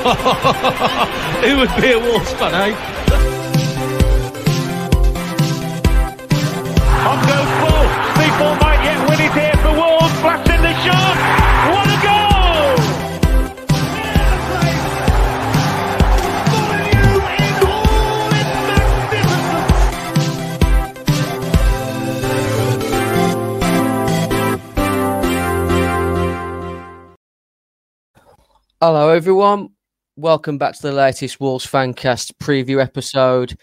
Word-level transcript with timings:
Who 1.44 1.58
would 1.58 1.76
be 1.76 1.92
a 1.92 1.98
Wolves 1.98 2.32
fan, 2.32 2.54
eh? 2.54 2.72
On 7.04 7.18
goes 7.28 7.52
Bull. 7.60 7.86
People 8.16 8.54
might 8.64 8.80
yet 8.82 8.96
win 9.10 9.20
it 9.20 9.32
here 9.32 9.56
for 9.60 9.72
Wolves. 9.76 10.20
Blasting 10.22 10.62
the 10.62 10.72
shot. 10.84 11.16
What 11.70 11.86
a 11.86 11.98
goal! 12.00 12.30
Hello, 28.80 29.10
everyone. 29.10 29.74
Welcome 30.20 30.58
back 30.58 30.74
to 30.74 30.82
the 30.82 30.92
latest 30.92 31.40
Wolves 31.40 31.66
Fancast 31.66 32.34
preview 32.34 32.78
episode. 32.82 33.56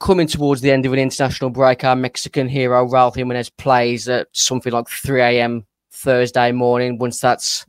Coming 0.00 0.26
towards 0.26 0.62
the 0.62 0.70
end 0.70 0.86
of 0.86 0.94
an 0.94 0.98
international 0.98 1.50
break, 1.50 1.84
our 1.84 1.94
Mexican 1.94 2.48
hero 2.48 2.88
Raul 2.88 3.14
Jimenez 3.14 3.50
plays 3.50 4.08
at 4.08 4.28
something 4.32 4.72
like 4.72 4.88
3 4.88 5.20
a.m. 5.20 5.66
Thursday 5.90 6.50
morning. 6.50 6.96
Once 6.96 7.20
that's 7.20 7.66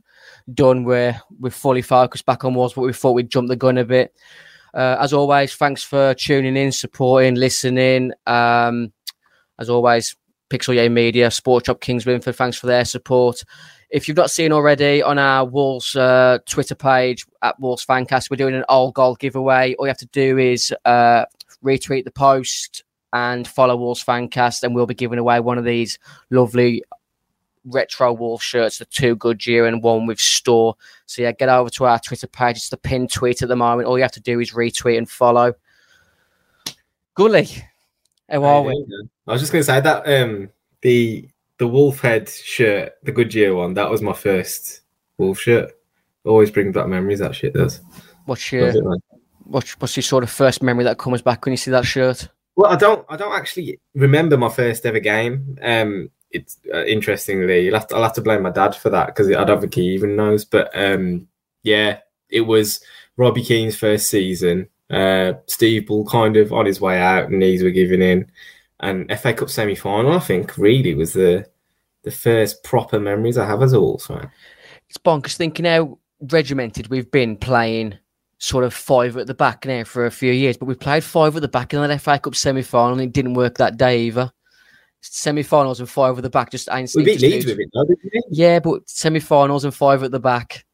done, 0.54 0.84
we're 0.84 1.20
we're 1.38 1.50
fully 1.50 1.82
focused 1.82 2.24
back 2.24 2.46
on 2.46 2.54
Wolves, 2.54 2.72
but 2.72 2.80
we 2.80 2.94
thought 2.94 3.12
we'd 3.12 3.28
jump 3.28 3.48
the 3.48 3.56
gun 3.56 3.76
a 3.76 3.84
bit. 3.84 4.16
Uh, 4.72 4.96
as 4.98 5.12
always, 5.12 5.54
thanks 5.54 5.82
for 5.84 6.14
tuning 6.14 6.56
in, 6.56 6.72
supporting, 6.72 7.34
listening. 7.34 8.10
Um, 8.26 8.90
as 9.58 9.68
always, 9.68 10.16
Pixel 10.48 10.74
Yay 10.74 10.88
Media, 10.88 11.30
Sport 11.30 11.66
Shop 11.66 11.78
Kingswinford, 11.78 12.36
thanks 12.36 12.56
for 12.56 12.68
their 12.68 12.86
support. 12.86 13.44
If 13.94 14.08
you've 14.08 14.16
not 14.16 14.32
seen 14.32 14.50
already 14.50 15.04
on 15.04 15.20
our 15.20 15.44
Wolves 15.44 15.94
uh, 15.94 16.38
Twitter 16.46 16.74
page 16.74 17.24
at 17.42 17.60
Wolves 17.60 17.86
Fancast, 17.86 18.28
we're 18.28 18.36
doing 18.36 18.56
an 18.56 18.64
all 18.68 18.90
goal 18.90 19.14
giveaway. 19.14 19.76
All 19.76 19.86
you 19.86 19.88
have 19.90 19.98
to 19.98 20.06
do 20.06 20.36
is 20.36 20.74
uh, 20.84 21.26
retweet 21.62 22.02
the 22.02 22.10
post 22.10 22.82
and 23.12 23.46
follow 23.46 23.76
Wolves 23.76 24.02
Fancast, 24.02 24.64
and 24.64 24.74
we'll 24.74 24.86
be 24.86 24.94
giving 24.94 25.20
away 25.20 25.38
one 25.38 25.58
of 25.58 25.64
these 25.64 26.00
lovely 26.30 26.82
retro 27.66 28.12
Wolves 28.12 28.42
shirts, 28.42 28.78
the 28.78 28.84
two 28.86 29.14
Goodyear 29.14 29.64
and 29.64 29.80
one 29.80 30.06
with 30.06 30.18
store. 30.18 30.74
So 31.06 31.22
yeah, 31.22 31.30
get 31.30 31.48
over 31.48 31.70
to 31.70 31.84
our 31.84 32.00
Twitter 32.00 32.26
page. 32.26 32.56
It's 32.56 32.70
the 32.70 32.76
pinned 32.76 33.12
tweet 33.12 33.42
at 33.42 33.48
the 33.48 33.54
moment. 33.54 33.86
All 33.86 33.96
you 33.96 34.02
have 34.02 34.10
to 34.10 34.20
do 34.20 34.40
is 34.40 34.50
retweet 34.50 34.98
and 34.98 35.08
follow. 35.08 35.54
Gully, 37.14 37.46
how 38.28 38.42
are 38.42 38.62
we? 38.62 38.86
I 39.28 39.32
was 39.34 39.40
just 39.40 39.52
going 39.52 39.60
to 39.60 39.66
say 39.66 39.80
that 39.80 40.02
um, 40.04 40.48
the 40.80 41.28
the 41.58 41.68
wolf 41.68 42.00
head 42.00 42.28
shirt, 42.28 42.94
the 43.02 43.12
Goodyear 43.12 43.54
one, 43.54 43.74
that 43.74 43.90
was 43.90 44.02
my 44.02 44.12
first 44.12 44.82
wolf 45.18 45.40
shirt. 45.40 45.72
Always 46.24 46.50
brings 46.50 46.74
back 46.74 46.88
memories. 46.88 47.18
That 47.18 47.34
shit 47.34 47.54
does. 47.54 47.80
What's 48.24 48.42
Does 48.42 48.74
your 48.74 48.94
it, 48.94 49.02
what's, 49.44 49.78
what's 49.80 49.96
your 49.96 50.02
sort 50.02 50.24
of 50.24 50.30
first 50.30 50.62
memory 50.62 50.84
that 50.84 50.98
comes 50.98 51.20
back 51.20 51.44
when 51.44 51.52
you 51.52 51.58
see 51.58 51.70
that 51.70 51.84
shirt? 51.84 52.28
Well, 52.56 52.70
I 52.70 52.76
don't. 52.76 53.04
I 53.08 53.16
don't 53.16 53.34
actually 53.34 53.80
remember 53.94 54.36
my 54.38 54.48
first 54.48 54.86
ever 54.86 55.00
game. 55.00 55.58
Um, 55.60 56.10
it's 56.30 56.58
uh, 56.72 56.84
interestingly, 56.84 57.64
you'll 57.64 57.78
have 57.78 57.86
to, 57.88 57.96
I'll 57.96 58.02
have 58.02 58.14
to 58.14 58.20
blame 58.20 58.42
my 58.42 58.50
dad 58.50 58.74
for 58.74 58.90
that 58.90 59.06
because 59.06 59.30
I 59.30 59.44
don't 59.44 59.60
think 59.60 59.74
he 59.74 59.94
even 59.94 60.16
knows. 60.16 60.44
But 60.44 60.70
um, 60.74 61.28
yeah, 61.62 61.98
it 62.28 62.42
was 62.42 62.80
Robbie 63.16 63.44
Keane's 63.44 63.76
first 63.76 64.08
season. 64.08 64.68
Uh, 64.90 65.34
Steve 65.46 65.86
Bull 65.86 66.04
kind 66.04 66.36
of 66.36 66.52
on 66.52 66.66
his 66.66 66.80
way 66.80 67.00
out, 67.00 67.30
knees 67.30 67.62
were 67.62 67.70
giving 67.70 68.02
in, 68.02 68.30
and 68.80 69.10
FA 69.18 69.32
Cup 69.32 69.50
semi 69.50 69.74
final. 69.74 70.12
I 70.12 70.20
think 70.20 70.56
really 70.56 70.94
was 70.94 71.12
the 71.12 71.46
the 72.02 72.10
first 72.10 72.62
proper 72.62 73.00
memories 73.00 73.38
I 73.38 73.46
have 73.46 73.62
as 73.62 73.72
a 73.72 73.80
Wolves 73.80 74.06
fan. 74.06 74.30
It's 74.88 74.98
bonkers 74.98 75.36
thinking 75.36 75.64
how 75.64 75.98
regimented 76.20 76.88
we've 76.88 77.10
been 77.10 77.36
playing 77.36 77.98
sort 78.38 78.64
of 78.64 78.74
five 78.74 79.16
at 79.16 79.26
the 79.26 79.34
back 79.34 79.64
now 79.64 79.84
for 79.84 80.06
a 80.06 80.10
few 80.10 80.32
years, 80.32 80.56
but 80.56 80.66
we 80.66 80.74
played 80.74 81.02
five 81.02 81.34
at 81.34 81.42
the 81.42 81.48
back 81.48 81.72
in 81.72 81.80
that 81.80 82.00
FA 82.00 82.18
Cup 82.18 82.34
semi 82.34 82.62
final 82.62 82.92
and 82.92 83.00
it 83.00 83.12
didn't 83.12 83.34
work 83.34 83.56
that 83.56 83.76
day 83.76 84.02
either. 84.02 84.30
Semi 85.00 85.42
finals 85.42 85.80
and 85.80 85.88
five 85.88 86.16
at 86.16 86.22
the 86.22 86.30
back 86.30 86.50
just 86.50 86.68
ain't 86.72 86.90
We 86.94 87.04
beat 87.04 87.20
Leeds 87.20 87.46
with 87.46 87.58
it, 87.58 87.68
though, 87.74 87.84
didn't 87.84 88.04
we? 88.04 88.22
Yeah, 88.30 88.58
but 88.58 88.88
semi 88.88 89.20
finals 89.20 89.64
and 89.64 89.74
five 89.74 90.02
at 90.02 90.10
the 90.10 90.20
back. 90.20 90.64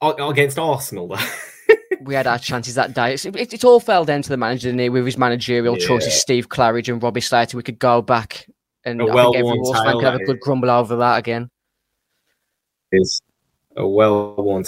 Against 0.00 0.58
Arsenal, 0.58 1.08
though. 1.08 1.16
We 2.02 2.14
had 2.14 2.26
our 2.26 2.38
chances 2.38 2.76
that 2.76 2.94
day. 2.94 3.14
It's, 3.14 3.24
it, 3.24 3.52
it 3.52 3.64
all 3.64 3.80
fell 3.80 4.04
down 4.04 4.22
to 4.22 4.28
the 4.28 4.36
manager 4.36 4.68
didn't 4.68 4.80
it, 4.80 4.90
with 4.90 5.04
his 5.06 5.18
managerial 5.18 5.76
Yeah. 5.78 5.86
choices, 5.86 6.14
Steve 6.20 6.48
Claridge 6.48 6.92
and 6.92 7.02
Robbie 7.02 7.20
Slater. 7.20 7.56
We 7.56 7.62
could 7.64 7.78
go 7.80 8.00
back 8.00 8.46
and 8.84 9.00
A 9.00 9.04
I 9.04 9.06
think 9.24 9.36
every 9.36 9.58
Wolves 9.58 9.80
fan 9.80 9.94
could 9.94 10.04
have 10.04 10.14
a 10.14 10.24
good 10.24 10.36
is. 10.36 10.42
grumble 10.42 10.70
over 10.70 10.96
that 10.96 11.18
again. 11.18 11.50
is 12.92 13.20
a 13.76 13.86
well 13.86 14.36
worn. 14.36 14.64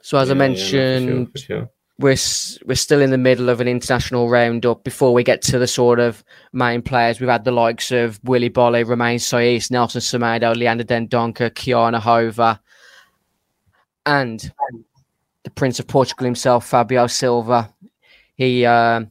So 0.00 0.16
as 0.16 0.30
I 0.30 0.34
mentioned, 0.34 1.32
for 1.32 1.38
sure. 1.38 1.70
we're 1.98 2.16
we're 2.64 2.74
still 2.74 3.02
in 3.02 3.10
the 3.10 3.18
middle 3.18 3.50
of 3.50 3.60
an 3.60 3.68
international 3.68 4.30
roundup 4.30 4.84
before 4.84 5.12
we 5.12 5.22
get 5.22 5.42
to 5.42 5.58
the 5.58 5.66
sort 5.66 6.00
of 6.00 6.24
main 6.54 6.80
players. 6.80 7.20
We've 7.20 7.28
had 7.28 7.44
the 7.44 7.52
likes 7.52 7.90
of 7.90 8.18
Willy 8.24 8.48
Boly, 8.48 8.86
Romain 8.88 9.18
Saïss, 9.18 9.70
Nelson 9.70 10.00
Semedo, 10.00 10.56
Leander 10.56 10.84
Dendoncker, 10.84 11.54
Ki-Jana 11.54 12.00
Hoever, 12.00 12.58
and 14.06 14.50
the 15.48 15.54
Prince 15.54 15.80
of 15.80 15.86
Portugal 15.86 16.26
himself, 16.26 16.66
Fabio 16.66 17.06
Silva. 17.06 17.72
He 18.36 18.66
um 18.66 19.10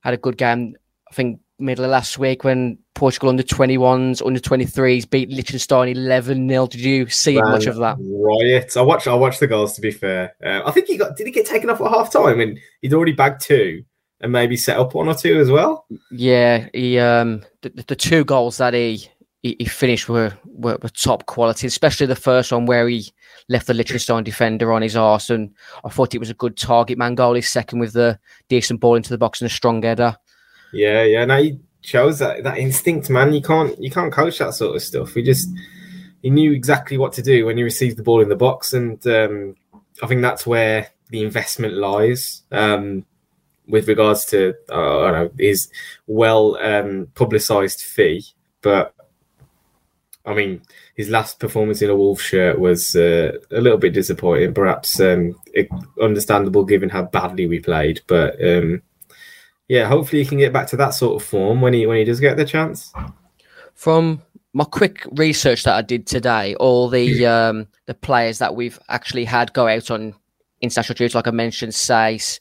had 0.00 0.14
a 0.14 0.16
good 0.16 0.38
game, 0.38 0.74
I 1.10 1.14
think, 1.14 1.40
middle 1.58 1.84
of 1.84 1.90
last 1.90 2.18
week 2.18 2.44
when 2.44 2.78
Portugal 2.94 3.28
under 3.28 3.42
21s, 3.42 4.24
under 4.24 4.40
23s 4.40 5.08
beat 5.08 5.28
Liechtenstein 5.28 5.88
11 5.88 6.48
0. 6.48 6.66
Did 6.68 6.80
you 6.80 7.08
see 7.08 7.34
Man, 7.34 7.50
much 7.50 7.66
of 7.66 7.76
that? 7.76 7.98
Riot. 8.00 8.76
I 8.76 8.82
watched. 8.82 9.06
I 9.06 9.14
watched 9.14 9.40
the 9.40 9.46
goals. 9.46 9.74
To 9.74 9.80
be 9.82 9.90
fair, 9.90 10.34
uh, 10.42 10.62
I 10.64 10.70
think 10.70 10.86
he 10.86 10.96
got. 10.96 11.16
Did 11.16 11.26
he 11.26 11.32
get 11.32 11.46
taken 11.46 11.68
off 11.68 11.80
at 11.80 11.90
half 11.90 12.10
time? 12.10 12.40
And 12.40 12.58
he'd 12.80 12.94
already 12.94 13.12
bagged 13.12 13.42
two, 13.42 13.84
and 14.20 14.32
maybe 14.32 14.56
set 14.56 14.78
up 14.78 14.94
one 14.94 15.08
or 15.08 15.14
two 15.14 15.38
as 15.38 15.50
well. 15.50 15.86
Yeah, 16.10 16.68
he 16.72 16.98
um 16.98 17.42
the, 17.60 17.68
the 17.86 17.96
two 17.96 18.24
goals 18.24 18.56
that 18.56 18.72
he 18.72 19.10
he, 19.46 19.56
he 19.58 19.64
finished 19.66 20.08
were, 20.08 20.32
were 20.44 20.78
were 20.82 20.88
top 20.88 21.26
quality, 21.26 21.66
especially 21.66 22.06
the 22.06 22.16
first 22.16 22.52
one 22.52 22.66
where 22.66 22.88
he 22.88 23.12
left 23.48 23.66
the 23.66 23.74
Liechtenstein 23.74 24.24
defender 24.24 24.72
on 24.72 24.82
his 24.82 24.96
arse, 24.96 25.30
and 25.30 25.54
I 25.84 25.88
thought 25.88 26.14
it 26.14 26.18
was 26.18 26.30
a 26.30 26.34
good 26.34 26.56
target 26.56 26.98
man 26.98 27.14
goal. 27.14 27.34
His 27.34 27.48
second 27.48 27.78
with 27.78 27.92
the 27.92 28.18
decent 28.48 28.80
ball 28.80 28.96
into 28.96 29.10
the 29.10 29.18
box 29.18 29.40
and 29.40 29.50
a 29.50 29.54
strong 29.54 29.82
header. 29.82 30.16
Yeah, 30.72 31.04
yeah. 31.04 31.24
Now 31.24 31.38
he 31.38 31.60
shows 31.82 32.18
that 32.18 32.42
that 32.42 32.58
instinct, 32.58 33.08
man. 33.08 33.32
You 33.32 33.42
can't 33.42 33.80
you 33.80 33.90
can't 33.90 34.12
coach 34.12 34.38
that 34.38 34.54
sort 34.54 34.74
of 34.74 34.82
stuff. 34.82 35.14
He 35.14 35.22
just 35.22 35.48
he 36.22 36.30
knew 36.30 36.52
exactly 36.52 36.98
what 36.98 37.12
to 37.14 37.22
do 37.22 37.46
when 37.46 37.56
he 37.56 37.62
received 37.62 37.96
the 37.96 38.02
ball 38.02 38.20
in 38.20 38.28
the 38.28 38.36
box, 38.36 38.72
and 38.72 39.04
um, 39.06 39.54
I 40.02 40.06
think 40.06 40.22
that's 40.22 40.46
where 40.46 40.88
the 41.10 41.22
investment 41.22 41.74
lies. 41.74 42.42
Um, 42.50 43.06
with 43.68 43.88
regards 43.88 44.24
to 44.26 44.54
uh, 44.70 45.00
I 45.00 45.10
don't 45.10 45.12
know 45.12 45.30
his 45.38 45.68
well 46.06 46.56
um, 46.56 47.08
publicized 47.14 47.80
fee, 47.80 48.24
but 48.62 48.94
I 50.26 50.34
mean 50.34 50.62
his 50.94 51.08
last 51.08 51.38
performance 51.38 51.82
in 51.82 51.90
a 51.90 51.96
Wolf 51.96 52.20
shirt 52.20 52.58
was 52.58 52.96
uh, 52.96 53.32
a 53.50 53.60
little 53.60 53.78
bit 53.78 53.94
disappointing. 53.94 54.54
Perhaps 54.54 55.00
um, 55.00 55.38
it, 55.54 55.68
understandable 56.00 56.64
given 56.64 56.88
how 56.88 57.02
badly 57.02 57.46
we 57.46 57.60
played, 57.60 58.00
but 58.06 58.34
um, 58.44 58.82
yeah, 59.68 59.86
hopefully 59.86 60.22
he 60.22 60.28
can 60.28 60.38
get 60.38 60.52
back 60.52 60.68
to 60.68 60.76
that 60.76 60.90
sort 60.90 61.20
of 61.20 61.26
form 61.26 61.60
when 61.60 61.72
he 61.72 61.86
when 61.86 61.98
he 61.98 62.04
does 62.04 62.20
get 62.20 62.36
the 62.36 62.44
chance. 62.44 62.92
From 63.74 64.22
my 64.52 64.64
quick 64.64 65.06
research 65.12 65.64
that 65.64 65.74
I 65.74 65.82
did 65.82 66.06
today, 66.06 66.54
all 66.56 66.88
the 66.88 67.26
um 67.26 67.68
the 67.86 67.94
players 67.94 68.38
that 68.38 68.54
we've 68.54 68.78
actually 68.88 69.24
had 69.24 69.52
go 69.52 69.68
out 69.68 69.90
on 69.90 70.14
international 70.60 70.96
duty, 70.96 71.16
like 71.16 71.28
I 71.28 71.32
mentioned, 71.32 71.72
Saïss, 71.72 72.40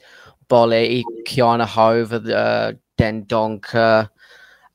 Boly, 0.50 1.04
Ki-Jana 1.26 1.66
Hoever, 1.66 2.22
uh, 2.34 2.74
Dendoncker, 2.98 4.10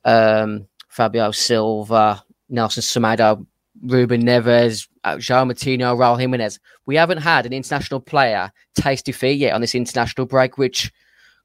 um, 0.05 0.67
Fabio 0.87 1.31
Silva, 1.31 2.23
Nelson 2.51 2.83
Semedo, 2.83 3.45
Ruben 3.81 4.23
Neves, 4.23 4.87
uh, 5.03 5.15
João 5.15 5.51
Moutinho, 5.51 5.97
Raul 5.97 6.19
Jimenez. 6.19 6.59
We 6.85 6.95
haven't 6.95 7.19
had 7.19 7.45
an 7.45 7.53
international 7.53 7.99
player 7.99 8.51
taste 8.75 9.05
defeat 9.05 9.39
yet 9.39 9.53
on 9.53 9.61
this 9.61 9.75
international 9.75 10.27
break, 10.27 10.57
which 10.57 10.91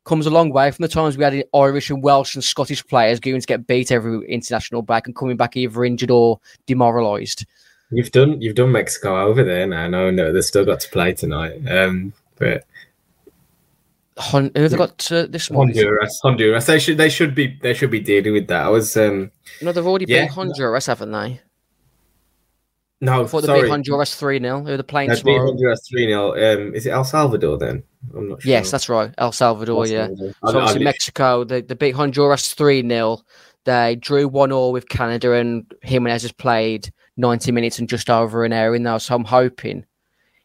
comes 0.05 0.27
a 0.27 0.31
long 0.31 0.51
way 0.51 0.71
from 0.71 0.83
the 0.83 0.89
times 0.89 1.17
we 1.17 1.25
had 1.25 1.45
Irish 1.55 1.91
and 1.91 2.03
Welsh 2.03 2.35
and 2.35 2.45
Scottish 2.45 2.87
players 2.87 3.21
going 3.21 3.41
to 3.41 3.47
get 3.47 3.67
beat 3.67 3.91
every 3.91 4.27
international 4.29 4.83
break 4.83 5.07
and 5.07 5.17
coming 5.17 5.37
back 5.37 5.57
either 5.57 5.85
injured 5.85 6.11
or 6.11 6.41
demoralised. 6.67 7.45
You've 7.91 8.11
done 8.11 8.41
you've 8.41 8.57
done 8.57 8.73
Mexico 8.73 9.27
over 9.27 9.45
there 9.45 9.67
now. 9.67 9.89
No, 9.89 10.11
no, 10.11 10.33
they've 10.33 10.45
still 10.45 10.65
got 10.65 10.81
to 10.81 10.89
play 10.91 11.13
tonight. 11.13 11.61
Um, 11.69 12.13
but 12.37 12.65
Hon- 14.19 14.51
who 14.55 14.63
have 14.63 14.71
they 14.71 14.77
got 14.79 15.13
uh, 15.13 15.27
this 15.29 15.51
morning? 15.51 15.77
Honduras, 15.77 16.21
Honduras, 16.23 16.67
they 16.67 16.79
should 16.79 16.97
they 16.97 17.11
should 17.11 17.35
be 17.35 17.59
they 17.63 17.75
should 17.75 17.91
be 17.91 18.01
dealing 18.01 18.33
with 18.33 18.47
that. 18.49 18.65
I 18.65 18.69
was 18.69 18.97
um 18.97 19.31
No, 19.61 19.73
they've 19.73 19.87
already 19.87 20.07
Yeah. 20.09 20.25
beat 20.25 20.33
Honduras, 20.33 20.87
haven't 20.87 21.13
they? 21.13 21.41
no 23.03 23.25
I 23.25 23.27
thought 23.27 23.43
they 23.45 23.61
beat 23.63 23.69
Honduras 23.69 24.15
3 24.15 24.41
0. 24.41 24.63
Who 24.63 24.69
are 24.73 24.77
they 24.79 24.83
playing 24.83 25.11
They 25.11 25.23
beat? 25.23 25.37
Honduras 25.39 25.87
three 25.89 26.07
0 26.07 26.31
Um, 26.33 26.75
is 26.75 26.87
it 26.87 26.91
El 26.91 27.05
Salvador 27.05 27.59
then? 27.59 27.83
I'm 28.17 28.31
not 28.31 28.43
sure. 28.43 28.51
Yes, 28.51 28.71
that's 28.71 28.89
right. 28.89 29.13
El 29.19 29.33
Salvador, 29.33 29.85
El 29.85 29.91
yeah. 29.91 30.07
Salvador. 30.07 30.33
So 30.33 30.35
I- 30.43 30.51
I 30.51 30.57
obviously 30.63 30.85
Mexico, 30.85 31.45
they, 31.45 31.61
they 31.61 31.75
beat 31.75 31.95
Honduras 31.95 32.55
3 32.55 32.89
0. 32.89 33.19
They 33.65 33.97
drew 33.97 34.29
1 34.29 34.51
all 34.53 34.73
with 34.73 34.89
Canada, 34.89 35.33
and 35.33 35.71
Jimenez 35.83 36.23
has 36.23 36.33
played 36.33 36.91
90 37.19 37.53
minutes 37.53 37.79
and 37.79 37.89
just 37.89 38.09
over 38.09 38.45
an 38.45 38.53
hour 38.53 38.75
in 38.75 38.85
there. 38.85 38.99
So 38.99 39.15
I'm 39.15 39.25
hoping 39.25 39.85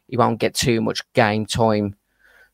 he 0.08 0.18
won't 0.18 0.40
get 0.40 0.54
too 0.56 0.82
much 0.82 1.02
game 1.14 1.46
time 1.46 1.96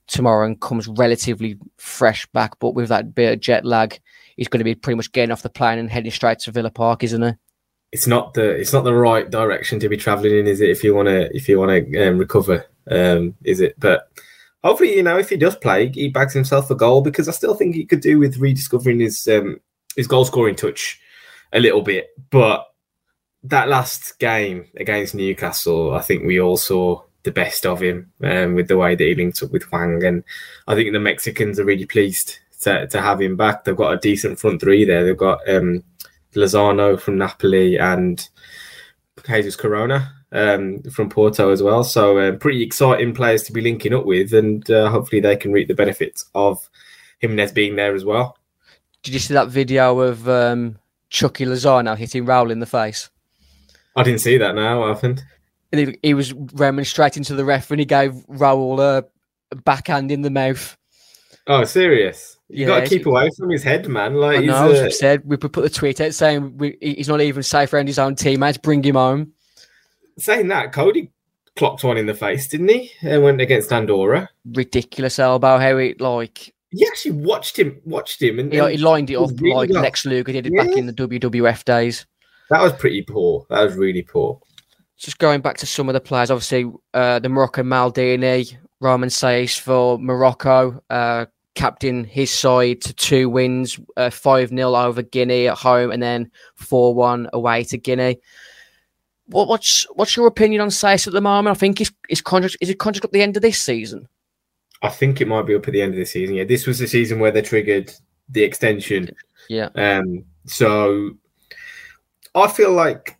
tomorrow 0.07 0.45
and 0.45 0.59
comes 0.59 0.87
relatively 0.87 1.57
fresh 1.77 2.25
back. 2.27 2.59
But 2.59 2.73
with 2.73 2.89
that 2.89 3.13
bit 3.13 3.33
of 3.33 3.39
jet 3.39 3.65
lag, 3.65 3.99
he's 4.35 4.47
going 4.47 4.59
to 4.59 4.65
be 4.65 4.75
pretty 4.75 4.95
much 4.95 5.11
getting 5.11 5.31
off 5.31 5.41
the 5.43 5.49
plane 5.49 5.79
and 5.79 5.89
heading 5.89 6.11
straight 6.11 6.39
to 6.39 6.51
Villa 6.51 6.71
Park, 6.71 7.03
isn't 7.03 7.21
he? 7.21 7.31
It's 7.91 8.07
not 8.07 8.33
the 8.33 8.49
it's 8.49 8.73
not 8.73 8.83
the 8.83 8.93
right 8.93 9.29
direction 9.29 9.79
to 9.79 9.89
be 9.89 9.95
travelling 9.97 10.37
in, 10.39 10.47
is 10.47 10.59
it? 10.59 10.69
If 10.69 10.83
you 10.83 10.93
want 10.93 11.07
to 11.07 11.33
if 11.35 11.47
you 11.47 11.59
want 11.59 11.71
to 11.71 12.07
um, 12.07 12.17
recover, 12.17 12.65
um, 12.91 13.35
is 13.43 13.61
it? 13.61 13.79
But 13.79 14.09
hopefully, 14.63 14.95
you 14.95 15.03
know, 15.03 15.17
if 15.17 15.29
he 15.29 15.37
does 15.37 15.55
play, 15.55 15.89
he 15.89 16.09
bags 16.09 16.33
himself 16.33 16.69
a 16.69 16.75
goal 16.75 17.01
because 17.01 17.29
I 17.29 17.31
still 17.31 17.55
think 17.55 17.75
he 17.75 17.85
could 17.85 18.01
do 18.01 18.19
with 18.19 18.37
rediscovering 18.37 18.99
his 18.99 19.25
um, 19.27 19.61
his 19.95 20.07
goal 20.07 20.25
scoring 20.25 20.55
touch 20.55 20.99
a 21.53 21.59
little 21.59 21.81
bit. 21.81 22.09
But 22.29 22.65
that 23.43 23.69
last 23.69 24.19
game 24.19 24.65
against 24.75 25.15
Newcastle, 25.15 25.93
I 25.93 26.01
think 26.01 26.25
we 26.25 26.41
all 26.41 26.57
saw 26.57 27.03
the 27.27 27.31
best 27.31 27.65
of 27.65 27.81
him 27.81 28.11
um, 28.23 28.55
with 28.55 28.69
the 28.69 28.77
way 28.77 28.95
that 28.95 29.03
he 29.03 29.13
linked 29.13 29.43
up 29.43 29.51
with 29.51 29.63
Hwang, 29.63 30.03
and 30.03 30.23
I 30.67 30.73
think 30.73 30.93
the 30.93 30.99
Mexicans 30.99 31.59
are 31.59 31.65
really 31.65 31.85
pleased 31.85 32.39
to, 32.61 32.87
to 32.87 33.01
have 33.01 33.21
him 33.21 33.35
back. 33.35 33.63
They've 33.63 33.75
got 33.75 33.93
a 33.93 33.97
decent 33.97 34.39
front 34.39 34.61
three 34.61 34.85
there. 34.85 35.05
They've 35.05 35.17
got 35.17 35.47
um, 35.47 35.83
Lozano 36.33 36.99
from 36.99 37.17
Napoli 37.17 37.77
and 37.77 38.27
Jesus 39.25 39.55
Corona 39.55 40.13
um, 40.31 40.81
from 40.83 41.09
Porto 41.09 41.51
as 41.51 41.61
well. 41.61 41.83
So 41.83 42.17
uh, 42.17 42.31
pretty 42.37 42.63
exciting 42.63 43.13
players 43.13 43.43
to 43.43 43.51
be 43.51 43.61
linking 43.61 43.93
up 43.93 44.05
with, 44.05 44.33
and 44.33 44.69
uh, 44.71 44.89
hopefully 44.89 45.21
they 45.21 45.35
can 45.35 45.51
reap 45.51 45.67
the 45.67 45.73
benefits 45.73 46.25
of 46.33 46.69
Jimenez 47.19 47.51
being 47.51 47.75
there 47.75 47.93
as 47.93 48.05
well. 48.05 48.37
Did 49.03 49.13
you 49.13 49.19
see 49.19 49.33
that 49.33 49.49
video 49.49 49.99
of 49.99 50.27
um, 50.29 50.79
Chucky 51.09 51.45
Lozano 51.45 51.97
hitting 51.97 52.25
Raul 52.25 52.51
in 52.51 52.59
the 52.59 52.65
face? 52.65 53.09
I 53.95 54.03
didn't 54.03 54.21
see 54.21 54.37
that 54.37 54.55
now. 54.55 54.81
What 54.81 54.95
happened? 54.95 55.23
He, 55.71 55.97
he 56.01 56.13
was 56.13 56.33
remonstrating 56.33 57.23
to 57.23 57.35
the 57.35 57.45
ref 57.45 57.71
and 57.71 57.79
he 57.79 57.85
gave 57.85 58.13
Raul 58.27 58.79
a 58.79 59.55
backhand 59.55 60.11
in 60.11 60.21
the 60.21 60.29
mouth. 60.29 60.77
Oh, 61.45 61.63
serious? 61.63 62.37
You 62.49 62.61
yeah, 62.61 62.67
got 62.67 62.79
to 62.81 62.89
keep 62.89 63.05
away 63.05 63.29
from 63.37 63.49
his 63.49 63.63
head, 63.63 63.87
man. 63.87 64.15
Like, 64.15 64.39
I 64.39 64.41
know, 64.41 64.71
a... 64.71 64.91
said 64.91 65.23
we 65.25 65.37
put 65.37 65.53
the 65.53 65.69
tweet 65.69 65.99
out 65.99 66.13
saying 66.13 66.57
we, 66.57 66.77
he's 66.81 67.09
not 67.09 67.21
even 67.21 67.43
safe 67.43 67.73
around 67.73 67.87
his 67.87 67.99
own 67.99 68.15
teammates. 68.15 68.57
Bring 68.57 68.83
him 68.83 68.95
home. 68.95 69.33
Saying 70.17 70.47
that, 70.47 70.71
Coady 70.71 71.11
clocked 71.57 71.83
one 71.83 71.97
in 71.97 72.05
the 72.05 72.13
face, 72.13 72.47
didn't 72.47 72.69
he? 72.69 72.91
And 73.01 73.23
went 73.23 73.41
against 73.41 73.73
Andorra. 73.73 74.29
Ridiculous 74.45 75.19
elbow. 75.19 75.57
How 75.57 75.77
it 75.77 75.99
like 75.99 76.53
he 76.69 76.85
actually 76.85 77.11
watched 77.11 77.57
him, 77.57 77.81
watched 77.85 78.21
him, 78.21 78.39
and, 78.39 78.51
he, 78.51 78.59
he 78.71 78.77
lined 78.77 79.09
it 79.09 79.15
up 79.15 79.29
really 79.39 79.55
like 79.55 79.69
well. 79.69 79.81
Lex 79.81 80.05
Luger 80.05 80.31
did 80.31 80.47
it 80.47 80.53
yeah. 80.53 80.63
back 80.63 80.75
in 80.77 80.85
the 80.85 80.93
WWF 80.93 81.65
days. 81.65 82.05
That 82.49 82.61
was 82.61 82.73
pretty 82.73 83.01
poor. 83.01 83.45
That 83.49 83.61
was 83.61 83.75
really 83.75 84.03
poor. 84.03 84.39
Just 84.97 85.19
going 85.19 85.41
back 85.41 85.57
to 85.57 85.65
some 85.65 85.89
of 85.89 85.93
the 85.93 86.01
players, 86.01 86.31
obviously 86.31 86.71
uh, 86.93 87.19
the 87.19 87.29
Moroccan 87.29 87.67
Maldini, 87.67 88.57
Romain 88.79 89.09
Saïss 89.09 89.59
for 89.59 89.99
Morocco, 89.99 90.81
uh, 90.89 91.25
captain 91.57 92.03
his 92.03 92.29
side 92.31 92.81
to 92.81 92.93
two 92.93 93.29
wins, 93.29 93.79
uh, 93.97 94.09
five 94.09 94.51
uh, 94.51 94.55
0 94.55 94.75
over 94.75 95.01
Guinea 95.01 95.47
at 95.47 95.57
home, 95.57 95.91
and 95.91 96.01
then 96.01 96.31
four 96.55 96.93
one 96.93 97.27
away 97.33 97.63
to 97.65 97.77
Guinea. 97.77 98.19
What, 99.25 99.47
what's 99.47 99.85
what's 99.95 100.15
your 100.15 100.27
opinion 100.27 100.61
on 100.61 100.69
Saïss 100.69 101.07
at 101.07 101.13
the 101.13 101.21
moment? 101.21 101.55
I 101.55 101.59
think 101.59 101.79
his 101.79 101.91
his 102.07 102.21
contract 102.21 102.57
is 102.61 102.69
it 102.69 102.79
contract 102.79 103.05
at 103.05 103.11
the 103.11 103.21
end 103.21 103.35
of 103.35 103.41
this 103.41 103.61
season. 103.61 104.07
I 104.81 104.89
think 104.89 105.19
it 105.19 105.27
might 105.27 105.47
be 105.47 105.55
up 105.55 105.67
at 105.67 105.73
the 105.73 105.81
end 105.81 105.93
of 105.93 105.99
the 105.99 106.05
season. 106.05 106.35
Yeah, 106.35 106.43
this 106.43 106.67
was 106.67 106.79
the 106.79 106.87
season 106.87 107.19
where 107.19 107.31
they 107.31 107.41
triggered 107.41 107.91
the 108.29 108.43
extension. 108.43 109.09
Yeah. 109.49 109.69
Um. 109.75 110.25
So 110.45 111.11
I 112.35 112.47
feel 112.47 112.71
like 112.71 113.16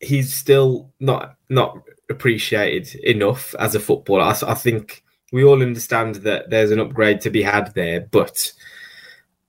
he's 0.00 0.34
still 0.34 0.92
not 0.98 1.36
not 1.48 1.78
appreciated 2.08 2.94
enough 3.04 3.54
as 3.58 3.74
a 3.74 3.80
footballer. 3.80 4.22
I, 4.22 4.36
I 4.46 4.54
think 4.54 5.04
we 5.32 5.44
all 5.44 5.62
understand 5.62 6.16
that 6.16 6.50
there's 6.50 6.70
an 6.70 6.80
upgrade 6.80 7.20
to 7.22 7.30
be 7.30 7.42
had 7.42 7.72
there, 7.74 8.00
but 8.00 8.52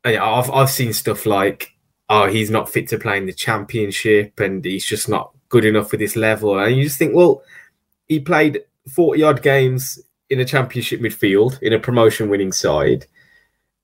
I've 0.06 0.52
I've 0.52 0.70
seen 0.70 0.94
stuff 0.94 1.26
like, 1.26 1.74
oh, 2.10 2.28
he's 2.28 2.52
not 2.52 2.70
fit 2.70 2.88
to 2.90 3.00
play 3.00 3.18
in 3.18 3.26
the 3.26 3.34
championship, 3.34 4.40
and 4.40 4.64
he's 4.64 4.86
just 4.86 5.10
not 5.10 5.32
good 5.50 5.66
enough 5.66 5.90
for 5.90 5.98
this 5.98 6.16
level. 6.16 6.60
And 6.60 6.76
you 6.76 6.84
just 6.84 7.00
think, 7.00 7.16
well, 7.16 7.44
he 8.08 8.20
played 8.20 8.62
forty 8.94 9.24
odd 9.24 9.42
games 9.42 10.00
in 10.30 10.40
a 10.40 10.46
championship 10.46 11.02
midfield 11.02 11.62
in 11.62 11.74
a 11.74 11.80
promotion 11.80 12.30
winning 12.30 12.52
side. 12.52 13.06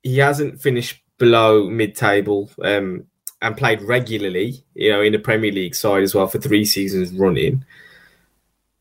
He 0.03 0.19
hasn't 0.19 0.61
finished 0.61 1.01
below 1.17 1.69
mid 1.69 1.95
table 1.95 2.49
um, 2.61 3.05
and 3.41 3.57
played 3.57 3.81
regularly, 3.81 4.63
you 4.73 4.91
know, 4.91 5.01
in 5.01 5.13
the 5.13 5.19
Premier 5.19 5.51
League 5.51 5.75
side 5.75 6.03
as 6.03 6.15
well 6.15 6.27
for 6.27 6.39
three 6.39 6.65
seasons 6.65 7.11
running. 7.11 7.63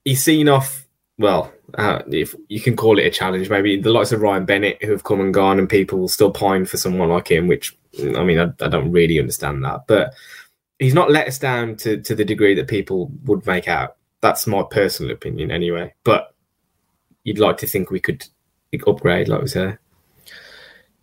He's 0.05 0.23
seen 0.23 0.49
off, 0.49 0.87
well, 1.19 1.53
uh, 1.75 2.03
if 2.09 2.35
you 2.49 2.61
can 2.61 2.77
call 2.77 2.99
it 2.99 3.07
a 3.07 3.11
challenge, 3.11 3.51
maybe 3.51 3.81
the 3.81 3.91
likes 3.91 4.13
of 4.13 4.23
Ryan 4.23 4.45
Bennett 4.45 4.83
who 4.83 4.93
have 4.93 5.05
come 5.05 5.21
and 5.21 5.35
gone, 5.35 5.59
and 5.59 5.69
people 5.69 5.99
will 5.99 6.09
still 6.09 6.31
pine 6.31 6.65
for 6.65 6.77
someone 6.77 7.09
like 7.09 7.31
him, 7.31 7.49
which 7.49 7.77
I 7.99 8.25
mean, 8.25 8.39
I, 8.39 8.53
I 8.65 8.69
don't 8.69 8.93
really 8.93 9.19
understand 9.19 9.65
that. 9.65 9.87
But 9.87 10.15
he's 10.79 10.95
not 10.95 11.11
let 11.11 11.29
us 11.29 11.39
down 11.39 11.77
to, 11.77 12.01
to 12.03 12.15
the 12.15 12.25
degree 12.25 12.55
that 12.55 12.69
people 12.69 13.11
would 13.25 13.47
make 13.47 13.69
out. 13.69 13.97
That's 14.21 14.47
my 14.47 14.63
personal 14.71 15.13
opinion, 15.13 15.51
anyway. 15.51 15.95
But 16.05 16.35
you'd 17.25 17.39
like 17.39 17.59
to 17.59 17.67
think 17.67 17.91
we 17.91 18.01
could 18.01 18.27
upgrade, 18.87 19.29
like 19.29 19.41
we 19.41 19.49
said. 19.49 19.79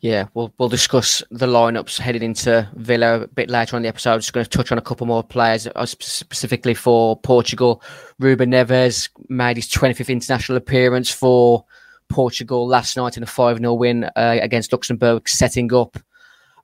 Yeah, 0.04 0.28
we'll 0.34 0.54
we'll 0.58 0.68
discuss 0.68 1.24
the 1.32 1.46
lineups 1.46 1.98
heading 1.98 2.24
into 2.24 2.70
Villa 2.76 3.22
a 3.22 3.28
bit 3.28 3.50
later 3.50 3.78
on 3.78 3.84
the 3.84 3.88
episode. 3.88 4.12
I'm 4.12 4.20
just 4.20 4.34
going 4.34 4.44
to 4.44 4.50
touch 4.50 4.70
on 4.70 4.78
a 4.78 4.82
couple 4.82 5.08
more 5.08 5.24
players, 5.24 5.66
uh, 5.66 5.86
specifically 5.86 6.74
for 6.74 7.18
Portugal. 7.22 7.82
Ruben 8.20 8.52
Neves 8.52 9.08
made 9.30 9.56
his 9.56 9.70
25th 9.70 10.10
international 10.10 10.58
appearance 10.58 11.10
for 11.10 11.64
Portugal 12.10 12.68
last 12.68 12.98
night 12.98 13.16
in 13.16 13.24
a 13.24 13.26
5 13.26 13.60
0 13.60 13.74
win 13.76 14.04
uh, 14.04 14.40
against 14.42 14.74
Luxembourg, 14.74 15.30
setting 15.30 15.74
up 15.74 15.98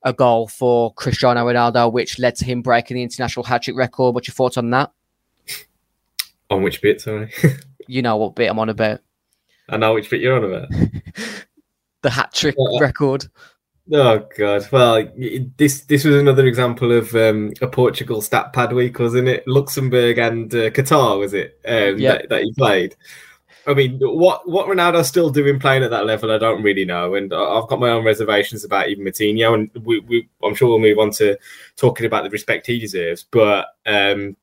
a 0.02 0.12
goal 0.12 0.46
for 0.46 0.92
Cristiano 0.92 1.46
Ronaldo, 1.46 1.90
which 1.90 2.18
led 2.18 2.34
to 2.34 2.44
him 2.44 2.60
breaking 2.60 2.96
the 2.96 3.02
international 3.02 3.44
hat 3.44 3.62
trick 3.62 3.74
record. 3.74 4.14
What's 4.14 4.28
your 4.28 4.34
thoughts 4.34 4.58
on 4.58 4.68
that? 4.68 4.92
On 6.50 6.62
which 6.62 6.82
bit, 6.82 7.00
sorry? 7.00 7.32
you 7.86 8.02
know 8.02 8.18
what 8.18 8.34
bit 8.34 8.50
I'm 8.50 8.58
on 8.58 8.68
about. 8.68 9.00
I 9.70 9.78
know 9.78 9.94
which 9.94 10.10
bit 10.10 10.20
you're 10.20 10.36
on 10.36 10.44
about. 10.44 10.68
the 12.02 12.10
hat 12.10 12.32
trick 12.32 12.56
record. 12.80 13.26
Oh 13.92 14.24
god! 14.38 14.68
Well, 14.70 15.08
this 15.56 15.82
this 15.82 16.04
was 16.04 16.14
another 16.16 16.46
example 16.46 16.92
of 16.92 17.14
um, 17.14 17.52
a 17.60 17.66
Portugal 17.66 18.22
stat 18.22 18.52
pad 18.52 18.72
week, 18.72 18.98
wasn't 18.98 19.28
it? 19.28 19.46
Luxembourg 19.48 20.18
and 20.18 20.54
uh, 20.54 20.70
Qatar 20.70 21.18
was 21.18 21.34
it 21.34 21.58
um, 21.66 21.98
yeah. 21.98 22.12
that, 22.12 22.28
that 22.28 22.42
he 22.42 22.52
played. 22.52 22.94
I 23.66 23.74
mean, 23.74 23.98
what 24.00 24.48
what 24.48 24.68
Ronaldo's 24.68 25.08
still 25.08 25.30
doing 25.30 25.58
playing 25.58 25.82
at 25.82 25.90
that 25.90 26.06
level, 26.06 26.30
I 26.30 26.38
don't 26.38 26.62
really 26.62 26.84
know, 26.84 27.14
and 27.14 27.32
I've 27.34 27.68
got 27.68 27.80
my 27.80 27.90
own 27.90 28.04
reservations 28.04 28.64
about 28.64 28.88
even 28.88 29.04
Moutinho, 29.04 29.54
and 29.54 29.84
we, 29.84 30.00
we, 30.00 30.28
I'm 30.42 30.54
sure 30.54 30.68
we'll 30.68 30.78
move 30.78 30.98
on 30.98 31.10
to 31.12 31.36
talking 31.76 32.06
about 32.06 32.24
the 32.24 32.30
respect 32.30 32.66
he 32.66 32.78
deserves. 32.78 33.26
But 33.30 33.66
um, 33.86 34.36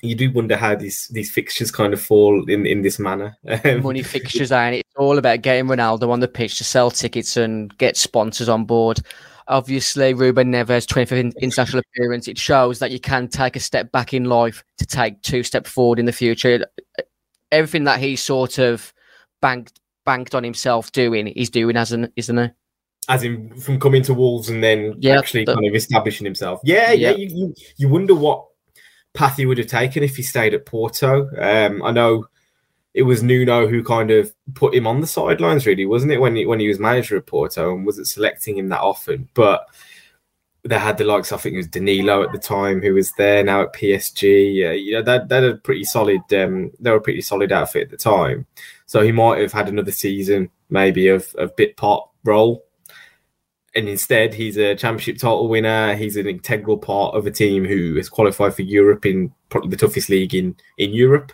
you 0.00 0.14
do 0.14 0.30
wonder 0.30 0.56
how 0.56 0.76
these 0.76 1.08
these 1.08 1.30
fixtures 1.30 1.70
kind 1.70 1.92
of 1.92 2.00
fall 2.00 2.48
in 2.48 2.66
in 2.66 2.82
this 2.82 2.98
manner. 2.98 3.36
Um, 3.64 3.82
Money 3.82 4.02
fixtures, 4.02 4.52
and 4.52 4.76
it's 4.76 4.94
all 4.96 5.18
about 5.18 5.42
getting 5.42 5.66
Ronaldo 5.66 6.10
on 6.10 6.20
the 6.20 6.28
pitch 6.28 6.58
to 6.58 6.64
sell 6.64 6.90
tickets 6.90 7.36
and 7.36 7.76
get 7.78 7.96
sponsors 7.96 8.48
on 8.48 8.64
board. 8.64 9.00
Obviously, 9.48 10.12
Ruben 10.14 10.52
Neves' 10.52 10.86
25th 10.86 11.34
international 11.40 11.80
appearance, 11.80 12.28
it 12.28 12.38
shows 12.38 12.78
that 12.78 12.90
you 12.90 13.00
can 13.00 13.28
take 13.28 13.56
a 13.56 13.60
step 13.60 13.90
back 13.90 14.12
in 14.12 14.24
life 14.24 14.62
to 14.76 14.86
take 14.86 15.22
two 15.22 15.42
steps 15.42 15.70
forward 15.70 15.98
in 15.98 16.04
the 16.04 16.12
future. 16.12 16.66
Everything 17.50 17.84
that 17.84 17.98
he 17.98 18.14
sort 18.14 18.58
of 18.58 18.92
banked 19.40 19.80
banked 20.04 20.34
on 20.34 20.44
himself 20.44 20.92
doing, 20.92 21.26
he's 21.26 21.50
doing, 21.50 21.76
as 21.76 21.92
an, 21.92 22.12
isn't 22.16 22.38
he? 22.38 22.48
As 23.08 23.24
in 23.24 23.58
from 23.58 23.80
coming 23.80 24.02
to 24.02 24.14
Wolves 24.14 24.50
and 24.50 24.62
then 24.62 24.94
yeah, 24.98 25.18
actually 25.18 25.44
the, 25.44 25.54
kind 25.54 25.66
of 25.66 25.74
establishing 25.74 26.26
himself. 26.26 26.60
Yeah, 26.62 26.92
yeah. 26.92 27.10
yeah 27.10 27.16
you, 27.16 27.28
you, 27.30 27.54
you 27.78 27.88
wonder 27.88 28.14
what 28.14 28.47
path 29.18 29.36
he 29.36 29.46
would 29.46 29.58
have 29.58 29.66
taken 29.66 30.04
if 30.04 30.16
he 30.16 30.22
stayed 30.22 30.54
at 30.54 30.64
Porto. 30.64 31.28
Um, 31.36 31.82
I 31.82 31.90
know 31.90 32.26
it 32.94 33.02
was 33.02 33.20
Nuno 33.20 33.66
who 33.66 33.82
kind 33.82 34.12
of 34.12 34.32
put 34.54 34.74
him 34.74 34.86
on 34.86 35.00
the 35.00 35.08
sidelines, 35.08 35.66
really, 35.66 35.86
wasn't 35.86 36.12
it, 36.12 36.20
when 36.20 36.36
he, 36.36 36.46
when 36.46 36.60
he 36.60 36.68
was 36.68 36.78
manager 36.78 37.16
at 37.16 37.26
Porto 37.26 37.74
and 37.74 37.84
wasn't 37.84 38.06
selecting 38.06 38.56
him 38.56 38.68
that 38.68 38.80
often. 38.80 39.28
But 39.34 39.66
they 40.62 40.78
had 40.78 40.98
the 40.98 41.04
likes, 41.04 41.32
I 41.32 41.36
think 41.36 41.54
it 41.54 41.58
was 41.58 41.66
Danilo 41.66 42.22
at 42.22 42.30
the 42.30 42.38
time 42.38 42.80
who 42.80 42.94
was 42.94 43.12
there 43.18 43.42
now 43.42 43.62
at 43.62 43.72
PSG. 43.72 44.68
Uh, 44.68 44.72
you 44.72 44.92
know, 44.92 45.02
that 45.02 45.28
that 45.28 45.42
a 45.42 45.56
pretty 45.56 45.84
solid. 45.84 46.20
Um, 46.32 46.70
they 46.78 46.90
were 46.90 46.98
a 46.98 47.00
pretty 47.00 47.22
solid 47.22 47.50
outfit 47.50 47.82
at 47.82 47.90
the 47.90 47.96
time. 47.96 48.46
So 48.86 49.02
he 49.02 49.10
might 49.10 49.40
have 49.40 49.52
had 49.52 49.68
another 49.68 49.92
season, 49.92 50.48
maybe 50.70 51.08
of 51.08 51.34
of 51.34 51.56
bit 51.56 51.76
part 51.76 52.08
role 52.22 52.64
and 53.78 53.88
instead 53.88 54.34
he's 54.34 54.56
a 54.56 54.74
championship 54.74 55.16
title 55.16 55.48
winner. 55.48 55.94
He's 55.94 56.16
an 56.16 56.26
integral 56.26 56.78
part 56.78 57.14
of 57.14 57.26
a 57.26 57.30
team 57.30 57.64
who 57.64 57.94
has 57.96 58.08
qualified 58.08 58.54
for 58.54 58.62
Europe 58.62 59.06
in 59.06 59.32
probably 59.48 59.70
the 59.70 59.76
toughest 59.76 60.08
league 60.08 60.34
in 60.34 60.56
in 60.76 60.92
Europe. 60.92 61.32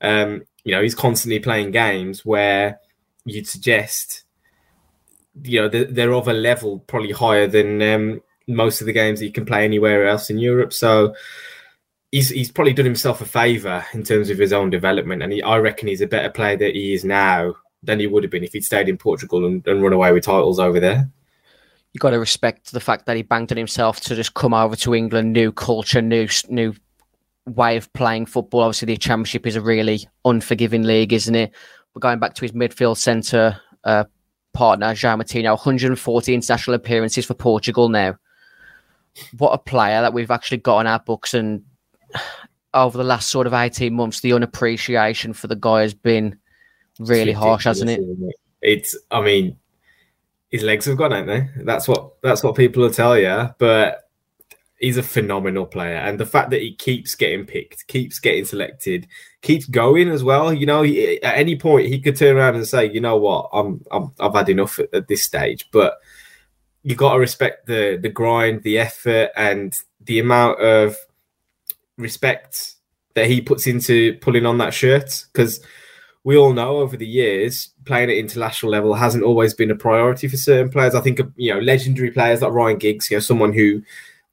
Um, 0.00 0.42
you 0.64 0.72
know, 0.72 0.82
he's 0.82 0.94
constantly 0.94 1.38
playing 1.38 1.70
games 1.70 2.24
where 2.24 2.80
you'd 3.24 3.46
suggest, 3.46 4.24
you 5.42 5.60
know, 5.60 5.68
they're, 5.68 5.84
they're 5.84 6.14
of 6.14 6.28
a 6.28 6.32
level 6.32 6.80
probably 6.80 7.12
higher 7.12 7.46
than 7.46 7.80
um, 7.80 8.22
most 8.46 8.80
of 8.80 8.86
the 8.86 8.92
games 8.92 9.20
that 9.20 9.26
you 9.26 9.32
can 9.32 9.46
play 9.46 9.64
anywhere 9.64 10.06
else 10.06 10.30
in 10.30 10.38
Europe. 10.38 10.72
So 10.72 11.14
he's 12.10 12.30
he's 12.30 12.50
probably 12.50 12.72
done 12.72 12.86
himself 12.86 13.20
a 13.20 13.26
favour 13.26 13.84
in 13.94 14.02
terms 14.02 14.30
of 14.30 14.38
his 14.38 14.52
own 14.52 14.70
development, 14.70 15.22
and 15.22 15.32
he, 15.32 15.42
I 15.42 15.58
reckon 15.58 15.88
he's 15.88 16.00
a 16.00 16.06
better 16.06 16.30
player 16.30 16.56
that 16.56 16.74
he 16.74 16.94
is 16.94 17.04
now 17.04 17.54
than 17.82 18.00
he 18.00 18.06
would 18.06 18.24
have 18.24 18.32
been 18.32 18.44
if 18.44 18.54
he'd 18.54 18.64
stayed 18.64 18.88
in 18.88 18.96
Portugal 18.96 19.44
and, 19.44 19.66
and 19.66 19.82
run 19.82 19.92
away 19.92 20.12
with 20.12 20.24
titles 20.24 20.58
over 20.58 20.80
there. 20.80 21.10
You 21.94 22.00
got 22.00 22.10
to 22.10 22.18
respect 22.18 22.72
the 22.72 22.80
fact 22.80 23.06
that 23.06 23.16
he 23.16 23.22
banked 23.22 23.52
on 23.52 23.56
himself 23.56 24.00
to 24.02 24.14
just 24.14 24.34
come 24.34 24.52
over 24.52 24.76
to 24.76 24.94
England, 24.94 25.32
new 25.32 25.52
culture, 25.52 26.02
new 26.02 26.28
new 26.48 26.74
way 27.46 27.76
of 27.76 27.92
playing 27.92 28.26
football. 28.26 28.62
Obviously, 28.62 28.86
the 28.86 28.96
Championship 28.96 29.46
is 29.46 29.56
a 29.56 29.60
really 29.62 30.06
unforgiving 30.24 30.82
league, 30.82 31.12
isn't 31.12 31.34
it? 31.34 31.52
We're 31.94 32.00
going 32.00 32.18
back 32.18 32.34
to 32.34 32.42
his 32.42 32.52
midfield 32.52 32.96
centre 32.98 33.60
uh, 33.84 34.04
partner, 34.52 34.88
João 34.88 35.22
Moutinho, 35.22 35.50
140 35.50 36.34
international 36.34 36.74
appearances 36.74 37.24
for 37.24 37.34
Portugal 37.34 37.88
now. 37.88 38.16
What 39.38 39.52
a 39.52 39.58
player 39.58 40.00
that 40.00 40.12
we've 40.12 40.30
actually 40.30 40.58
got 40.58 40.78
on 40.78 40.86
our 40.86 40.98
books 40.98 41.34
and 41.34 41.62
over 42.74 42.98
the 42.98 43.04
last 43.04 43.28
sort 43.28 43.46
of 43.46 43.54
18 43.54 43.94
months, 43.94 44.20
the 44.20 44.32
unappreciation 44.32 45.32
for 45.32 45.46
the 45.46 45.56
guy 45.56 45.82
has 45.82 45.94
been 45.94 46.36
really 46.98 47.32
harsh, 47.32 47.64
hasn't 47.64 47.90
it? 47.90 48.00
It's, 48.60 48.96
I 49.10 49.20
mean, 49.20 49.56
his 50.54 50.62
legs 50.62 50.84
have 50.84 50.96
gone, 50.96 51.12
ain't 51.12 51.26
they? 51.26 51.48
That's 51.64 51.88
what 51.88 52.22
that's 52.22 52.44
what 52.44 52.54
people 52.54 52.84
will 52.84 52.90
tell 52.92 53.18
you. 53.18 53.52
But 53.58 54.08
he's 54.78 54.96
a 54.96 55.02
phenomenal 55.02 55.66
player, 55.66 55.96
and 55.96 56.16
the 56.16 56.26
fact 56.26 56.50
that 56.50 56.62
he 56.62 56.76
keeps 56.76 57.16
getting 57.16 57.44
picked, 57.44 57.88
keeps 57.88 58.20
getting 58.20 58.44
selected, 58.44 59.08
keeps 59.42 59.66
going 59.66 60.08
as 60.08 60.22
well. 60.22 60.52
You 60.52 60.66
know, 60.66 60.82
he, 60.82 61.20
at 61.24 61.36
any 61.36 61.58
point 61.58 61.88
he 61.88 62.00
could 62.00 62.14
turn 62.14 62.36
around 62.36 62.54
and 62.54 62.68
say, 62.68 62.88
"You 62.88 63.00
know 63.00 63.16
what? 63.16 63.48
I'm, 63.52 63.84
I'm 63.90 64.12
I've 64.20 64.34
had 64.34 64.48
enough 64.48 64.78
at, 64.78 64.94
at 64.94 65.08
this 65.08 65.24
stage." 65.24 65.68
But 65.72 65.94
you 66.84 66.94
got 66.94 67.14
to 67.14 67.18
respect 67.18 67.66
the 67.66 67.98
the 68.00 68.08
grind, 68.08 68.62
the 68.62 68.78
effort, 68.78 69.30
and 69.36 69.76
the 70.04 70.20
amount 70.20 70.60
of 70.60 70.96
respect 71.98 72.74
that 73.14 73.26
he 73.26 73.40
puts 73.40 73.66
into 73.66 74.16
pulling 74.20 74.46
on 74.46 74.58
that 74.58 74.72
shirt 74.72 75.24
because 75.32 75.58
we 76.24 76.38
all 76.38 76.54
know 76.54 76.78
over 76.78 76.96
the 76.96 77.06
years 77.06 77.70
playing 77.84 78.10
at 78.10 78.16
international 78.16 78.72
level 78.72 78.94
hasn't 78.94 79.22
always 79.22 79.52
been 79.52 79.70
a 79.70 79.76
priority 79.76 80.26
for 80.26 80.38
certain 80.38 80.70
players. 80.70 80.94
I 80.94 81.02
think 81.02 81.20
you 81.36 81.52
know 81.52 81.60
legendary 81.60 82.10
players 82.10 82.42
like 82.42 82.52
Ryan 82.52 82.78
Giggs, 82.78 83.10
you 83.10 83.18
know, 83.18 83.20
someone 83.20 83.52
who 83.52 83.82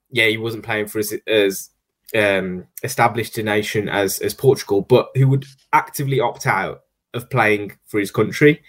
yeah 0.09 0.27
he 0.27 0.37
wasn't 0.37 0.63
playing 0.63 0.87
for 0.87 0.99
as, 0.99 1.13
as 1.27 1.69
um, 2.15 2.65
established 2.83 3.37
a 3.37 3.43
nation 3.43 3.89
as 3.89 4.19
as 4.19 4.33
Portugal, 4.33 4.81
but 4.81 5.09
who 5.15 5.27
would 5.27 5.45
actively 5.73 6.21
opt 6.21 6.47
out 6.47 6.83
of 7.13 7.29
playing 7.29 7.73
for 7.85 7.99
his 7.99 8.11
country. 8.11 8.63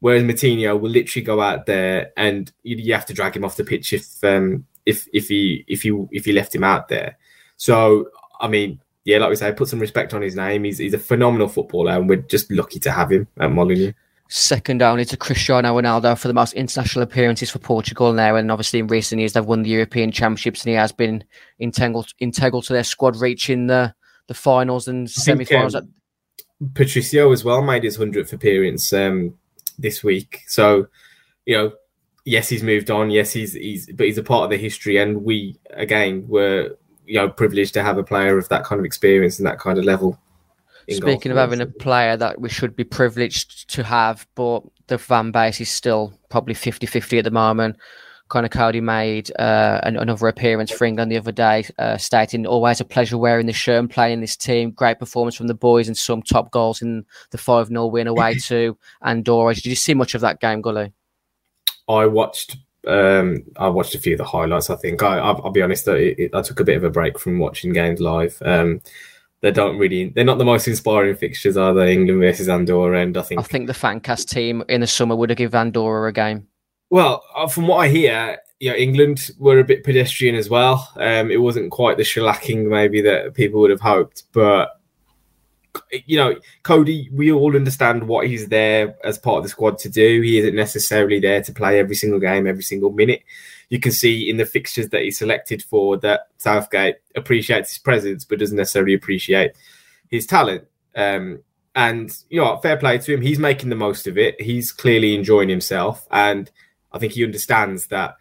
Whereas 0.00 0.24
Moutinho 0.24 0.78
will 0.78 0.90
literally 0.90 1.24
go 1.24 1.40
out 1.40 1.64
there 1.64 2.12
and 2.16 2.52
you, 2.62 2.76
you 2.76 2.92
have 2.92 3.06
to 3.06 3.14
drag 3.14 3.36
him 3.36 3.44
off 3.44 3.56
the 3.56 3.64
pitch 3.64 3.92
if 3.92 4.22
um, 4.24 4.66
if 4.84 5.06
if 5.14 5.28
he 5.28 5.64
if 5.68 5.84
you 5.84 6.08
if 6.10 6.26
you 6.26 6.34
left 6.34 6.54
him 6.54 6.64
out 6.64 6.88
there. 6.88 7.18
So 7.56 8.08
I 8.40 8.48
mean, 8.48 8.80
yeah, 9.04 9.18
like 9.18 9.30
we 9.30 9.36
say, 9.36 9.52
put 9.52 9.68
some 9.68 9.80
respect 9.80 10.14
on 10.14 10.22
his 10.22 10.34
name. 10.34 10.64
He's 10.64 10.78
he's 10.78 10.94
a 10.94 10.98
phenomenal 10.98 11.48
footballer, 11.48 11.92
and 11.92 12.08
we're 12.08 12.16
just 12.16 12.50
lucky 12.50 12.78
to 12.80 12.90
have 12.90 13.12
him 13.12 13.28
at 13.38 13.52
Molineux. 13.52 13.92
Second 14.28 14.80
only 14.82 15.04
to 15.04 15.16
Cristiano 15.18 15.78
Ronaldo 15.78 16.18
for 16.18 16.28
the 16.28 16.34
most 16.34 16.54
international 16.54 17.02
appearances 17.02 17.50
for 17.50 17.58
Portugal 17.58 18.14
now, 18.14 18.34
and 18.36 18.50
obviously 18.50 18.78
in 18.78 18.86
recent 18.86 19.20
years 19.20 19.34
they've 19.34 19.44
won 19.44 19.62
the 19.62 19.70
European 19.70 20.10
Championships, 20.10 20.64
and 20.64 20.70
he 20.70 20.74
has 20.74 20.92
been 20.92 21.22
integral 21.58 22.06
integral 22.18 22.62
to 22.62 22.72
their 22.72 22.84
squad 22.84 23.16
reaching 23.16 23.66
the 23.66 23.94
the 24.26 24.34
finals 24.34 24.88
and 24.88 25.10
semi-finals. 25.10 25.74
um, 25.74 25.92
Patricio 26.72 27.30
as 27.30 27.44
well 27.44 27.62
made 27.62 27.84
his 27.84 27.96
hundredth 27.96 28.32
appearance 28.32 28.90
um, 28.94 29.34
this 29.78 30.02
week, 30.02 30.44
so 30.46 30.86
you 31.44 31.56
know, 31.56 31.72
yes, 32.24 32.48
he's 32.48 32.62
moved 32.62 32.90
on. 32.90 33.10
Yes, 33.10 33.32
he's 33.32 33.52
he's 33.52 33.92
but 33.92 34.06
he's 34.06 34.18
a 34.18 34.22
part 34.22 34.44
of 34.44 34.50
the 34.50 34.56
history, 34.56 34.96
and 34.96 35.22
we 35.22 35.58
again 35.70 36.26
were 36.26 36.78
you 37.06 37.14
know 37.14 37.28
privileged 37.28 37.74
to 37.74 37.82
have 37.82 37.98
a 37.98 38.04
player 38.04 38.38
of 38.38 38.48
that 38.48 38.64
kind 38.64 38.78
of 38.78 38.84
experience 38.84 39.38
and 39.38 39.46
that 39.46 39.58
kind 39.58 39.78
of 39.78 39.84
level. 39.84 40.18
Speaking 40.90 41.32
of 41.32 41.38
having 41.38 41.62
a 41.62 41.66
player 41.66 42.16
that 42.16 42.40
we 42.40 42.50
should 42.50 42.76
be 42.76 42.84
privileged 42.84 43.70
to 43.70 43.82
have, 43.82 44.26
but 44.34 44.62
the 44.88 44.98
fan 44.98 45.30
base 45.30 45.60
is 45.60 45.70
still 45.70 46.12
probably 46.28 46.54
50 46.54 46.86
50 46.86 47.18
at 47.18 47.24
the 47.24 47.30
moment. 47.30 47.76
Conor 48.28 48.48
Coady 48.48 48.80
made 48.80 49.30
uh, 49.38 49.80
another 49.82 50.28
appearance 50.28 50.70
for 50.70 50.84
England 50.84 51.12
the 51.12 51.18
other 51.18 51.30
day, 51.30 51.64
uh, 51.78 51.96
stating 51.98 52.46
always 52.46 52.80
a 52.80 52.84
pleasure 52.84 53.18
wearing 53.18 53.46
the 53.46 53.52
shirt 53.52 53.78
and 53.78 53.90
playing 53.90 54.20
this 54.20 54.36
team. 54.36 54.70
Great 54.70 54.98
performance 54.98 55.36
from 55.36 55.46
the 55.46 55.54
boys 55.54 55.88
and 55.88 55.96
some 55.96 56.22
top 56.22 56.50
goals 56.50 56.80
in 56.80 57.04
the 57.30 57.38
5 57.38 57.68
0 57.68 57.86
win 57.86 58.06
away 58.06 58.34
to 58.46 58.76
Andorra. 59.02 59.54
Did 59.54 59.66
you 59.66 59.76
see 59.76 59.94
much 59.94 60.14
of 60.14 60.22
that 60.22 60.40
game, 60.40 60.62
Gully? 60.62 60.92
I 61.88 62.06
watched 62.06 62.56
um, 62.86 63.44
I 63.56 63.68
watched 63.68 63.94
a 63.94 63.98
few 63.98 64.14
of 64.14 64.18
the 64.18 64.24
highlights. 64.24 64.70
I 64.70 64.76
think 64.76 65.02
I, 65.02 65.32
will 65.32 65.50
be 65.50 65.62
honest. 65.62 65.88
It, 65.88 66.18
it, 66.18 66.34
I 66.34 66.42
took 66.42 66.60
a 66.60 66.64
bit 66.64 66.76
of 66.76 66.84
a 66.84 66.90
break 66.90 67.18
from 67.18 67.38
watching 67.38 67.72
games 67.72 68.00
live. 68.00 68.40
Um, 68.44 68.80
they 69.40 69.50
don't 69.50 69.78
really. 69.78 70.08
They're 70.08 70.24
not 70.24 70.38
the 70.38 70.44
most 70.44 70.66
inspiring 70.66 71.16
fixtures, 71.16 71.56
are 71.56 71.74
they? 71.74 71.92
England 71.92 72.20
versus 72.20 72.48
Andorra, 72.48 73.00
and 73.00 73.16
I 73.16 73.22
think 73.22 73.40
I 73.40 73.44
think 73.44 73.66
the 73.66 73.74
Fancast 73.74 74.28
team 74.28 74.64
in 74.68 74.80
the 74.80 74.86
summer 74.86 75.14
would 75.14 75.30
have 75.30 75.36
given 75.36 75.58
Andorra 75.58 76.08
a 76.08 76.12
game. 76.12 76.48
Well, 76.90 77.22
uh, 77.34 77.48
from 77.48 77.66
what 77.66 77.78
I 77.78 77.88
hear, 77.88 78.38
you 78.60 78.70
know, 78.70 78.76
England 78.76 79.30
were 79.38 79.58
a 79.58 79.64
bit 79.64 79.84
pedestrian 79.84 80.34
as 80.34 80.48
well. 80.48 80.90
Um, 80.96 81.30
it 81.30 81.40
wasn't 81.40 81.70
quite 81.70 81.96
the 81.96 82.02
shellacking 82.02 82.68
maybe 82.68 83.02
that 83.02 83.34
people 83.34 83.60
would 83.60 83.70
have 83.70 83.80
hoped, 83.80 84.24
but 84.32 84.80
you 86.06 86.16
know, 86.16 86.38
Coady, 86.62 87.08
we 87.12 87.32
all 87.32 87.56
understand 87.56 88.06
what 88.06 88.26
he's 88.26 88.48
there 88.48 88.96
as 89.04 89.18
part 89.18 89.38
of 89.38 89.42
the 89.42 89.48
squad 89.48 89.78
to 89.78 89.88
do. 89.88 90.20
He 90.20 90.38
isn't 90.38 90.54
necessarily 90.54 91.20
there 91.20 91.42
to 91.42 91.52
play 91.52 91.78
every 91.78 91.96
single 91.96 92.20
game, 92.20 92.46
every 92.46 92.62
single 92.62 92.90
minute. 92.90 93.22
You 93.70 93.80
can 93.80 93.92
see 93.92 94.28
in 94.28 94.36
the 94.36 94.46
fixtures 94.46 94.88
that 94.90 95.02
he's 95.02 95.18
selected 95.18 95.62
for 95.62 95.96
that 95.98 96.28
Southgate 96.38 96.96
appreciates 97.16 97.70
his 97.70 97.78
presence, 97.78 98.24
but 98.24 98.38
doesn't 98.38 98.56
necessarily 98.56 98.94
appreciate 98.94 99.52
his 100.10 100.26
talent. 100.26 100.64
Um, 100.94 101.42
and 101.74 102.16
you 102.28 102.40
know, 102.40 102.58
fair 102.58 102.76
play 102.76 102.98
to 102.98 103.14
him. 103.14 103.20
He's 103.22 103.38
making 103.38 103.70
the 103.70 103.76
most 103.76 104.06
of 104.06 104.16
it. 104.16 104.40
He's 104.40 104.70
clearly 104.70 105.14
enjoying 105.14 105.48
himself, 105.48 106.06
and 106.10 106.50
I 106.92 106.98
think 106.98 107.14
he 107.14 107.24
understands 107.24 107.88
that 107.88 108.16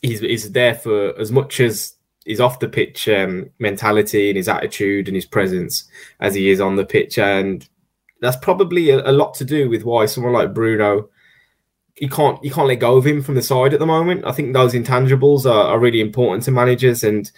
he's, 0.00 0.20
he's 0.20 0.50
there 0.52 0.74
for 0.74 1.18
as 1.18 1.30
much 1.30 1.60
as 1.60 1.94
his 2.28 2.40
off 2.40 2.60
the 2.60 2.68
pitch 2.68 3.08
um, 3.08 3.50
mentality 3.58 4.28
and 4.28 4.36
his 4.36 4.48
attitude 4.48 5.08
and 5.08 5.14
his 5.16 5.26
presence 5.26 5.88
as 6.20 6.34
he 6.34 6.50
is 6.50 6.60
on 6.60 6.76
the 6.76 6.84
pitch, 6.84 7.18
and 7.18 7.68
that's 8.20 8.36
probably 8.36 8.90
a, 8.90 9.08
a, 9.08 9.12
lot 9.12 9.32
to 9.34 9.44
do 9.44 9.68
with 9.68 9.84
why 9.84 10.04
someone 10.06 10.32
like 10.32 10.52
Bruno 10.52 11.08
you 12.00 12.08
can't 12.08 12.42
you 12.44 12.50
can't 12.50 12.68
let 12.68 12.76
go 12.76 12.96
of 12.96 13.06
him 13.06 13.22
from 13.22 13.34
the 13.34 13.42
side 13.42 13.72
at 13.72 13.80
the 13.80 13.86
moment. 13.86 14.24
I 14.24 14.32
think 14.32 14.52
those 14.52 14.74
intangibles 14.74 15.46
are, 15.46 15.72
are 15.72 15.78
really 15.78 16.00
important 16.00 16.44
to 16.44 16.50
managers, 16.50 17.02
and 17.02 17.30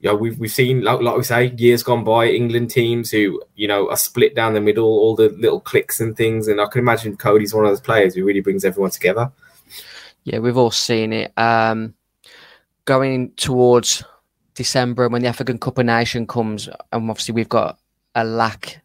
you 0.00 0.10
know 0.10 0.16
we've 0.16 0.38
we've 0.38 0.52
seen 0.52 0.82
like, 0.82 1.00
like 1.00 1.16
we 1.16 1.22
say 1.22 1.52
years 1.56 1.82
gone 1.82 2.04
by 2.04 2.26
England 2.26 2.70
teams 2.70 3.10
who 3.10 3.42
you 3.54 3.66
know 3.66 3.90
are 3.90 3.96
split 3.96 4.34
down 4.34 4.54
the 4.54 4.60
middle, 4.60 4.86
all 4.86 5.16
the 5.16 5.30
little 5.30 5.60
clicks 5.60 6.00
and 6.00 6.16
things, 6.16 6.48
and 6.48 6.60
I 6.60 6.66
can 6.66 6.80
imagine 6.80 7.16
Coady's 7.16 7.54
one 7.54 7.64
of 7.64 7.70
those 7.70 7.80
players 7.80 8.14
who 8.14 8.24
really 8.24 8.40
brings 8.40 8.64
everyone 8.64 8.90
together. 8.90 9.32
Yeah, 10.24 10.38
we've 10.38 10.56
all 10.56 10.70
seen 10.70 11.12
it. 11.12 11.32
Um, 11.38 11.94
going 12.84 13.32
towards 13.36 14.04
December 14.58 15.04
and 15.04 15.12
when 15.12 15.22
the 15.22 15.28
African 15.28 15.56
Cup 15.56 15.78
of 15.78 15.86
Nation 15.86 16.26
comes, 16.26 16.68
and 16.92 17.08
obviously 17.08 17.32
we've 17.32 17.48
got 17.48 17.78
a 18.14 18.24
lack 18.24 18.82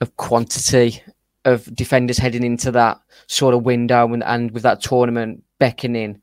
of 0.00 0.16
quantity 0.18 1.02
of 1.44 1.74
defenders 1.74 2.18
heading 2.18 2.44
into 2.44 2.70
that 2.70 3.00
sort 3.26 3.54
of 3.54 3.64
window, 3.64 4.12
and, 4.12 4.22
and 4.22 4.52
with 4.52 4.62
that 4.62 4.80
tournament 4.80 5.42
beckoning. 5.58 6.20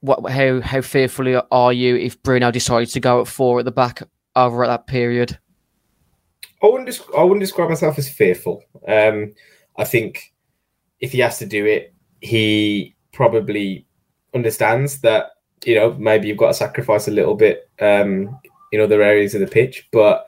What 0.00 0.30
how 0.30 0.60
how 0.60 0.80
fearful 0.82 1.42
are 1.50 1.72
you 1.72 1.96
if 1.96 2.22
Bruno 2.22 2.50
decides 2.50 2.92
to 2.92 3.00
go 3.00 3.20
at 3.20 3.26
four 3.26 3.60
at 3.60 3.64
the 3.64 3.72
back 3.72 4.02
over 4.36 4.62
at 4.62 4.68
that 4.68 4.86
period? 4.86 5.38
I 6.62 6.66
wouldn't 6.66 7.00
I 7.16 7.22
wouldn't 7.22 7.40
describe 7.40 7.70
myself 7.70 7.98
as 7.98 8.08
fearful. 8.08 8.62
Um, 8.86 9.32
I 9.76 9.84
think 9.84 10.32
if 11.00 11.12
he 11.12 11.20
has 11.20 11.38
to 11.38 11.46
do 11.46 11.64
it, 11.66 11.94
he 12.20 12.94
probably 13.12 13.86
understands 14.34 15.00
that 15.00 15.31
you 15.64 15.74
know, 15.74 15.94
maybe 15.94 16.28
you've 16.28 16.38
got 16.38 16.48
to 16.48 16.54
sacrifice 16.54 17.08
a 17.08 17.12
little 17.12 17.34
bit 17.34 17.68
um, 17.80 18.38
in 18.72 18.80
other 18.80 19.02
areas 19.02 19.34
of 19.34 19.40
the 19.40 19.46
pitch, 19.46 19.88
but 19.92 20.26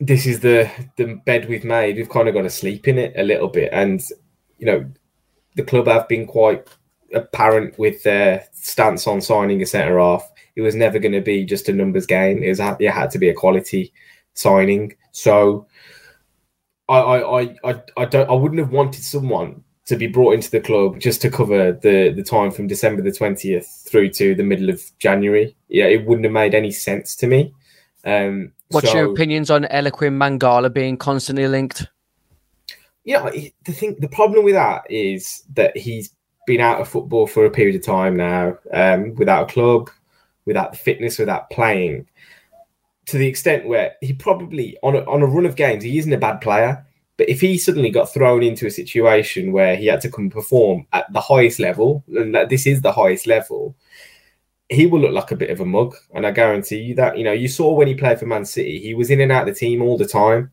this 0.00 0.26
is 0.26 0.40
the 0.40 0.70
the 0.96 1.20
bed 1.24 1.48
we've 1.48 1.64
made. 1.64 1.96
We've 1.96 2.08
kind 2.08 2.28
of 2.28 2.34
got 2.34 2.42
to 2.42 2.50
sleep 2.50 2.88
in 2.88 2.98
it 2.98 3.14
a 3.16 3.22
little 3.22 3.48
bit, 3.48 3.70
and 3.72 4.02
you 4.58 4.66
know, 4.66 4.90
the 5.56 5.62
club 5.62 5.86
have 5.86 6.08
been 6.08 6.26
quite 6.26 6.68
apparent 7.14 7.78
with 7.78 8.02
their 8.02 8.46
stance 8.52 9.06
on 9.06 9.20
signing 9.20 9.62
a 9.62 9.66
centre 9.66 9.98
half. 9.98 10.28
It 10.56 10.62
was 10.62 10.74
never 10.74 10.98
going 10.98 11.12
to 11.12 11.20
be 11.20 11.44
just 11.44 11.68
a 11.68 11.72
numbers 11.72 12.06
game. 12.06 12.42
It 12.42 12.48
was 12.48 12.60
it 12.60 12.90
had 12.90 13.10
to 13.12 13.18
be 13.18 13.28
a 13.28 13.34
quality 13.34 13.92
signing. 14.34 14.94
So 15.12 15.66
I 16.88 16.98
I 16.98 17.40
I 17.64 17.82
I 17.96 18.04
don't 18.04 18.28
I 18.28 18.34
wouldn't 18.34 18.60
have 18.60 18.72
wanted 18.72 19.04
someone 19.04 19.64
to 19.86 19.96
be 19.96 20.06
brought 20.06 20.34
into 20.34 20.50
the 20.50 20.60
club 20.60 20.98
just 20.98 21.20
to 21.22 21.30
cover 21.30 21.72
the 21.72 22.12
the 22.14 22.22
time 22.22 22.50
from 22.50 22.66
December 22.66 23.02
the 23.02 23.12
twentieth 23.12 23.84
through 23.88 24.10
to 24.10 24.34
the 24.34 24.42
middle 24.42 24.70
of 24.70 24.82
January. 24.98 25.54
Yeah, 25.68 25.84
it 25.84 26.06
wouldn't 26.06 26.24
have 26.24 26.32
made 26.32 26.54
any 26.54 26.70
sense 26.70 27.14
to 27.16 27.26
me. 27.26 27.54
Um, 28.04 28.52
What's 28.68 28.90
so, 28.90 28.96
your 28.96 29.12
opinions 29.12 29.50
on 29.50 29.64
Eliaquim 29.64 30.16
Mangala 30.16 30.72
being 30.72 30.96
constantly 30.96 31.46
linked? 31.48 31.86
Yeah, 33.04 33.28
the 33.64 33.72
thing, 33.72 33.96
the 33.98 34.08
problem 34.08 34.44
with 34.44 34.54
that 34.54 34.90
is 34.90 35.42
that 35.52 35.76
he's 35.76 36.14
been 36.46 36.60
out 36.60 36.80
of 36.80 36.88
football 36.88 37.26
for 37.26 37.44
a 37.44 37.50
period 37.50 37.76
of 37.76 37.84
time 37.84 38.16
now, 38.16 38.56
um, 38.72 39.14
without 39.16 39.50
a 39.50 39.52
club, 39.52 39.90
without 40.46 40.72
the 40.72 40.78
fitness, 40.78 41.18
without 41.18 41.50
playing. 41.50 42.06
to 43.06 43.18
the 43.18 43.26
extent 43.26 43.66
where 43.66 43.94
he 44.00 44.12
probably 44.12 44.76
on 44.82 44.96
a, 44.96 45.00
on 45.00 45.22
a 45.22 45.26
run 45.26 45.46
of 45.46 45.56
games 45.56 45.84
he 45.84 45.98
isn't 45.98 46.12
a 46.12 46.18
bad 46.18 46.40
player, 46.40 46.86
but 47.16 47.28
if 47.28 47.40
he 47.40 47.58
suddenly 47.58 47.90
got 47.90 48.12
thrown 48.12 48.42
into 48.42 48.66
a 48.66 48.70
situation 48.70 49.52
where 49.52 49.76
he 49.76 49.86
had 49.86 50.00
to 50.02 50.10
come 50.10 50.30
perform 50.30 50.86
at 50.92 51.12
the 51.12 51.20
highest 51.20 51.60
level, 51.60 52.04
and 52.08 52.34
that 52.34 52.48
this 52.48 52.66
is 52.66 52.82
the 52.82 52.92
highest 52.92 53.26
level, 53.26 53.76
he 54.68 54.86
will 54.86 55.00
look 55.00 55.12
like 55.12 55.30
a 55.30 55.36
bit 55.36 55.50
of 55.50 55.60
a 55.60 55.64
mug. 55.64 55.94
And 56.14 56.26
I 56.26 56.32
guarantee 56.32 56.80
you 56.80 56.94
that. 56.96 57.16
You 57.16 57.24
know, 57.24 57.32
you 57.32 57.48
saw 57.48 57.72
when 57.72 57.86
he 57.86 57.94
played 57.94 58.18
for 58.18 58.26
Man 58.26 58.44
City, 58.44 58.80
he 58.80 58.94
was 58.94 59.10
in 59.10 59.20
and 59.20 59.30
out 59.30 59.48
of 59.48 59.54
the 59.54 59.58
team 59.58 59.82
all 59.82 59.96
the 59.96 60.06
time. 60.06 60.50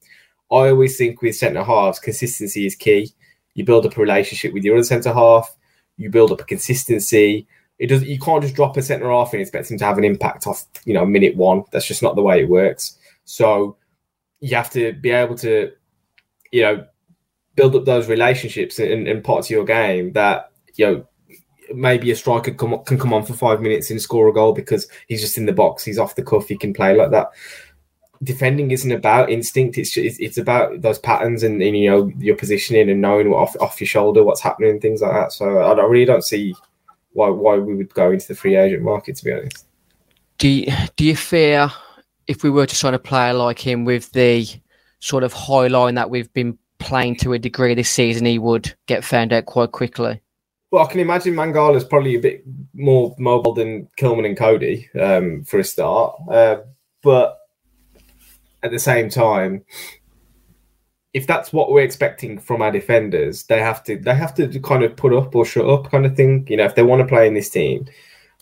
I 0.51 0.69
always 0.69 0.97
think 0.97 1.21
with 1.21 1.35
centre 1.35 1.63
halves, 1.63 1.99
consistency 1.99 2.65
is 2.65 2.75
key. 2.75 3.11
You 3.53 3.63
build 3.63 3.85
up 3.85 3.97
a 3.97 4.01
relationship 4.01 4.53
with 4.53 4.63
your 4.63 4.75
other 4.75 4.83
centre 4.83 5.13
half, 5.13 5.55
you 5.97 6.09
build 6.09 6.31
up 6.31 6.41
a 6.41 6.45
consistency. 6.45 7.47
It 7.79 7.87
does 7.87 8.03
you 8.03 8.19
can't 8.19 8.43
just 8.43 8.55
drop 8.55 8.77
a 8.77 8.81
centre 8.81 9.09
half 9.09 9.33
and 9.33 9.41
expect 9.41 9.71
him 9.71 9.77
to 9.79 9.85
have 9.85 9.97
an 9.97 10.03
impact 10.03 10.45
off, 10.45 10.65
you 10.85 10.93
know, 10.93 11.05
minute 11.05 11.35
one. 11.35 11.63
That's 11.71 11.87
just 11.87 12.03
not 12.03 12.15
the 12.15 12.21
way 12.21 12.41
it 12.41 12.49
works. 12.49 12.97
So 13.23 13.77
you 14.41 14.55
have 14.55 14.69
to 14.71 14.93
be 14.93 15.11
able 15.11 15.35
to, 15.35 15.71
you 16.51 16.62
know, 16.62 16.86
build 17.55 17.75
up 17.75 17.86
those 17.86 18.08
relationships 18.08 18.79
and, 18.79 19.08
and 19.08 19.24
parts 19.24 19.48
of 19.48 19.51
your 19.51 19.65
game 19.65 20.13
that, 20.13 20.51
you 20.75 20.86
know, 20.86 21.08
maybe 21.74 22.12
a 22.12 22.15
striker 22.15 22.51
come, 22.51 22.84
can 22.86 23.00
come 23.00 23.13
on 23.13 23.24
for 23.24 23.34
five 23.34 23.62
minutes 23.62 23.91
and 23.91 24.01
score 24.01 24.27
a 24.27 24.34
goal 24.34 24.53
because 24.53 24.88
he's 25.08 25.22
just 25.22 25.38
in 25.38 25.46
the 25.46 25.53
box, 25.53 25.84
he's 25.84 26.00
off 26.00 26.15
the 26.15 26.24
cuff, 26.24 26.48
he 26.48 26.58
can 26.58 26.74
play 26.74 26.96
like 26.96 27.12
that 27.12 27.31
defending 28.24 28.72
isn't 28.72 28.91
about 28.91 29.29
instinct. 29.29 29.77
It's 29.77 29.91
just, 29.91 30.20
it's 30.20 30.38
about 30.38 30.81
those 30.81 31.00
patterns 31.00 31.43
and, 31.43 31.62
and, 31.62 31.77
you 31.77 31.89
know 31.89 32.12
your 32.17 32.36
positioning 32.36 32.89
and 32.89 33.01
knowing 33.01 33.29
what 33.29 33.38
off, 33.38 33.55
off 33.60 33.81
your 33.81 33.88
shoulder 33.88 34.24
what's 34.24 34.41
happening 34.41 34.72
and 34.72 34.81
things 34.81 35.01
like 35.01 35.13
that. 35.13 35.31
So 35.31 35.58
I, 35.58 35.72
I 35.72 35.86
really 35.86 36.05
don't 36.05 36.24
see 36.24 36.55
why 37.13 37.29
why 37.29 37.58
we 37.58 37.75
would 37.75 37.93
go 37.93 38.12
into 38.12 38.27
the 38.27 38.36
free 38.36 38.55
agent 38.55 38.84
market 38.84 39.15
to 39.17 39.25
be 39.25 39.34
honest. 39.34 39.65
Do 40.38 40.48
you, 40.48 40.72
do 40.96 41.05
you 41.05 41.15
fear 41.15 41.72
if 42.27 42.43
we 42.43 42.50
were 42.50 42.65
to 42.65 42.75
sign 42.75 42.93
a 42.93 43.00
player 43.00 43.34
like 43.34 43.60
him 43.60 43.86
with 43.86 44.12
the 44.12 44.48
sort 45.01 45.24
of 45.24 45.34
high 45.34 45.67
line 45.67 45.96
that 45.96 46.10
we've 46.10 46.31
been 46.34 46.58
playing 46.79 47.17
to 47.17 47.34
a 47.34 47.39
degree 47.39 47.75
this 47.75 47.89
season, 47.89 48.25
he 48.25 48.39
would 48.39 48.74
get 48.88 49.03
found 49.03 49.34
out 49.34 49.46
quite 49.46 49.74
quickly? 49.74 50.22
Well, 50.72 50.86
I 50.86 50.89
can 50.89 51.01
imagine 51.01 51.36
Mangala's 51.36 51.84
probably 51.84 52.15
a 52.15 52.20
bit 52.20 52.46
more 52.74 53.13
mobile 53.20 53.53
than 53.53 53.89
Kilman 54.00 54.25
and 54.25 54.38
Coady 54.38 54.89
um, 55.00 55.43
for 55.43 55.60
a 55.60 55.63
start, 55.65 56.15
uh, 56.31 56.58
but 57.03 57.38
at 58.63 58.72
the 58.72 58.79
same 58.79 59.10
time, 59.10 59.65
if 61.13 61.27
that's 61.27 61.51
what 61.51 61.72
we're 61.72 61.84
expecting 61.84 62.39
from 62.39 62.62
our 62.62 62.72
defenders, 62.72 63.43
they 63.43 63.60
have 63.60 63.84
to 63.84 63.98
they 63.98 64.15
have 64.15 64.34
to 64.36 64.48
kind 64.62 64.84
of 64.84 64.96
put 64.96 65.13
up 65.13 65.36
or 65.36 65.43
shut 65.43 65.70
up 65.70 65.91
kind 65.91 66.05
of 66.05 66.15
thing. 66.15 66.48
You 66.50 66.58
know, 66.58 66.65
if 66.65 66.75
they 66.75 66.84
want 66.84 67.01
to 67.01 67.08
play 67.08 67.27
in 67.27 67.34
this 67.34 67.50
team, 67.50 67.86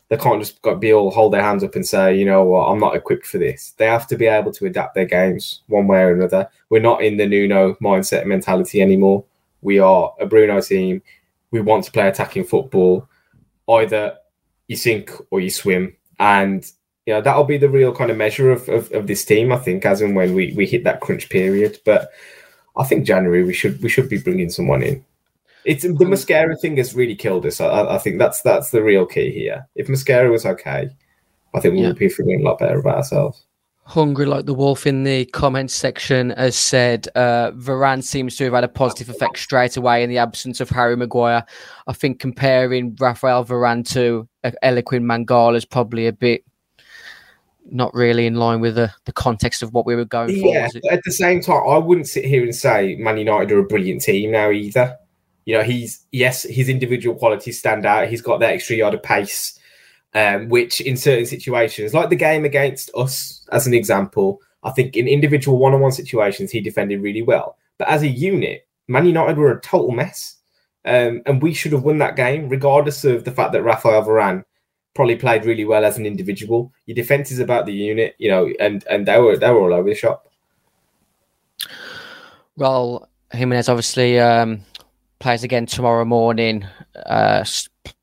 they 0.09 0.17
can't 0.17 0.41
just 0.41 0.59
be 0.79 0.91
all 0.91 1.11
hold 1.11 1.33
their 1.33 1.43
hands 1.43 1.63
up 1.63 1.75
and 1.75 1.87
say, 1.87 2.17
you 2.17 2.25
know 2.25 2.43
what, 2.43 2.67
I'm 2.67 2.79
not 2.79 2.95
equipped 2.95 3.27
for 3.27 3.37
this. 3.37 3.73
They 3.77 3.85
have 3.85 4.07
to 4.07 4.17
be 4.17 4.25
able 4.25 4.51
to 4.53 4.65
adapt 4.65 4.95
their 4.95 5.05
games 5.05 5.61
one 5.67 5.87
way 5.87 6.01
or 6.01 6.13
another. 6.13 6.49
We're 6.69 6.81
not 6.81 7.03
in 7.03 7.17
the 7.17 7.27
Nuno 7.27 7.75
mindset 7.75 8.25
mentality 8.25 8.81
anymore. 8.81 9.23
We 9.61 9.79
are 9.79 10.13
a 10.19 10.25
Bruno 10.25 10.61
team. 10.61 11.03
We 11.51 11.61
want 11.61 11.85
to 11.85 11.91
play 11.91 12.07
attacking 12.07 12.45
football. 12.45 13.07
Either 13.67 14.17
you 14.67 14.75
sink 14.75 15.11
or 15.29 15.41
you 15.41 15.51
swim. 15.51 15.95
And 16.19 16.69
you 17.05 17.13
know 17.13 17.21
that'll 17.21 17.43
be 17.43 17.57
the 17.57 17.69
real 17.69 17.93
kind 17.93 18.11
of 18.11 18.17
measure 18.17 18.51
of, 18.51 18.67
of, 18.67 18.91
of 18.91 19.07
this 19.07 19.25
team. 19.25 19.51
I 19.51 19.57
think 19.57 19.85
as 19.85 20.01
and 20.01 20.15
when 20.15 20.33
we, 20.33 20.53
we 20.53 20.65
hit 20.65 20.83
that 20.85 21.01
crunch 21.01 21.29
period. 21.29 21.79
But 21.85 22.09
I 22.75 22.83
think 22.83 23.05
January 23.05 23.43
we 23.43 23.53
should 23.53 23.81
we 23.83 23.89
should 23.89 24.09
be 24.09 24.19
bringing 24.19 24.49
someone 24.49 24.81
in. 24.81 25.05
It's 25.65 25.83
the 25.83 25.89
Mosquera 25.89 26.59
thing 26.59 26.77
has 26.77 26.95
really 26.95 27.15
killed 27.15 27.45
us. 27.45 27.59
I, 27.59 27.95
I 27.95 27.97
think 27.97 28.17
that's 28.17 28.41
that's 28.41 28.71
the 28.71 28.81
real 28.81 29.05
key 29.05 29.31
here. 29.31 29.67
If 29.75 29.87
Mosquera 29.87 30.31
was 30.31 30.45
okay, 30.45 30.89
I 31.53 31.59
think 31.59 31.73
we 31.73 31.81
yeah. 31.81 31.87
would 31.87 31.99
be 31.99 32.09
feeling 32.09 32.41
a 32.41 32.43
lot 32.43 32.59
better 32.59 32.79
about 32.79 32.97
ourselves. 32.97 33.45
Hungry 33.83 34.27
like 34.27 34.45
the 34.45 34.53
wolf 34.53 34.85
in 34.85 35.03
the 35.03 35.25
comments 35.25 35.73
section 35.73 36.29
has 36.31 36.55
said 36.55 37.07
uh, 37.15 37.51
Varane 37.51 38.03
seems 38.03 38.35
to 38.37 38.43
have 38.43 38.53
had 38.53 38.63
a 38.63 38.67
positive 38.67 39.09
effect 39.09 39.39
straight 39.39 39.77
away 39.77 40.03
in 40.03 40.11
the 40.11 40.19
absence 40.19 40.61
of 40.61 40.69
Harry 40.69 40.95
Maguire. 40.95 41.43
I 41.87 41.93
think 41.93 42.19
comparing 42.19 42.95
Rafael 42.99 43.43
Varane 43.43 43.87
to 43.93 44.29
Eliaquim 44.43 45.01
Mangala 45.01 45.55
is 45.55 45.65
probably 45.65 46.05
a 46.05 46.13
bit 46.13 46.43
not 47.71 47.93
really 47.93 48.25
in 48.25 48.35
line 48.35 48.61
with 48.61 48.75
the, 48.75 48.93
the 49.05 49.13
context 49.13 49.63
of 49.63 49.73
what 49.73 49.85
we 49.85 49.95
were 49.95 50.05
going 50.05 50.39
for. 50.39 50.53
Yeah, 50.53 50.67
at 50.91 51.01
the 51.03 51.11
same 51.11 51.41
time, 51.41 51.63
I 51.67 51.77
wouldn't 51.77 52.07
sit 52.07 52.25
here 52.25 52.43
and 52.43 52.55
say 52.55 52.95
Man 52.95 53.17
United 53.17 53.51
are 53.51 53.59
a 53.59 53.63
brilliant 53.63 54.01
team 54.01 54.31
now 54.31 54.51
either. 54.51 54.97
You 55.49 55.57
know, 55.57 55.63
he's 55.63 56.05
yes, 56.11 56.43
his 56.43 56.69
individual 56.69 57.15
qualities 57.15 57.57
stand 57.57 57.83
out. 57.83 58.07
He's 58.07 58.21
got 58.21 58.39
that 58.39 58.53
extra 58.53 58.75
yard 58.75 58.93
of 58.93 59.01
pace, 59.01 59.57
um, 60.13 60.47
which 60.47 60.79
in 60.79 60.95
certain 60.95 61.25
situations, 61.25 61.91
like 61.91 62.11
the 62.11 62.15
game 62.15 62.45
against 62.45 62.91
us, 62.95 63.47
as 63.51 63.65
an 63.65 63.73
example, 63.73 64.41
I 64.61 64.69
think 64.69 64.95
in 64.95 65.07
individual 65.07 65.57
one-on-one 65.57 65.93
situations 65.93 66.51
he 66.51 66.61
defended 66.61 67.01
really 67.01 67.23
well. 67.23 67.57
But 67.79 67.87
as 67.87 68.03
a 68.03 68.07
unit, 68.07 68.67
Man 68.87 69.07
United 69.07 69.39
were 69.39 69.51
a 69.51 69.59
total 69.61 69.89
mess. 69.89 70.35
Um, 70.85 71.23
and 71.25 71.41
we 71.41 71.55
should 71.55 71.71
have 71.71 71.81
won 71.81 71.97
that 71.97 72.15
game, 72.15 72.47
regardless 72.47 73.03
of 73.03 73.23
the 73.23 73.31
fact 73.31 73.51
that 73.53 73.63
Rafael 73.63 74.03
Varane 74.03 74.45
probably 74.93 75.15
played 75.15 75.45
really 75.45 75.65
well 75.65 75.83
as 75.83 75.97
an 75.97 76.05
individual. 76.05 76.71
Your 76.85 76.93
defense 76.93 77.31
is 77.31 77.39
about 77.39 77.65
the 77.65 77.73
unit, 77.73 78.13
you 78.19 78.29
know, 78.29 78.53
and 78.59 78.85
and 78.87 79.07
they 79.07 79.19
were 79.19 79.35
they 79.35 79.49
were 79.49 79.61
all 79.61 79.73
over 79.73 79.89
the 79.89 79.95
shop. 79.95 80.31
Well, 82.55 83.09
Jimenez 83.31 83.67
obviously 83.67 84.19
um, 84.19 84.61
plays 85.19 85.43
again 85.43 85.65
tomorrow 85.65 86.05
morning. 86.05 86.65
Uh, 87.05 87.45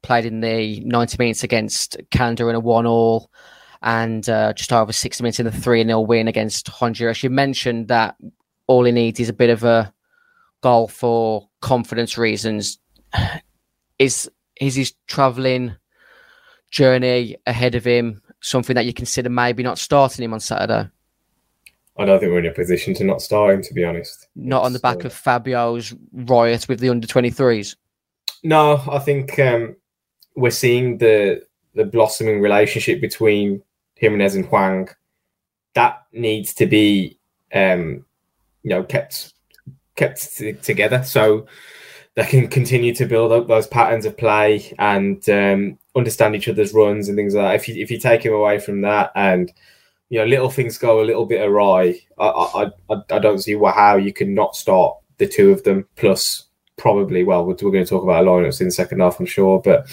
played 0.02 0.24
in 0.24 0.40
the 0.40 0.80
90 0.80 1.16
minutes 1.18 1.42
against 1.42 1.96
Canada 2.10 2.48
in 2.48 2.54
a 2.54 2.60
one-all, 2.60 3.30
and 3.82 4.28
uh, 4.28 4.52
just 4.52 4.72
over 4.72 4.92
60 4.92 5.22
minutes 5.22 5.40
in 5.40 5.46
the 5.46 5.52
three 5.52 5.84
0 5.84 6.00
win 6.00 6.28
against 6.28 6.68
Honduras. 6.68 7.22
You 7.22 7.30
mentioned 7.30 7.88
that 7.88 8.16
all 8.66 8.84
he 8.84 8.92
needs 8.92 9.20
is 9.20 9.28
a 9.28 9.34
bit 9.34 9.50
of 9.50 9.64
a 9.64 9.92
goal 10.62 10.88
for 10.88 11.48
confidence 11.60 12.18
reasons. 12.18 12.78
Is 13.98 14.30
is 14.60 14.74
he 14.74 14.86
travelling? 15.06 15.76
journey 16.70 17.36
ahead 17.46 17.74
of 17.74 17.84
him 17.84 18.20
something 18.42 18.74
that 18.74 18.86
you 18.86 18.92
consider 18.92 19.30
maybe 19.30 19.62
not 19.62 19.78
starting 19.78 20.24
him 20.24 20.34
on 20.34 20.40
Saturday? 20.40 20.88
I 21.98 22.04
don't 22.04 22.20
think 22.20 22.30
we're 22.30 22.40
in 22.40 22.46
a 22.46 22.52
position 22.52 22.94
to 22.94 23.04
not 23.04 23.22
start 23.22 23.54
him, 23.54 23.62
to 23.62 23.74
be 23.74 23.84
honest. 23.84 24.28
Not 24.36 24.64
on 24.64 24.72
the 24.72 24.78
back 24.78 25.04
uh, 25.04 25.06
of 25.06 25.12
Fabio's 25.12 25.94
riot 26.12 26.68
with 26.68 26.80
the 26.80 26.90
under 26.90 27.06
23s? 27.06 27.76
No, 28.44 28.82
I 28.90 28.98
think 28.98 29.38
um, 29.38 29.76
we're 30.34 30.50
seeing 30.50 30.98
the 30.98 31.42
the 31.74 31.84
blossoming 31.84 32.40
relationship 32.40 33.00
between 33.00 33.62
Jimenez 33.96 34.34
and 34.34 34.46
Hwang. 34.46 34.88
That 35.74 36.06
needs 36.12 36.54
to 36.54 36.66
be, 36.66 37.18
um, 37.52 38.04
you 38.62 38.70
know, 38.70 38.82
kept 38.82 39.34
kept 39.94 40.36
t- 40.36 40.52
together. 40.54 41.02
So 41.02 41.46
they 42.14 42.24
can 42.24 42.48
continue 42.48 42.94
to 42.94 43.06
build 43.06 43.32
up 43.32 43.46
those 43.46 43.66
patterns 43.66 44.06
of 44.06 44.16
play 44.16 44.74
and 44.78 45.28
um, 45.28 45.78
understand 45.94 46.34
each 46.34 46.48
other's 46.48 46.72
runs 46.72 47.08
and 47.08 47.16
things 47.16 47.34
like 47.34 47.44
that. 47.44 47.54
If 47.56 47.68
you 47.68 47.82
if 47.82 47.90
you 47.90 47.98
take 47.98 48.24
him 48.24 48.32
away 48.32 48.58
from 48.58 48.82
that 48.82 49.12
and 49.14 49.52
you 50.08 50.18
know 50.18 50.24
little 50.24 50.50
things 50.50 50.78
go 50.78 51.00
a 51.00 51.04
little 51.04 51.26
bit 51.26 51.46
awry, 51.46 51.98
I 52.18 52.26
I, 52.26 52.70
I, 52.90 52.96
I 53.10 53.18
don't 53.18 53.42
see 53.42 53.56
how 53.56 53.96
you 53.96 54.12
can 54.12 54.34
not 54.34 54.56
start 54.56 54.96
the 55.18 55.26
two 55.26 55.50
of 55.50 55.62
them 55.64 55.86
plus 55.96 56.44
probably 56.76 57.24
well 57.24 57.44
we're, 57.44 57.56
we're 57.62 57.70
going 57.70 57.84
to 57.84 57.88
talk 57.88 58.02
about 58.02 58.24
lineups 58.24 58.60
in 58.60 58.66
the 58.66 58.72
second 58.72 59.00
half 59.00 59.18
I'm 59.18 59.26
sure, 59.26 59.60
but 59.60 59.86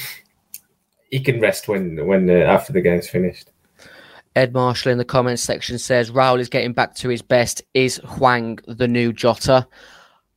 he 1.09 1.19
can 1.19 1.39
rest 1.39 1.67
when 1.67 2.05
when 2.05 2.29
uh, 2.29 2.33
after 2.33 2.73
the 2.73 2.81
game's 2.81 3.07
finished. 3.07 3.49
Ed 4.35 4.51
Marshall 4.51 4.91
in 4.91 4.97
the 4.97 5.05
comments 5.05 5.43
section 5.43 5.77
says 5.77 6.09
Raul 6.09 6.39
is 6.39 6.49
getting 6.49 6.73
back 6.73 6.95
to 6.95 7.09
his 7.09 7.21
best. 7.21 7.61
Is 7.75 7.97
Hwang 8.03 8.57
the 8.67 8.87
new 8.87 9.13
Jota? 9.13 9.67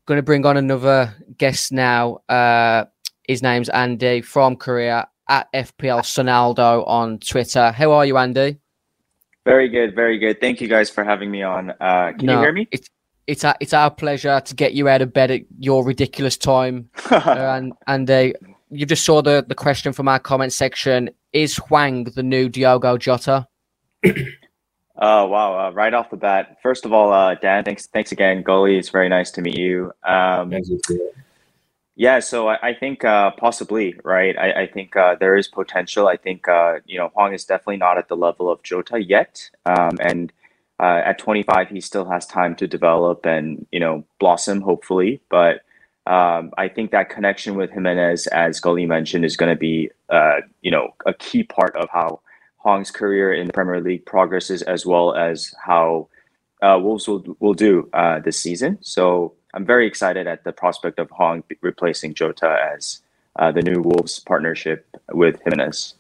Going 0.05 0.19
to 0.19 0.23
bring 0.23 0.45
on 0.45 0.59
another 0.59 1.15
guest 1.39 1.73
now. 1.73 2.19
Uh, 2.29 2.85
his 3.27 3.43
name's 3.43 3.71
Andy 3.71 4.21
from 4.21 4.57
Korea 4.57 5.09
at 5.29 5.51
FPL 5.53 6.03
Sonaldo 6.03 6.87
on 6.87 7.19
Twitter. 7.19 7.73
How 7.73 7.93
are 7.93 8.05
you, 8.05 8.19
Andy? 8.19 8.59
Very 9.47 9.69
good, 9.69 9.95
very 9.95 10.19
good. 10.19 10.41
Thank 10.41 10.61
you 10.61 10.67
guys 10.67 10.91
for 10.91 11.05
having 11.05 11.31
me 11.31 11.43
on. 11.43 11.71
Uh, 11.81 12.13
can 12.19 12.27
no, 12.27 12.35
you 12.35 12.41
hear 12.41 12.53
me? 12.53 12.69
It's 12.73 12.91
it's 13.29 13.45
our, 13.45 13.55
it's 13.61 13.73
our 13.73 13.93
pleasure 13.93 14.41
to 14.41 14.55
get 14.57 14.75
you 14.75 14.89
out 14.89 15.03
of 15.03 15.13
bed 15.13 15.31
at 15.31 15.43
your 15.59 15.85
ridiculous 15.85 16.37
time. 16.37 16.91
uh, 17.11 17.21
and 17.57 17.73
and 17.87 18.11
uh, 18.11 18.33
you 18.71 18.85
just 18.85 19.05
saw 19.05 19.23
the 19.23 19.45
the 19.47 19.55
question 19.55 19.93
from 19.93 20.09
our 20.09 20.19
comment 20.19 20.53
section: 20.53 21.11
Is 21.33 21.57
Hwang 21.57 22.05
the 22.05 22.25
new 22.25 22.49
Diogo 22.49 22.99
Jota? 22.99 23.47
Oh 24.99 25.27
wow! 25.27 25.69
Uh, 25.69 25.71
right 25.73 25.93
off 25.93 26.09
the 26.09 26.17
bat, 26.17 26.57
first 26.63 26.87
of 26.87 26.93
all, 26.95 27.13
uh, 27.13 27.35
Dan, 27.35 27.65
thanks, 27.65 27.87
thanks 27.87 28.13
again, 28.13 28.43
Gully. 28.43 28.79
It's 28.79 28.89
very 28.89 29.11
nice 29.11 29.31
to 29.33 29.43
meet 29.43 29.59
you. 29.59 29.93
Um, 30.05 30.51
yeah, 31.97 32.21
so 32.21 32.49
I, 32.49 32.59
I 32.63 32.75
think 32.75 33.05
uh, 33.05 33.31
possibly 33.33 33.99
right. 34.05 34.37
I, 34.39 34.63
I 34.63 34.67
think 34.67 34.95
uh, 34.97 35.17
there 35.19 35.35
is 35.35 35.49
potential. 35.49 36.07
I 36.07 36.19
think 36.19 36.47
uh, 36.47 36.81
you 36.85 36.99
know 36.99 37.09
Hwang 37.15 37.33
is 37.33 37.47
definitely 37.47 37.79
not 37.79 37.97
at 37.97 38.09
the 38.09 38.17
level 38.17 38.51
of 38.51 38.63
Jota 38.63 39.03
yet, 39.03 39.51
um, 39.65 39.97
and 40.01 40.31
uh, 40.79 41.01
at 41.07 41.19
25 41.19 41.71
he 41.71 41.81
still 41.81 42.05
has 42.05 42.27
time 42.27 42.55
to 42.57 42.67
develop 42.67 43.25
and 43.25 43.67
you 43.73 43.81
know 43.81 44.05
blossom 44.21 44.61
hopefully. 44.61 45.23
But 45.31 45.63
um, 46.07 46.53
I 46.59 46.69
think 46.69 46.91
that 46.91 47.09
connection 47.09 47.55
with 47.57 47.71
Jimenez, 47.71 48.27
as 48.27 48.61
Gully 48.61 48.85
mentioned, 48.85 49.25
is 49.25 49.39
going 49.39 49.55
to 49.55 49.59
be 49.59 49.91
uh, 50.11 50.43
you 50.61 50.71
know 50.71 50.95
a 51.07 51.15
key 51.15 51.45
part 51.45 51.75
of 51.77 51.89
how 51.91 52.21
Hwang's 52.59 52.91
career 52.91 53.33
in 53.33 53.47
the 53.47 53.55
Premier 53.55 53.81
League 53.81 54.05
progresses, 54.05 54.61
as 54.61 54.85
well 54.85 55.15
as 55.15 55.55
how 55.65 56.09
uh, 56.61 56.79
Wolves 56.79 57.09
will 57.09 57.25
will 57.41 57.55
do 57.55 57.89
this 58.23 58.39
season. 58.39 58.77
So 58.83 59.33
I'm 59.57 59.65
very 59.65 59.87
excited 59.87 60.27
at 60.27 60.45
the 60.45 60.53
prospect 60.53 60.99
of 60.99 61.09
Hwang 61.11 61.43
replacing 61.63 62.13
Jota 62.13 62.59
as 62.75 63.01
uh, 63.37 63.51
the 63.51 63.63
new 63.63 63.81
Wolves 63.81 64.21
partnership 64.21 64.87
with 65.13 65.41
Jimenez. 65.43 65.95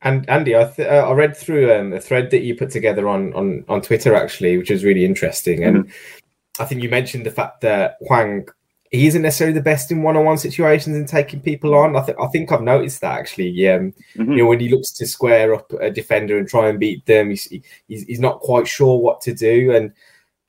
And 0.00 0.28
Andy, 0.28 0.56
I, 0.56 0.64
th- 0.64 0.88
uh, 0.88 1.08
I 1.08 1.12
read 1.12 1.36
through 1.36 1.72
um, 1.72 1.92
a 1.92 2.00
thread 2.00 2.30
that 2.30 2.40
you 2.40 2.56
put 2.56 2.70
together 2.70 3.06
on, 3.06 3.34
on, 3.34 3.64
on 3.68 3.82
Twitter 3.82 4.14
actually, 4.14 4.56
which 4.56 4.70
was 4.70 4.82
really 4.82 5.04
interesting. 5.04 5.62
And 5.62 5.84
mm-hmm. 5.84 6.62
I 6.62 6.64
think 6.64 6.82
you 6.82 6.88
mentioned 6.88 7.26
the 7.26 7.30
fact 7.30 7.60
that 7.60 7.98
Hwang 8.00 8.48
he 8.90 9.06
isn't 9.06 9.22
necessarily 9.22 9.54
the 9.54 9.62
best 9.62 9.90
in 9.90 10.02
one-on-one 10.02 10.36
situations 10.36 10.94
and 10.94 11.08
taking 11.08 11.40
people 11.40 11.74
on. 11.74 11.96
I, 11.96 12.04
th- 12.04 12.18
I 12.20 12.26
think 12.26 12.52
I've 12.52 12.60
noticed 12.60 13.00
that 13.00 13.18
actually. 13.18 13.66
Um, 13.66 13.94
mm-hmm. 14.14 14.32
You 14.32 14.38
know, 14.38 14.46
when 14.46 14.60
he 14.60 14.68
looks 14.68 14.90
to 14.92 15.06
square 15.06 15.54
up 15.54 15.72
a 15.80 15.90
defender 15.90 16.36
and 16.36 16.46
try 16.46 16.68
and 16.68 16.78
beat 16.78 17.06
them, 17.06 17.30
he's, 17.30 17.44
he's 17.88 18.02
he's 18.04 18.20
not 18.20 18.40
quite 18.40 18.68
sure 18.68 18.98
what 18.98 19.22
to 19.22 19.34
do. 19.34 19.72
And 19.74 19.92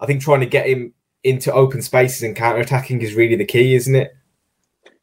I 0.01 0.05
think 0.05 0.21
trying 0.21 0.41
to 0.41 0.45
get 0.45 0.67
him 0.67 0.93
into 1.23 1.51
open 1.53 1.81
spaces 1.81 2.21
and 2.23 2.35
counter-attacking 2.35 3.01
is 3.01 3.15
really 3.15 3.35
the 3.35 3.45
key, 3.45 3.75
isn't 3.75 3.95
it? 3.95 4.15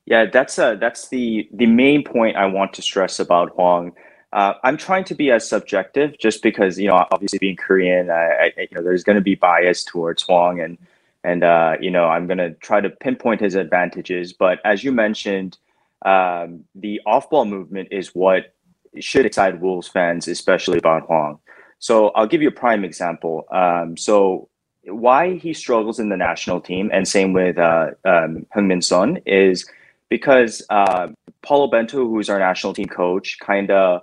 Yeah, 0.06 0.26
that's 0.26 0.58
uh, 0.58 0.74
that's 0.74 1.08
the 1.08 1.48
the 1.52 1.66
main 1.66 2.02
point 2.02 2.36
I 2.36 2.46
want 2.46 2.72
to 2.74 2.82
stress 2.82 3.20
about 3.20 3.50
Hwang. 3.50 3.92
Uh, 4.32 4.54
I'm 4.64 4.76
trying 4.76 5.04
to 5.04 5.14
be 5.14 5.30
as 5.30 5.48
subjective, 5.48 6.18
just 6.18 6.42
because 6.42 6.78
you 6.78 6.88
know, 6.88 7.06
obviously 7.12 7.38
being 7.38 7.56
Korean, 7.56 8.10
I, 8.10 8.14
I 8.16 8.52
you 8.56 8.68
know, 8.72 8.82
there's 8.82 9.04
going 9.04 9.16
to 9.16 9.22
be 9.22 9.34
bias 9.34 9.84
towards 9.84 10.22
Hwang 10.22 10.60
and 10.60 10.78
and 11.22 11.44
uh, 11.44 11.76
you 11.80 11.90
know 11.90 12.06
I'm 12.06 12.26
going 12.26 12.38
to 12.38 12.54
try 12.54 12.80
to 12.80 12.90
pinpoint 12.90 13.40
his 13.40 13.54
advantages. 13.54 14.32
But 14.32 14.58
as 14.64 14.82
you 14.82 14.90
mentioned, 14.90 15.58
um, 16.02 16.64
the 16.74 17.00
off-ball 17.06 17.44
movement 17.44 17.88
is 17.90 18.14
what 18.14 18.54
should 18.98 19.26
excite 19.26 19.60
Wolves 19.60 19.86
fans, 19.86 20.26
especially 20.26 20.78
about 20.78 21.02
Hwang. 21.06 21.38
So 21.78 22.08
I'll 22.10 22.26
give 22.26 22.42
you 22.42 22.48
a 22.48 22.52
prime 22.52 22.84
example. 22.84 23.46
Um, 23.50 23.96
so 23.96 24.48
why 24.84 25.36
he 25.36 25.52
struggles 25.52 25.98
in 25.98 26.08
the 26.08 26.16
national 26.16 26.60
team, 26.60 26.90
and 26.92 27.06
same 27.06 27.32
with 27.32 27.58
uh, 27.58 27.90
um, 28.04 28.46
Heung-min 28.54 28.82
Son, 28.82 29.18
is 29.26 29.68
because 30.08 30.62
uh, 30.70 31.08
Paulo 31.42 31.68
Bento, 31.68 32.08
who's 32.08 32.28
our 32.28 32.38
national 32.38 32.74
team 32.74 32.86
coach, 32.86 33.38
kind 33.40 33.70
of 33.70 34.02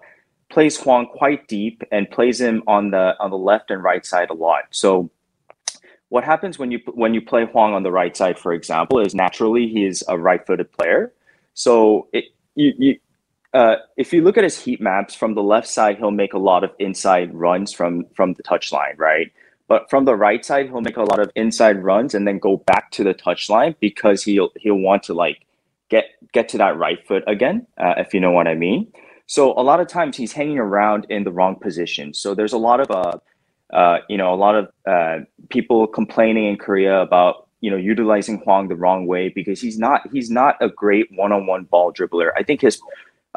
plays 0.49 0.77
Hwang 0.77 1.07
quite 1.07 1.47
deep 1.47 1.83
and 1.91 2.09
plays 2.09 2.39
him 2.39 2.63
on 2.67 2.91
the 2.91 3.15
on 3.19 3.31
the 3.31 3.37
left 3.37 3.71
and 3.71 3.83
right 3.83 4.05
side 4.05 4.29
a 4.29 4.33
lot. 4.33 4.63
So 4.71 5.09
what 6.09 6.23
happens 6.23 6.57
when 6.57 6.71
you 6.71 6.79
when 6.93 7.13
you 7.13 7.21
play 7.21 7.45
Hwang 7.45 7.73
on 7.73 7.83
the 7.83 7.91
right 7.91 8.15
side, 8.15 8.39
for 8.39 8.53
example, 8.53 8.99
is 8.99 9.13
naturally 9.13 9.67
he's 9.67 10.03
a 10.07 10.17
right-footed 10.17 10.71
player. 10.71 11.11
So 11.53 12.07
it, 12.13 12.25
you, 12.55 12.73
you 12.77 12.99
uh, 13.53 13.77
if 13.97 14.13
you 14.13 14.21
look 14.21 14.37
at 14.37 14.43
his 14.43 14.59
heat 14.59 14.79
maps 14.79 15.15
from 15.15 15.33
the 15.33 15.43
left 15.43 15.67
side, 15.67 15.97
he'll 15.97 16.11
make 16.11 16.33
a 16.33 16.39
lot 16.39 16.63
of 16.63 16.71
inside 16.79 17.33
runs 17.33 17.73
from 17.73 18.05
from 18.13 18.33
the 18.33 18.43
touchline, 18.43 18.97
right? 18.97 19.31
But 19.67 19.89
from 19.89 20.05
the 20.05 20.15
right 20.15 20.45
side, 20.45 20.67
he'll 20.67 20.81
make 20.81 20.97
a 20.97 21.03
lot 21.03 21.19
of 21.19 21.29
inside 21.35 21.83
runs 21.83 22.15
and 22.15 22.27
then 22.27 22.39
go 22.39 22.57
back 22.57 22.91
to 22.91 23.03
the 23.03 23.13
touchline 23.13 23.75
because 23.79 24.23
he'll 24.23 24.49
he'll 24.55 24.75
want 24.79 25.03
to 25.03 25.13
like 25.13 25.45
get 25.89 26.05
get 26.33 26.49
to 26.49 26.57
that 26.59 26.77
right 26.77 27.05
foot 27.07 27.23
again, 27.27 27.67
uh, 27.77 27.95
if 27.97 28.13
you 28.13 28.19
know 28.19 28.31
what 28.31 28.47
I 28.47 28.55
mean. 28.55 28.91
So 29.25 29.51
a 29.51 29.63
lot 29.63 29.81
of 29.81 29.87
times 29.87 30.15
he's 30.15 30.31
hanging 30.31 30.57
around 30.57 31.05
in 31.09 31.25
the 31.25 31.31
wrong 31.31 31.55
position. 31.55 32.13
So 32.13 32.33
there's 32.33 32.53
a 32.53 32.57
lot 32.57 32.79
of 32.79 32.89
uh, 32.89 33.17
uh, 33.73 33.99
you 34.07 34.17
know, 34.17 34.33
a 34.33 34.35
lot 34.35 34.55
of 34.55 34.69
uh, 34.85 35.19
people 35.49 35.87
complaining 35.87 36.45
in 36.45 36.57
Korea 36.57 37.01
about 37.01 37.47
you 37.59 37.71
know 37.71 37.77
utilizing 37.77 38.39
Hwang 38.39 38.67
the 38.67 38.75
wrong 38.75 39.07
way 39.07 39.29
because 39.29 39.59
he's 39.59 39.77
not 39.77 40.01
he's 40.11 40.29
not 40.29 40.55
a 40.61 40.69
great 40.69 41.07
one-on-one 41.15 41.65
ball 41.65 41.91
dribbler. 41.91 42.31
I 42.37 42.43
think 42.43 42.61
his 42.61 42.79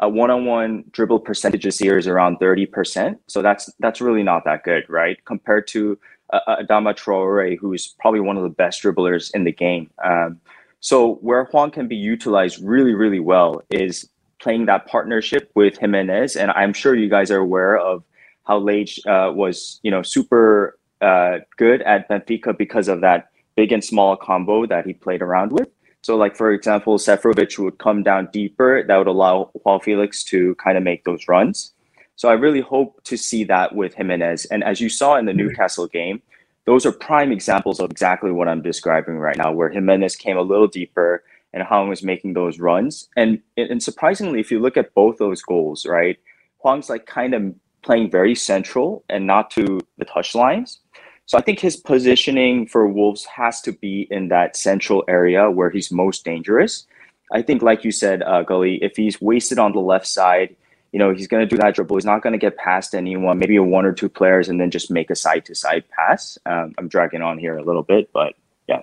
uh, 0.01 0.07
one-on-one 0.07 0.85
dribble 0.91 1.19
percentage 1.19 1.81
year 1.81 1.97
is 1.97 2.07
around 2.07 2.37
thirty 2.37 2.65
percent. 2.65 3.19
So 3.27 3.41
that's 3.41 3.69
that's 3.79 3.99
really 3.99 4.23
not 4.23 4.45
that 4.45 4.63
good, 4.63 4.83
right? 4.87 5.17
Compared 5.25 5.67
to 5.69 5.99
uh, 6.31 6.39
uh 6.47 6.55
Adama 6.61 6.93
Traore, 6.95 7.57
who's 7.57 7.95
probably 7.99 8.19
one 8.19 8.37
of 8.37 8.43
the 8.43 8.49
best 8.49 8.81
dribblers 8.81 9.33
in 9.33 9.43
the 9.43 9.51
game. 9.51 9.89
Um, 10.03 10.39
so 10.79 11.15
where 11.15 11.45
Hwang 11.45 11.71
can 11.71 11.87
be 11.87 11.95
utilized 11.95 12.63
really, 12.63 12.93
really 12.93 13.19
well 13.19 13.61
is 13.69 14.09
playing 14.39 14.65
that 14.65 14.87
partnership 14.87 15.51
with 15.55 15.77
Jimenez, 15.77 16.35
and 16.35 16.51
I'm 16.51 16.73
sure 16.73 16.95
you 16.95 17.09
guys 17.09 17.29
are 17.29 17.37
aware 17.37 17.77
of 17.77 18.03
how 18.45 18.57
Lage 18.57 18.99
uh, 19.05 19.31
was, 19.33 19.79
you 19.83 19.91
know, 19.91 20.01
super 20.01 20.79
uh, 21.01 21.37
good 21.57 21.81
at 21.83 22.09
Benfica 22.09 22.57
because 22.57 22.87
of 22.87 23.01
that 23.01 23.29
big 23.55 23.71
and 23.71 23.83
small 23.83 24.15
combo 24.15 24.65
that 24.65 24.85
he 24.85 24.93
played 24.93 25.21
around 25.21 25.51
with. 25.51 25.67
So, 26.01 26.15
like 26.17 26.35
for 26.35 26.51
example, 26.51 26.97
Seferovic 26.97 27.59
would 27.59 27.77
come 27.77 28.01
down 28.01 28.29
deeper. 28.33 28.83
That 28.83 28.97
would 28.97 29.07
allow 29.07 29.51
Joao 29.63 29.79
Felix 29.79 30.23
to 30.25 30.55
kind 30.55 30.77
of 30.77 30.83
make 30.83 31.03
those 31.03 31.27
runs. 31.27 31.73
So 32.15 32.29
I 32.29 32.33
really 32.33 32.61
hope 32.61 33.03
to 33.05 33.17
see 33.17 33.43
that 33.45 33.75
with 33.75 33.95
Jimenez. 33.95 34.45
And 34.45 34.63
as 34.63 34.79
you 34.79 34.89
saw 34.89 35.15
in 35.15 35.25
the 35.25 35.31
mm-hmm. 35.31 35.47
Newcastle 35.47 35.87
game, 35.87 36.21
those 36.65 36.85
are 36.85 36.91
prime 36.91 37.31
examples 37.31 37.79
of 37.79 37.89
exactly 37.89 38.31
what 38.31 38.47
I'm 38.47 38.61
describing 38.61 39.17
right 39.17 39.37
now, 39.37 39.51
where 39.51 39.69
Jimenez 39.69 40.15
came 40.15 40.37
a 40.37 40.41
little 40.41 40.67
deeper 40.67 41.23
and 41.53 41.63
Hwang 41.63 41.89
was 41.89 42.03
making 42.03 42.33
those 42.33 42.59
runs. 42.59 43.09
And 43.17 43.41
and 43.57 43.81
surprisingly, 43.81 44.39
if 44.39 44.51
you 44.51 44.59
look 44.59 44.77
at 44.77 44.93
both 44.93 45.17
those 45.17 45.41
goals, 45.41 45.85
right, 45.85 46.17
Hwang's 46.59 46.89
like 46.89 47.05
kind 47.07 47.33
of 47.33 47.53
playing 47.81 48.11
very 48.11 48.35
central 48.35 49.03
and 49.09 49.25
not 49.25 49.49
to 49.51 49.81
the 49.97 50.05
touch 50.05 50.35
lines. 50.35 50.79
So 51.25 51.37
I 51.37 51.41
think 51.41 51.59
his 51.59 51.77
positioning 51.77 52.67
for 52.67 52.87
Wolves 52.87 53.25
has 53.25 53.61
to 53.61 53.71
be 53.71 54.07
in 54.11 54.27
that 54.27 54.55
central 54.55 55.03
area 55.07 55.49
where 55.49 55.69
he's 55.69 55.91
most 55.91 56.25
dangerous. 56.25 56.85
I 57.31 57.41
think, 57.41 57.61
like 57.61 57.85
you 57.85 57.91
said, 57.91 58.21
uh, 58.23 58.43
Gully, 58.43 58.83
if 58.83 58.97
he's 58.97 59.21
wasted 59.21 59.57
on 59.57 59.71
the 59.71 59.79
left 59.79 60.07
side, 60.07 60.55
you 60.91 60.99
know, 60.99 61.13
he's 61.13 61.27
going 61.27 61.41
to 61.41 61.47
do 61.47 61.57
that 61.61 61.75
dribble. 61.75 61.95
He's 61.95 62.05
not 62.05 62.21
going 62.21 62.33
to 62.33 62.39
get 62.39 62.57
past 62.57 62.93
anyone, 62.93 63.39
maybe 63.39 63.55
a 63.55 63.63
one 63.63 63.85
or 63.85 63.93
two 63.93 64.09
players, 64.09 64.49
and 64.49 64.59
then 64.59 64.71
just 64.71 64.91
make 64.91 65.09
a 65.09 65.15
side 65.15 65.45
to 65.45 65.55
side 65.55 65.85
pass. 65.89 66.37
Um, 66.45 66.73
I'm 66.77 66.87
dragging 66.87 67.21
on 67.21 67.37
here 67.37 67.57
a 67.57 67.63
little 67.63 67.83
bit, 67.83 68.11
but 68.11 68.35
yeah. 68.67 68.81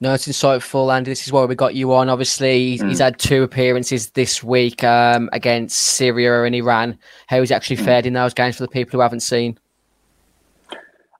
no, 0.00 0.14
it's 0.14 0.28
insightful, 0.28 0.94
Andy. 0.94 1.10
This 1.10 1.26
is 1.26 1.32
why 1.32 1.44
we 1.46 1.56
got 1.56 1.74
you 1.74 1.92
on. 1.94 2.08
Obviously, 2.08 2.70
he's, 2.70 2.82
mm. 2.82 2.88
he's 2.88 3.00
had 3.00 3.18
two 3.18 3.42
appearances 3.42 4.10
this 4.10 4.42
week 4.44 4.84
um, 4.84 5.28
against 5.32 5.76
Syria 5.76 6.44
and 6.44 6.54
Iran. 6.54 6.96
How 7.26 7.40
he's 7.40 7.50
actually 7.50 7.78
mm. 7.78 7.84
fared 7.84 8.06
in 8.06 8.12
those 8.12 8.34
games 8.34 8.56
for 8.56 8.62
the 8.62 8.68
people 8.68 8.92
who 8.92 9.00
haven't 9.00 9.20
seen? 9.20 9.58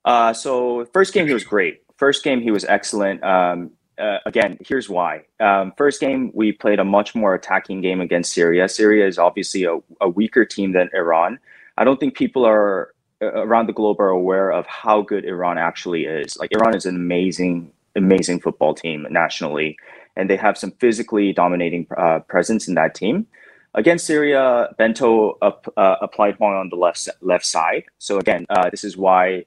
Uh, 0.05 0.33
so, 0.33 0.85
first 0.93 1.13
game, 1.13 1.27
he 1.27 1.35
was 1.35 1.45
great. 1.45 1.83
First 1.97 2.23
game, 2.23 2.41
he 2.41 2.53
was 2.53 2.65
excellent. 2.65 3.25
Um, 3.25 3.73
uh, 3.99 4.19
again, 4.27 4.59
here's 4.67 4.89
why. 4.89 5.25
Um, 5.41 5.73
first 5.77 6.01
game, 6.01 6.31
we 6.35 6.53
played 6.53 6.79
a 6.79 6.85
much 6.85 7.15
more 7.15 7.35
attacking 7.35 7.81
game 7.81 8.01
against 8.01 8.33
Syria. 8.33 8.69
Syria 8.69 9.07
is 9.07 9.19
obviously 9.19 9.65
a, 9.65 9.79
a 10.01 10.09
weaker 10.09 10.45
team 10.45 10.73
than 10.73 10.89
Iran. 10.95 11.39
I 11.77 11.85
don't 11.85 11.99
think 12.01 12.17
people 12.17 12.45
are 12.45 12.95
uh, 13.21 13.27
around 13.27 13.67
the 13.67 13.73
globe 13.73 14.01
are 14.01 14.09
aware 14.09 14.51
of 14.51 14.67
how 14.67 15.03
good 15.03 15.25
Iran 15.25 15.59
actually 15.59 16.05
is. 16.05 16.37
Like 16.37 16.51
Iran 16.53 16.75
is 16.75 16.87
an 16.87 16.97
amazing 16.97 17.73
amazing 17.97 18.41
football 18.41 18.75
team 18.75 19.07
nationally, 19.11 19.77
and 20.17 20.31
they 20.31 20.37
have 20.37 20.57
some 20.57 20.71
physically 20.73 21.33
dominating 21.33 21.87
uh, 21.97 22.21
presence 22.21 22.69
in 22.69 22.75
that 22.75 22.95
team. 22.95 23.27
Against 23.75 24.07
Syria, 24.07 24.69
Bento 24.79 25.37
up, 25.43 25.73
uh, 25.77 25.97
applied 26.01 26.37
Hwang 26.37 26.55
on 26.55 26.69
the 26.69 26.77
left 26.77 27.09
left 27.21 27.45
side. 27.45 27.85
So 27.99 28.19
again, 28.19 28.47
uh, 28.51 28.71
this 28.71 28.85
is 28.85 28.97
why 28.97 29.45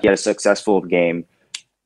he 0.00 0.08
had 0.08 0.14
a 0.14 0.16
successful 0.16 0.80
game. 0.80 1.26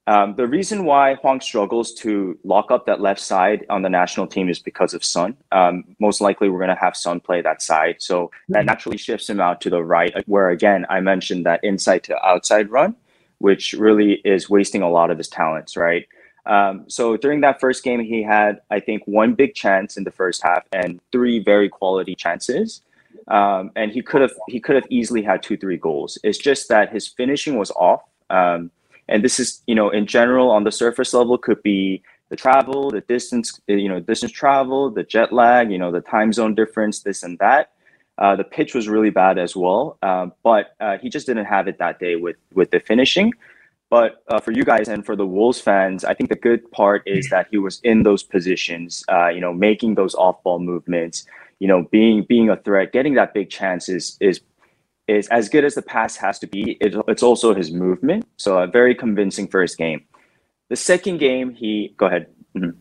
Um, 0.09 0.35
the 0.37 0.47
reason 0.47 0.85
why 0.85 1.14
Hwang 1.16 1.40
struggles 1.40 1.92
to 1.94 2.38
lock 2.42 2.71
up 2.71 2.87
that 2.87 3.01
left 3.01 3.21
side 3.21 3.66
on 3.68 3.83
the 3.83 3.90
national 3.90 4.27
team 4.27 4.49
is 4.49 4.59
because 4.59 4.94
of 4.94 5.05
Son. 5.05 5.37
Um, 5.53 5.85
most 5.99 6.21
likely, 6.21 6.49
we're 6.49 6.64
going 6.64 6.77
to 6.77 6.85
have 6.87 6.97
Son 6.97 7.21
play 7.21 7.42
that 7.42 7.61
side, 7.61 7.97
so 7.99 8.31
that 8.49 8.64
naturally 8.64 8.97
shifts 8.97 9.29
him 9.29 9.40
out 9.40 9.61
to 9.62 9.71
the 9.71 9.83
right. 9.83 10.12
Where 10.27 10.49
again, 10.49 10.87
I 10.88 11.01
mentioned 11.01 11.44
that 11.47 11.61
inside 11.62 12.05
to 12.05 12.14
outside 12.25 12.71
run 12.71 12.97
which 13.38 13.73
really 13.73 14.14
is 14.25 14.51
wasting 14.51 14.83
a 14.83 14.90
lot 14.90 15.11
of 15.11 15.18
his 15.18 15.29
talents, 15.29 15.77
right? 15.77 16.07
Um, 16.47 16.85
so 16.88 17.16
during 17.16 17.40
that 17.42 17.61
first 17.61 17.85
game, 17.85 18.01
he 18.01 18.23
had, 18.23 18.61
I 18.71 18.81
think, 18.81 19.03
one 19.07 19.35
big 19.35 19.55
chance 19.55 19.97
in 19.97 20.05
the 20.05 20.11
first 20.11 20.42
half 20.42 20.64
and 20.73 21.01
three 21.12 21.38
very 21.38 21.68
quality 21.68 22.14
chances. 22.14 22.83
Um, 23.29 23.71
and 23.77 23.92
he 23.92 24.01
could 24.01 24.23
have 24.23 24.33
he 24.49 24.59
could 24.59 24.75
have 24.75 24.87
easily 24.88 25.23
had 25.23 25.42
two 25.42 25.57
three 25.57 25.77
goals. 25.77 26.18
It's 26.25 26.38
just 26.38 26.68
that 26.68 26.92
his 26.92 27.07
finishing 27.07 27.59
was 27.59 27.71
off. 27.73 28.03
Um, 28.31 28.71
and 29.09 29.25
this 29.25 29.40
is 29.40 29.62
you 29.66 29.75
know 29.75 29.90
in 29.90 30.07
general 30.07 30.51
on 30.51 30.64
the 30.64 30.73
surface 30.73 31.14
level 31.14 31.38
could 31.38 31.62
be 31.62 32.03
the 32.29 32.37
travel, 32.37 32.90
the 32.90 33.01
distance, 33.03 33.61
you 33.66 33.88
know, 33.88 34.01
distance 34.01 34.33
travel, 34.33 34.90
the 34.90 35.03
jet 35.03 35.33
lag, 35.33 35.71
you 35.71 35.79
know, 35.79 35.90
the 35.90 36.01
time 36.01 36.33
zone 36.33 36.55
difference, 36.55 37.01
this 37.01 37.23
and 37.23 37.38
that. 37.38 37.73
Uh, 38.18 38.35
the 38.35 38.44
pitch 38.44 38.75
was 38.75 38.88
really 38.88 39.11
bad 39.11 39.38
as 39.38 39.55
well, 39.55 39.97
uh, 40.03 40.27
but 40.42 40.75
uh, 40.81 40.99
he 40.99 41.09
just 41.09 41.27
didn't 41.27 41.44
have 41.44 41.68
it 41.68 41.79
that 41.79 42.01
day 42.01 42.16
with 42.16 42.37
with 42.53 42.71
the 42.71 42.81
finishing. 42.81 43.33
But 43.90 44.23
uh, 44.29 44.40
for 44.40 44.51
you 44.51 44.64
guys 44.64 44.88
and 44.88 45.07
for 45.07 45.16
the 45.16 45.25
Wolves 45.25 45.61
fans, 45.61 46.05
I 46.05 46.12
think 46.14 46.29
the 46.29 46.37
good 46.37 46.71
part 46.73 47.03
is 47.07 47.31
that 47.31 47.47
he 47.51 47.57
was 47.57 47.81
in 47.85 48.03
those 48.03 48.23
positions, 48.23 49.05
uh, 49.09 49.29
you 49.29 49.40
know, 49.40 49.55
making 49.55 49.94
those 49.94 50.14
off-ball 50.16 50.59
movements, 50.59 51.27
you 51.61 51.68
know, 51.68 51.85
being 51.90 52.25
being 52.25 52.51
a 52.51 52.57
threat, 52.57 52.92
getting 52.92 53.14
that 53.14 53.33
big 53.33 53.51
chance 53.51 53.88
is 53.88 54.18
is 54.21 54.40
is 55.09 55.27
as 55.29 55.49
good 55.49 55.64
as 55.64 55.75
the 55.75 55.83
pass 55.83 56.16
has 56.16 56.38
to 56.40 56.47
be. 56.47 56.77
It, 56.81 56.94
it's 57.09 57.23
also 57.23 57.55
his 57.55 57.73
movement. 57.73 58.29
So 58.37 58.59
a 58.59 58.66
very 58.66 58.94
convincing 58.94 59.49
first 59.49 59.79
game. 59.79 60.05
The 60.68 60.77
second 60.77 61.18
game, 61.18 61.55
he 61.55 61.94
go 61.97 62.07
ahead. 62.07 62.27
Mm-hmm. 62.57 62.79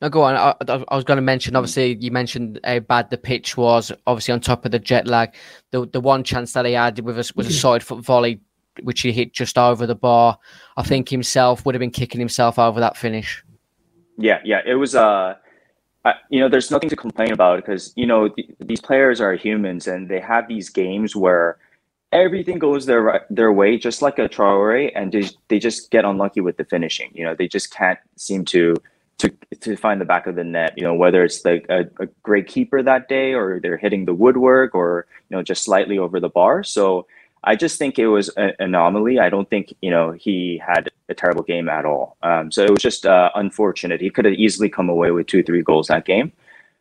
No, 0.00 0.08
go 0.08 0.22
on. 0.22 0.36
I, 0.36 0.54
I 0.66 0.94
was 0.94 1.04
going 1.04 1.16
to 1.16 1.22
mention. 1.22 1.56
Obviously, 1.56 1.96
you 2.00 2.10
mentioned 2.10 2.60
how 2.64 2.78
bad 2.80 3.10
the 3.10 3.18
pitch 3.18 3.56
was. 3.56 3.90
Obviously, 4.06 4.32
on 4.32 4.40
top 4.40 4.64
of 4.64 4.70
the 4.70 4.78
jet 4.78 5.06
lag, 5.06 5.34
the 5.72 5.86
the 5.86 6.00
one 6.00 6.22
chance 6.22 6.52
that 6.52 6.66
he 6.66 6.72
had 6.72 6.98
with 7.00 7.18
us 7.18 7.34
was 7.34 7.46
a 7.46 7.52
side 7.52 7.82
foot 7.82 8.04
volley, 8.04 8.40
which 8.82 9.00
he 9.00 9.12
hit 9.12 9.32
just 9.32 9.58
over 9.58 9.86
the 9.86 9.94
bar. 9.94 10.38
I 10.76 10.82
think 10.82 11.08
himself 11.08 11.66
would 11.66 11.74
have 11.74 11.80
been 11.80 11.90
kicking 11.90 12.20
himself 12.20 12.58
over 12.58 12.80
that 12.80 12.96
finish. 12.96 13.44
Yeah, 14.18 14.38
yeah, 14.44 14.60
it 14.66 14.74
was. 14.74 14.94
Uh, 14.94 15.34
I, 16.04 16.14
you 16.30 16.40
know, 16.40 16.48
there's 16.48 16.70
nothing 16.70 16.88
to 16.88 16.96
complain 16.96 17.32
about 17.32 17.56
because 17.56 17.92
you 17.96 18.06
know 18.06 18.28
th- 18.28 18.50
these 18.60 18.80
players 18.80 19.20
are 19.20 19.34
humans 19.34 19.86
and 19.86 20.08
they 20.08 20.20
have 20.20 20.48
these 20.48 20.70
games 20.70 21.14
where 21.14 21.58
everything 22.12 22.58
goes 22.58 22.86
their 22.86 23.26
their 23.30 23.52
way, 23.52 23.76
just 23.76 24.02
like 24.02 24.18
a 24.18 24.28
Traore, 24.28 24.90
and 24.94 25.12
they, 25.12 25.28
they 25.48 25.58
just 25.58 25.90
get 25.90 26.04
unlucky 26.04 26.40
with 26.40 26.56
the 26.56 26.64
finishing. 26.64 27.10
You 27.14 27.24
know, 27.24 27.34
they 27.34 27.48
just 27.48 27.72
can't 27.72 27.98
seem 28.16 28.44
to 28.46 28.76
to 29.18 29.28
to 29.60 29.76
find 29.76 30.00
the 30.00 30.04
back 30.06 30.26
of 30.26 30.36
the 30.36 30.44
net. 30.44 30.72
You 30.76 30.84
know, 30.84 30.94
whether 30.94 31.24
it's 31.24 31.44
like 31.44 31.66
a, 31.68 31.80
a 32.00 32.06
great 32.22 32.46
keeper 32.46 32.82
that 32.82 33.08
day, 33.08 33.34
or 33.34 33.60
they're 33.60 33.76
hitting 33.76 34.06
the 34.06 34.14
woodwork, 34.14 34.74
or 34.74 35.06
you 35.28 35.36
know, 35.36 35.42
just 35.42 35.64
slightly 35.64 35.98
over 35.98 36.18
the 36.20 36.28
bar. 36.28 36.64
So 36.64 37.06
I 37.42 37.56
just 37.56 37.78
think 37.78 37.98
it 37.98 38.08
was 38.08 38.28
an 38.30 38.52
anomaly. 38.58 39.18
I 39.18 39.30
don't 39.30 39.48
think 39.48 39.74
you 39.80 39.90
know 39.90 40.12
he 40.12 40.60
had 40.64 40.90
a 41.08 41.14
terrible 41.14 41.42
game 41.42 41.68
at 41.68 41.84
all. 41.84 42.16
Um, 42.22 42.50
so 42.52 42.62
it 42.64 42.70
was 42.70 42.82
just 42.82 43.06
uh, 43.06 43.30
unfortunate. 43.34 44.00
He 44.00 44.10
could 44.10 44.24
have 44.24 44.34
easily 44.34 44.68
come 44.68 44.88
away 44.88 45.10
with 45.10 45.26
two, 45.26 45.42
three 45.42 45.62
goals 45.62 45.88
that 45.88 46.04
game. 46.04 46.32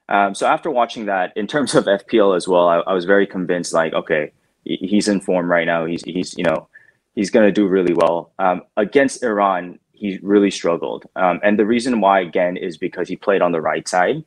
Um, 0.09 0.33
so 0.33 0.47
after 0.47 0.71
watching 0.71 1.05
that, 1.05 1.31
in 1.37 1.47
terms 1.47 1.75
of 1.75 1.85
FPL 1.85 2.35
as 2.35 2.47
well, 2.47 2.67
I, 2.67 2.77
I 2.79 2.93
was 2.93 3.05
very 3.05 3.27
convinced. 3.27 3.73
Like, 3.73 3.93
okay, 3.93 4.31
he's 4.63 5.07
in 5.07 5.21
form 5.21 5.49
right 5.49 5.65
now. 5.65 5.85
He's 5.85 6.03
he's 6.03 6.35
you 6.37 6.43
know 6.43 6.67
he's 7.15 7.29
going 7.29 7.45
to 7.45 7.51
do 7.51 7.67
really 7.67 7.93
well 7.93 8.31
um, 8.39 8.63
against 8.75 9.23
Iran. 9.23 9.79
He 9.93 10.19
really 10.21 10.51
struggled, 10.51 11.05
um, 11.15 11.39
and 11.43 11.59
the 11.59 11.65
reason 11.65 12.01
why 12.01 12.21
again 12.21 12.57
is 12.57 12.77
because 12.77 13.07
he 13.07 13.15
played 13.15 13.41
on 13.41 13.51
the 13.51 13.61
right 13.61 13.87
side. 13.87 14.23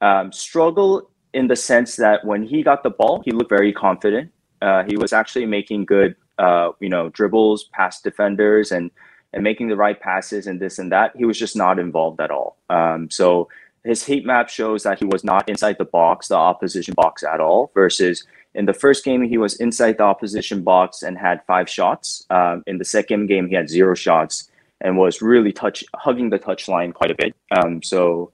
Um, 0.00 0.32
struggle 0.32 1.10
in 1.34 1.46
the 1.46 1.56
sense 1.56 1.96
that 1.96 2.24
when 2.24 2.42
he 2.42 2.62
got 2.62 2.82
the 2.82 2.90
ball, 2.90 3.22
he 3.24 3.32
looked 3.32 3.50
very 3.50 3.72
confident. 3.72 4.30
Uh, 4.62 4.84
he 4.84 4.96
was 4.96 5.12
actually 5.12 5.46
making 5.46 5.84
good, 5.84 6.16
uh, 6.38 6.70
you 6.80 6.88
know, 6.88 7.08
dribbles 7.10 7.64
past 7.72 8.04
defenders 8.04 8.72
and 8.72 8.90
and 9.32 9.44
making 9.44 9.68
the 9.68 9.76
right 9.76 10.00
passes 10.00 10.46
and 10.46 10.60
this 10.60 10.78
and 10.78 10.90
that. 10.90 11.16
He 11.16 11.24
was 11.24 11.38
just 11.38 11.54
not 11.54 11.78
involved 11.78 12.20
at 12.20 12.32
all. 12.32 12.56
Um, 12.68 13.08
so 13.10 13.48
his 13.84 14.04
heat 14.04 14.26
map 14.26 14.48
shows 14.48 14.82
that 14.82 14.98
he 14.98 15.04
was 15.04 15.22
not 15.24 15.48
inside 15.48 15.78
the 15.78 15.84
box, 15.84 16.28
the 16.28 16.36
opposition 16.36 16.94
box 16.94 17.22
at 17.22 17.40
all. 17.40 17.70
Versus 17.74 18.24
in 18.54 18.66
the 18.66 18.74
first 18.74 19.04
game, 19.04 19.22
he 19.22 19.38
was 19.38 19.54
inside 19.60 19.98
the 19.98 20.02
opposition 20.02 20.62
box 20.62 21.02
and 21.02 21.16
had 21.16 21.44
five 21.46 21.68
shots. 21.68 22.26
Um, 22.30 22.64
in 22.66 22.78
the 22.78 22.84
second 22.84 23.26
game, 23.26 23.48
he 23.48 23.54
had 23.54 23.70
zero 23.70 23.94
shots 23.94 24.50
and 24.80 24.98
was 24.98 25.22
really 25.22 25.52
touch 25.52 25.84
hugging 25.94 26.30
the 26.30 26.38
touchline 26.38 26.92
quite 26.92 27.10
a 27.10 27.14
bit. 27.14 27.34
Um, 27.50 27.82
so 27.82 28.32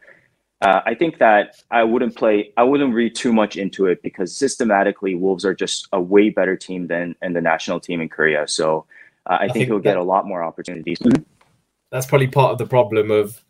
uh, 0.62 0.80
I 0.86 0.94
think 0.94 1.18
that 1.18 1.62
I 1.70 1.84
wouldn't 1.84 2.16
play, 2.16 2.52
I 2.56 2.62
wouldn't 2.62 2.94
read 2.94 3.14
too 3.14 3.32
much 3.32 3.56
into 3.56 3.86
it 3.86 4.02
because 4.02 4.34
systematically, 4.34 5.14
Wolves 5.14 5.44
are 5.44 5.54
just 5.54 5.88
a 5.92 6.00
way 6.00 6.30
better 6.30 6.56
team 6.56 6.86
than 6.86 7.14
and 7.20 7.36
the 7.36 7.42
national 7.42 7.80
team 7.80 8.00
in 8.00 8.08
Korea. 8.08 8.48
So 8.48 8.86
uh, 9.26 9.34
I, 9.34 9.34
I, 9.34 9.38
think, 9.40 9.52
think 9.52 9.66
he'll 9.66 9.76
that, 9.78 9.84
get 9.84 9.96
a 9.98 10.02
lot 10.02 10.26
more 10.26 10.42
opportunities. 10.42 10.98
That's 11.90 12.06
probably 12.06 12.28
part 12.28 12.52
of 12.52 12.58
the 12.58 12.66
problem 12.66 13.10
of 13.10 13.42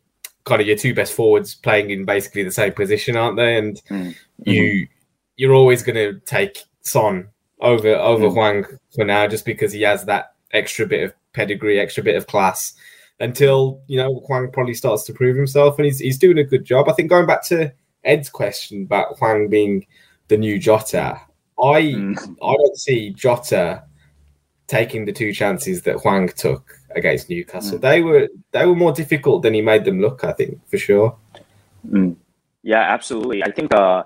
kind 0.44 0.60
of 0.60 0.66
your 0.66 0.76
two 0.76 0.94
best 0.94 1.12
forwards 1.12 1.54
playing 1.54 1.90
in 1.90 2.04
basically 2.04 2.42
the 2.42 2.50
same 2.50 2.72
position, 2.72 3.16
aren't 3.16 3.36
they? 3.36 3.56
And 3.56 3.80
mm-hmm. 3.88 4.10
you 4.44 4.88
you're 5.36 5.54
always 5.54 5.82
going 5.82 5.96
to 5.96 6.18
take 6.20 6.58
Son 6.80 7.28
over 7.60 7.94
over 7.94 8.24
mm-hmm. 8.24 8.34
Hwang 8.34 8.64
for 8.94 9.04
now, 9.04 9.28
just 9.28 9.44
because 9.44 9.72
he 9.72 9.82
has 9.82 10.04
that 10.06 10.34
extra 10.52 10.86
bit 10.86 11.04
of 11.04 11.14
pedigree, 11.34 11.78
extra 11.78 12.02
bit 12.02 12.16
of 12.16 12.26
class 12.26 12.74
until 13.20 13.80
you 13.86 13.96
know 13.96 14.20
Hwang 14.26 14.50
probably 14.52 14.74
starts 14.74 15.04
to 15.04 15.12
prove 15.12 15.36
himself, 15.36 15.78
and 15.78 15.86
he's 15.86 15.98
he's 15.98 16.18
doing 16.18 16.38
a 16.38 16.44
good 16.44 16.64
job. 16.64 16.88
I 16.88 16.92
think 16.92 17.10
going 17.10 17.26
back 17.26 17.44
to 17.46 17.72
Ed's 18.04 18.28
question 18.28 18.82
about 18.82 19.18
Hwang 19.18 19.48
being 19.48 19.86
the 20.28 20.36
new 20.36 20.58
Jota, 20.58 21.20
I 21.58 21.82
mm. 21.82 22.36
I 22.42 22.54
don't 22.54 22.78
see 22.78 23.10
Jota 23.10 23.84
taking 24.66 25.04
the 25.04 25.12
two 25.12 25.32
chances 25.32 25.82
that 25.82 25.96
Hwang 25.96 26.28
took 26.28 26.72
against 26.94 27.30
Newcastle. 27.30 27.78
Mm. 27.78 27.82
They 27.82 28.02
were 28.02 28.28
they 28.52 28.66
were 28.66 28.76
more 28.76 28.92
difficult 28.92 29.42
than 29.42 29.54
he 29.54 29.62
made 29.62 29.84
them 29.84 30.00
look. 30.00 30.24
I 30.24 30.32
think 30.32 30.60
for 30.68 30.78
sure. 30.78 31.16
Mm. 31.88 32.16
Yeah, 32.62 32.80
absolutely. 32.80 33.44
I 33.44 33.52
think 33.52 33.72
uh, 33.72 34.02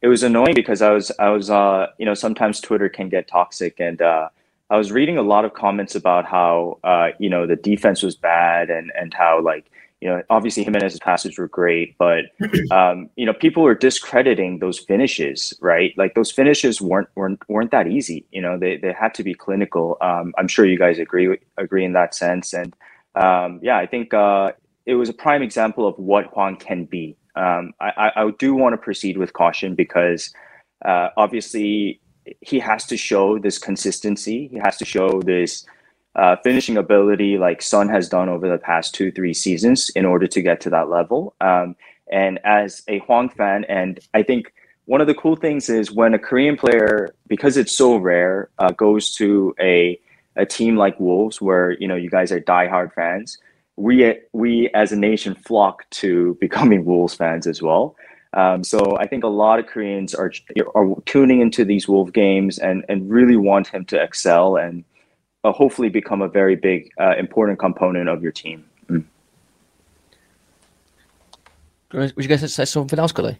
it 0.00 0.08
was 0.08 0.22
annoying 0.22 0.54
because 0.54 0.82
I 0.82 0.90
was 0.90 1.12
I 1.18 1.28
was 1.28 1.50
uh, 1.50 1.88
you 1.98 2.06
know 2.06 2.14
sometimes 2.14 2.60
Twitter 2.60 2.88
can 2.88 3.08
get 3.08 3.28
toxic 3.28 3.78
and. 3.78 4.02
Uh, 4.02 4.30
I 4.70 4.76
was 4.76 4.92
reading 4.92 5.16
a 5.16 5.22
lot 5.22 5.44
of 5.44 5.54
comments 5.54 5.94
about 5.94 6.26
how 6.26 6.78
uh, 6.84 7.08
you 7.18 7.30
know 7.30 7.46
the 7.46 7.56
defense 7.56 8.02
was 8.02 8.16
bad 8.16 8.70
and 8.70 8.92
and 8.98 9.14
how 9.14 9.40
like 9.40 9.70
you 10.00 10.08
know 10.08 10.22
obviously 10.28 10.62
Jimenez's 10.62 11.00
passes 11.00 11.38
were 11.38 11.48
great, 11.48 11.96
but 11.98 12.26
um, 12.70 13.08
you 13.16 13.24
know 13.24 13.32
people 13.32 13.62
were 13.62 13.74
discrediting 13.74 14.58
those 14.58 14.78
finishes, 14.78 15.54
right? 15.60 15.94
Like 15.96 16.14
those 16.14 16.30
finishes 16.30 16.80
weren't 16.80 17.08
weren't 17.14 17.40
weren't 17.48 17.70
that 17.70 17.88
easy. 17.88 18.26
You 18.30 18.42
know 18.42 18.58
they 18.58 18.76
they 18.76 18.92
had 18.92 19.14
to 19.14 19.22
be 19.22 19.34
clinical. 19.34 19.96
Um, 20.00 20.34
I'm 20.36 20.48
sure 20.48 20.66
you 20.66 20.78
guys 20.78 20.98
agree 20.98 21.38
agree 21.56 21.84
in 21.84 21.94
that 21.94 22.14
sense, 22.14 22.52
and 22.52 22.74
um, 23.14 23.60
yeah, 23.62 23.78
I 23.78 23.86
think 23.86 24.12
uh, 24.12 24.52
it 24.84 24.94
was 24.94 25.08
a 25.08 25.14
prime 25.14 25.42
example 25.42 25.86
of 25.86 25.98
what 25.98 26.26
Hwang 26.26 26.56
can 26.56 26.84
be. 26.84 27.16
Um, 27.36 27.72
I, 27.80 28.10
I 28.16 28.30
do 28.36 28.54
want 28.54 28.72
to 28.72 28.78
proceed 28.78 29.16
with 29.16 29.32
caution 29.32 29.76
because 29.76 30.34
uh, 30.84 31.10
obviously 31.16 32.00
he 32.40 32.58
has 32.58 32.86
to 32.86 32.96
show 32.96 33.38
this 33.38 33.58
consistency. 33.58 34.48
He 34.48 34.58
has 34.58 34.76
to 34.78 34.84
show 34.84 35.20
this 35.22 35.66
uh, 36.14 36.36
finishing 36.42 36.76
ability 36.76 37.38
like 37.38 37.62
Son 37.62 37.88
has 37.88 38.08
done 38.08 38.28
over 38.28 38.48
the 38.48 38.58
past 38.58 38.94
two, 38.94 39.12
three 39.12 39.34
seasons 39.34 39.90
in 39.90 40.04
order 40.04 40.26
to 40.26 40.42
get 40.42 40.60
to 40.62 40.70
that 40.70 40.88
level. 40.88 41.34
Um, 41.40 41.76
and 42.10 42.38
as 42.44 42.82
a 42.88 42.98
Hwang 43.00 43.28
fan, 43.28 43.64
and 43.64 44.00
I 44.14 44.22
think 44.22 44.52
one 44.86 45.00
of 45.00 45.06
the 45.06 45.14
cool 45.14 45.36
things 45.36 45.68
is 45.68 45.92
when 45.92 46.14
a 46.14 46.18
Korean 46.18 46.56
player, 46.56 47.14
because 47.26 47.56
it's 47.56 47.72
so 47.72 47.96
rare, 47.96 48.48
uh, 48.58 48.70
goes 48.70 49.14
to 49.16 49.54
a 49.60 50.00
a 50.36 50.46
team 50.46 50.76
like 50.76 50.98
Wolves, 51.00 51.42
where 51.42 51.72
you 51.72 51.86
know 51.86 51.96
you 51.96 52.08
guys 52.08 52.32
are 52.32 52.40
diehard 52.40 52.92
fans, 52.94 53.38
we 53.76 54.18
we 54.32 54.70
as 54.70 54.92
a 54.92 54.96
nation 54.96 55.34
flock 55.34 55.88
to 55.90 56.36
becoming 56.40 56.84
Wolves 56.84 57.14
fans 57.14 57.46
as 57.46 57.60
well. 57.60 57.96
Um, 58.34 58.62
so 58.62 58.96
I 58.98 59.06
think 59.06 59.24
a 59.24 59.28
lot 59.28 59.58
of 59.58 59.66
Koreans 59.66 60.14
are 60.14 60.32
are 60.74 60.94
tuning 61.06 61.40
into 61.40 61.64
these 61.64 61.88
Wolf 61.88 62.12
games 62.12 62.58
and 62.58 62.84
and 62.88 63.10
really 63.10 63.36
want 63.36 63.68
him 63.68 63.84
to 63.86 64.02
excel 64.02 64.56
and 64.56 64.84
uh, 65.44 65.52
hopefully 65.52 65.88
become 65.88 66.20
a 66.20 66.28
very 66.28 66.56
big 66.56 66.90
uh, 67.00 67.14
important 67.18 67.58
component 67.58 68.08
of 68.08 68.22
your 68.22 68.32
team. 68.32 68.64
Mm. 68.88 69.04
Would 71.92 72.12
you 72.16 72.28
guys 72.28 72.52
say 72.52 72.64
something 72.66 72.98
else, 72.98 73.12
Gully? 73.12 73.38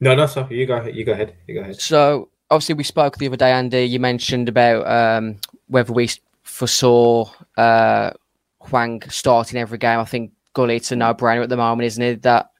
No, 0.00 0.14
no, 0.14 0.26
sorry. 0.26 0.56
You 0.58 0.66
go 0.66 0.76
ahead. 0.76 0.94
You 0.94 1.04
go 1.04 1.12
ahead. 1.12 1.34
You 1.46 1.54
go 1.54 1.60
ahead. 1.60 1.80
So 1.80 2.30
obviously 2.50 2.76
we 2.76 2.84
spoke 2.84 3.18
the 3.18 3.26
other 3.26 3.36
day, 3.36 3.52
Andy. 3.52 3.84
You 3.84 4.00
mentioned 4.00 4.48
about 4.48 4.86
um, 4.86 5.36
whether 5.66 5.92
we 5.92 6.08
foresaw 6.44 7.30
uh, 7.56 8.12
Hwang 8.60 9.02
starting 9.10 9.58
every 9.58 9.78
game. 9.78 9.98
I 9.98 10.04
think 10.04 10.32
Gully, 10.54 10.76
it's 10.76 10.92
a 10.92 10.96
no-brainer 10.96 11.42
at 11.42 11.50
the 11.50 11.56
moment, 11.56 11.86
isn't 11.86 12.02
it? 12.02 12.22
That 12.22 12.50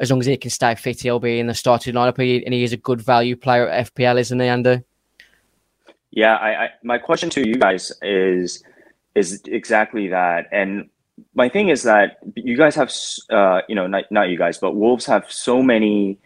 as 0.00 0.10
long 0.10 0.20
as 0.20 0.26
he 0.26 0.36
can 0.36 0.50
stay 0.50 0.74
fit, 0.74 1.00
he'll 1.00 1.18
be 1.18 1.40
in 1.40 1.46
the 1.46 1.54
starting 1.54 1.94
lineup. 1.94 2.18
And 2.44 2.54
he 2.54 2.64
is 2.64 2.72
a 2.72 2.76
good 2.76 3.00
value 3.00 3.36
player 3.36 3.68
at 3.68 3.94
FPL, 3.94 4.18
isn't 4.18 4.38
he, 4.40 4.46
Andy? 4.46 4.82
Yeah, 6.10 6.36
I, 6.36 6.64
I, 6.64 6.68
my 6.82 6.98
question 6.98 7.30
to 7.30 7.46
you 7.46 7.56
guys 7.56 7.92
is 8.02 8.62
is 9.14 9.42
exactly 9.46 10.08
that. 10.08 10.46
And 10.52 10.88
my 11.34 11.48
thing 11.48 11.68
is 11.68 11.82
that 11.82 12.18
you 12.34 12.56
guys 12.56 12.74
have, 12.76 12.92
uh, 13.30 13.62
you 13.68 13.74
know, 13.74 13.86
not, 13.86 14.04
not 14.10 14.28
you 14.28 14.38
guys, 14.38 14.58
but 14.58 14.76
Wolves 14.76 15.06
have 15.06 15.30
so 15.30 15.62
many, 15.62 16.18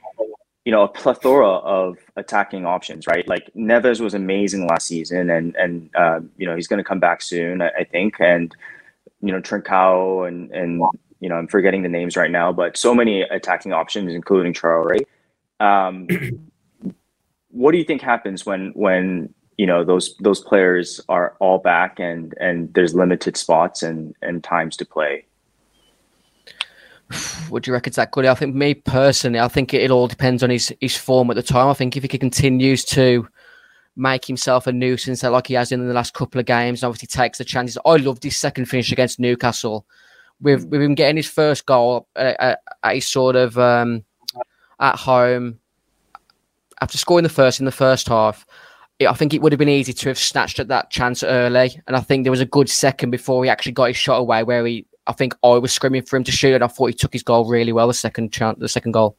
you 0.64 0.72
know, 0.72 0.82
a 0.82 0.88
plethora 0.88 1.48
of 1.48 1.96
attacking 2.16 2.66
options, 2.66 3.06
right? 3.06 3.26
Like 3.26 3.50
Neves 3.56 4.00
was 4.00 4.14
amazing 4.14 4.66
last 4.66 4.86
season, 4.86 5.30
and 5.30 5.56
and 5.56 5.90
uh, 5.96 6.20
you 6.36 6.46
know 6.46 6.54
he's 6.54 6.68
going 6.68 6.78
to 6.78 6.84
come 6.84 7.00
back 7.00 7.22
soon, 7.22 7.62
I, 7.62 7.68
I 7.80 7.84
think, 7.84 8.20
and 8.20 8.54
you 9.22 9.32
know 9.32 9.40
Trincao 9.40 10.28
and 10.28 10.50
and 10.52 10.82
you 11.22 11.28
know, 11.28 11.36
I'm 11.36 11.46
forgetting 11.46 11.84
the 11.84 11.88
names 11.88 12.16
right 12.16 12.32
now, 12.32 12.52
but 12.52 12.76
so 12.76 12.96
many 12.96 13.22
attacking 13.22 13.72
options, 13.72 14.12
including 14.12 14.52
Traore. 14.52 15.04
Um, 15.60 16.08
what 17.50 17.70
do 17.70 17.78
you 17.78 17.84
think 17.84 18.02
happens 18.02 18.44
when 18.44 18.72
when 18.74 19.32
you 19.56 19.64
know 19.64 19.84
those 19.84 20.16
those 20.16 20.40
players 20.40 21.00
are 21.08 21.36
all 21.38 21.58
back 21.58 22.00
and 22.00 22.34
and 22.40 22.74
there's 22.74 22.92
limited 22.96 23.36
spots 23.36 23.84
and 23.84 24.16
and 24.20 24.42
times 24.42 24.76
to 24.76 24.84
play? 24.84 25.24
What 27.50 27.62
do 27.62 27.70
you 27.70 27.74
reckon, 27.74 27.92
Zach? 27.92 28.10
Good. 28.10 28.24
I 28.24 28.34
think 28.34 28.54
me 28.54 28.72
personally, 28.72 29.38
I 29.38 29.46
think 29.46 29.74
it, 29.74 29.82
it 29.82 29.90
all 29.90 30.08
depends 30.08 30.42
on 30.42 30.50
his 30.50 30.74
his 30.80 30.96
form 30.96 31.30
at 31.30 31.36
the 31.36 31.42
time. 31.42 31.68
I 31.68 31.74
think 31.74 31.96
if 31.96 32.02
he 32.02 32.08
continues 32.08 32.84
to 32.86 33.28
make 33.94 34.24
himself 34.24 34.66
a 34.66 34.72
nuisance 34.72 35.22
like 35.22 35.46
he 35.46 35.54
has 35.54 35.70
in 35.70 35.86
the 35.86 35.94
last 35.94 36.14
couple 36.14 36.40
of 36.40 36.46
games, 36.46 36.82
obviously 36.82 37.06
takes 37.06 37.38
the 37.38 37.44
chances. 37.44 37.78
I 37.84 37.96
loved 37.96 38.24
his 38.24 38.36
second 38.36 38.64
finish 38.64 38.90
against 38.90 39.20
Newcastle 39.20 39.86
with 40.42 40.66
with 40.66 40.82
him 40.82 40.94
getting 40.94 41.16
his 41.16 41.28
first 41.28 41.64
goal 41.66 42.08
at, 42.16 42.60
at, 42.82 42.94
his 42.94 43.08
sort 43.08 43.36
of 43.36 43.58
um, 43.58 44.04
at 44.80 44.96
home 44.96 45.58
after 46.80 46.98
scoring 46.98 47.22
the 47.22 47.28
first 47.28 47.60
in 47.60 47.64
the 47.64 47.72
first 47.72 48.08
half. 48.08 48.44
I 49.00 49.14
think 49.14 49.34
it 49.34 49.42
would 49.42 49.50
have 49.50 49.58
been 49.58 49.68
easy 49.68 49.92
to 49.92 50.10
have 50.10 50.18
snatched 50.18 50.60
at 50.60 50.68
that 50.68 50.90
chance 50.90 51.24
early, 51.24 51.80
and 51.88 51.96
I 51.96 52.00
think 52.00 52.24
there 52.24 52.30
was 52.30 52.40
a 52.40 52.46
good 52.46 52.68
second 52.68 53.10
before 53.10 53.42
he 53.42 53.50
actually 53.50 53.72
got 53.72 53.88
his 53.88 53.96
shot 53.96 54.18
away, 54.18 54.44
where 54.44 54.64
he 54.64 54.86
I 55.06 55.12
think 55.12 55.34
I 55.42 55.58
was 55.58 55.72
screaming 55.72 56.02
for 56.02 56.16
him 56.16 56.24
to 56.24 56.32
shoot, 56.32 56.54
and 56.54 56.62
I 56.62 56.68
thought 56.68 56.86
he 56.86 56.94
took 56.94 57.12
his 57.12 57.22
goal 57.22 57.48
really 57.48 57.72
well. 57.72 57.88
The 57.88 57.94
second 57.94 58.32
chance, 58.32 58.58
the 58.60 58.68
second 58.68 58.92
goal. 58.92 59.16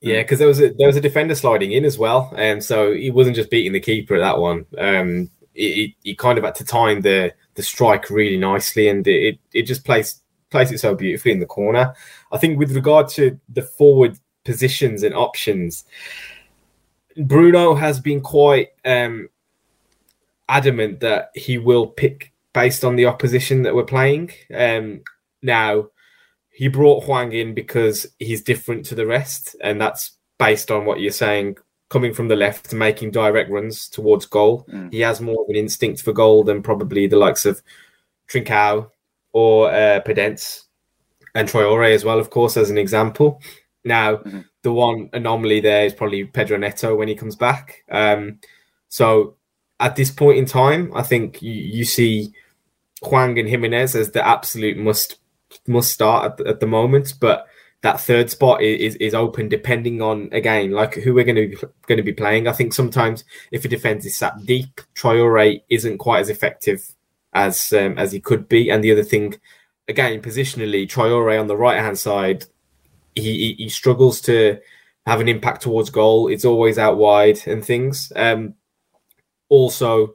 Yeah, 0.00 0.22
because 0.22 0.38
there 0.38 0.48
was 0.48 0.60
a 0.60 0.72
there 0.74 0.86
was 0.86 0.96
a 0.96 1.00
defender 1.00 1.34
sliding 1.34 1.72
in 1.72 1.84
as 1.84 1.98
well, 1.98 2.32
and 2.36 2.58
um, 2.58 2.60
so 2.60 2.94
he 2.94 3.10
wasn't 3.10 3.36
just 3.36 3.50
beating 3.50 3.72
the 3.72 3.80
keeper 3.80 4.14
at 4.14 4.20
that 4.20 4.38
one. 4.38 4.64
Um, 4.78 5.30
he, 5.52 5.96
he 6.02 6.14
kind 6.14 6.38
of 6.38 6.44
had 6.44 6.54
to 6.56 6.64
time 6.64 7.00
the 7.00 7.34
the 7.54 7.62
strike 7.62 8.08
really 8.08 8.36
nicely, 8.36 8.88
and 8.88 9.06
it 9.06 9.38
it 9.52 9.62
just 9.62 9.84
placed 9.84 10.19
placed 10.50 10.72
it 10.72 10.78
so 10.78 10.94
beautifully 10.94 11.32
in 11.32 11.40
the 11.40 11.46
corner. 11.46 11.94
I 12.32 12.38
think 12.38 12.58
with 12.58 12.74
regard 12.74 13.08
to 13.10 13.38
the 13.48 13.62
forward 13.62 14.18
positions 14.44 15.02
and 15.02 15.14
options, 15.14 15.84
Bruno 17.16 17.74
has 17.74 18.00
been 18.00 18.20
quite 18.20 18.68
um, 18.84 19.28
adamant 20.48 21.00
that 21.00 21.30
he 21.34 21.58
will 21.58 21.86
pick 21.86 22.32
based 22.52 22.84
on 22.84 22.96
the 22.96 23.06
opposition 23.06 23.62
that 23.62 23.74
we're 23.74 23.84
playing. 23.84 24.32
Um, 24.54 25.02
now, 25.42 25.88
he 26.50 26.68
brought 26.68 27.04
Hwang 27.04 27.32
in 27.32 27.54
because 27.54 28.06
he's 28.18 28.42
different 28.42 28.84
to 28.86 28.94
the 28.94 29.06
rest, 29.06 29.56
and 29.62 29.80
that's 29.80 30.12
based 30.38 30.70
on 30.70 30.84
what 30.84 31.00
you're 31.00 31.12
saying. 31.12 31.56
Coming 31.88 32.14
from 32.14 32.28
the 32.28 32.36
left, 32.36 32.72
making 32.72 33.10
direct 33.10 33.50
runs 33.50 33.88
towards 33.88 34.24
goal, 34.24 34.64
mm. 34.72 34.92
he 34.92 35.00
has 35.00 35.20
more 35.20 35.42
of 35.42 35.48
an 35.48 35.56
instinct 35.56 36.02
for 36.02 36.12
goal 36.12 36.44
than 36.44 36.62
probably 36.62 37.08
the 37.08 37.16
likes 37.16 37.44
of 37.44 37.60
Trincao 38.28 38.90
or 39.32 39.70
uh, 39.70 40.00
Podence 40.00 40.64
and 41.34 41.48
Traore 41.48 41.94
as 41.94 42.04
well, 42.04 42.18
of 42.18 42.30
course, 42.30 42.56
as 42.56 42.70
an 42.70 42.78
example. 42.78 43.40
Now, 43.84 44.16
mm-hmm. 44.16 44.40
the 44.62 44.72
one 44.72 45.10
anomaly 45.12 45.60
there 45.60 45.84
is 45.84 45.94
probably 45.94 46.24
Pedro 46.24 46.58
Neto 46.58 46.94
when 46.96 47.08
he 47.08 47.14
comes 47.14 47.36
back. 47.36 47.84
Um, 47.90 48.40
so 48.88 49.36
at 49.78 49.96
this 49.96 50.10
point 50.10 50.38
in 50.38 50.46
time, 50.46 50.92
I 50.94 51.02
think 51.02 51.40
you, 51.40 51.52
you 51.52 51.84
see 51.84 52.32
Hwang 53.02 53.38
and 53.38 53.48
Jimenez 53.48 53.94
as 53.94 54.10
the 54.10 54.26
absolute 54.26 54.76
must 54.76 55.16
must 55.66 55.92
start 55.92 56.24
at 56.26 56.36
the, 56.36 56.46
at 56.48 56.60
the 56.60 56.66
moment, 56.66 57.14
but 57.20 57.46
that 57.82 58.00
third 58.00 58.30
spot 58.30 58.62
is, 58.62 58.94
is 58.96 59.14
open 59.14 59.48
depending 59.48 60.02
on 60.02 60.28
again 60.32 60.70
like 60.70 60.94
who 60.94 61.14
we're 61.14 61.24
going 61.24 61.36
to 61.36 61.48
be, 61.48 61.56
going 61.86 61.96
to 61.96 62.02
be 62.02 62.12
playing. 62.12 62.46
I 62.46 62.52
think 62.52 62.74
sometimes 62.74 63.24
if 63.50 63.64
a 63.64 63.68
defense 63.68 64.04
is 64.04 64.18
sat 64.18 64.34
deep, 64.44 64.80
Traore 64.94 65.62
isn't 65.70 65.98
quite 65.98 66.20
as 66.20 66.28
effective 66.28 66.86
as 67.32 67.72
um, 67.72 67.98
as 67.98 68.12
he 68.12 68.20
could 68.20 68.48
be. 68.48 68.70
And 68.70 68.82
the 68.82 68.92
other 68.92 69.02
thing, 69.02 69.36
again, 69.88 70.20
positionally, 70.20 70.88
Traore 70.88 71.40
on 71.40 71.46
the 71.46 71.56
right 71.56 71.78
hand 71.78 71.98
side, 71.98 72.44
he, 73.14 73.22
he, 73.22 73.52
he 73.54 73.68
struggles 73.68 74.20
to 74.22 74.58
have 75.06 75.20
an 75.20 75.28
impact 75.28 75.62
towards 75.62 75.90
goal. 75.90 76.28
It's 76.28 76.44
always 76.44 76.78
out 76.78 76.96
wide 76.96 77.40
and 77.46 77.64
things. 77.64 78.12
Um, 78.16 78.54
also, 79.48 80.14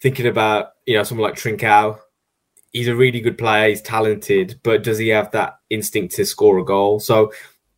thinking 0.00 0.26
about 0.26 0.72
you 0.86 0.96
know 0.96 1.02
someone 1.02 1.28
like 1.28 1.38
Trincao, 1.38 1.98
he's 2.72 2.88
a 2.88 2.96
really 2.96 3.20
good 3.20 3.38
player. 3.38 3.68
He's 3.68 3.82
talented, 3.82 4.60
but 4.62 4.82
does 4.82 4.98
he 4.98 5.08
have 5.08 5.30
that 5.32 5.58
instinct 5.70 6.14
to 6.16 6.24
score 6.24 6.58
a 6.58 6.64
goal? 6.64 7.00
So 7.00 7.32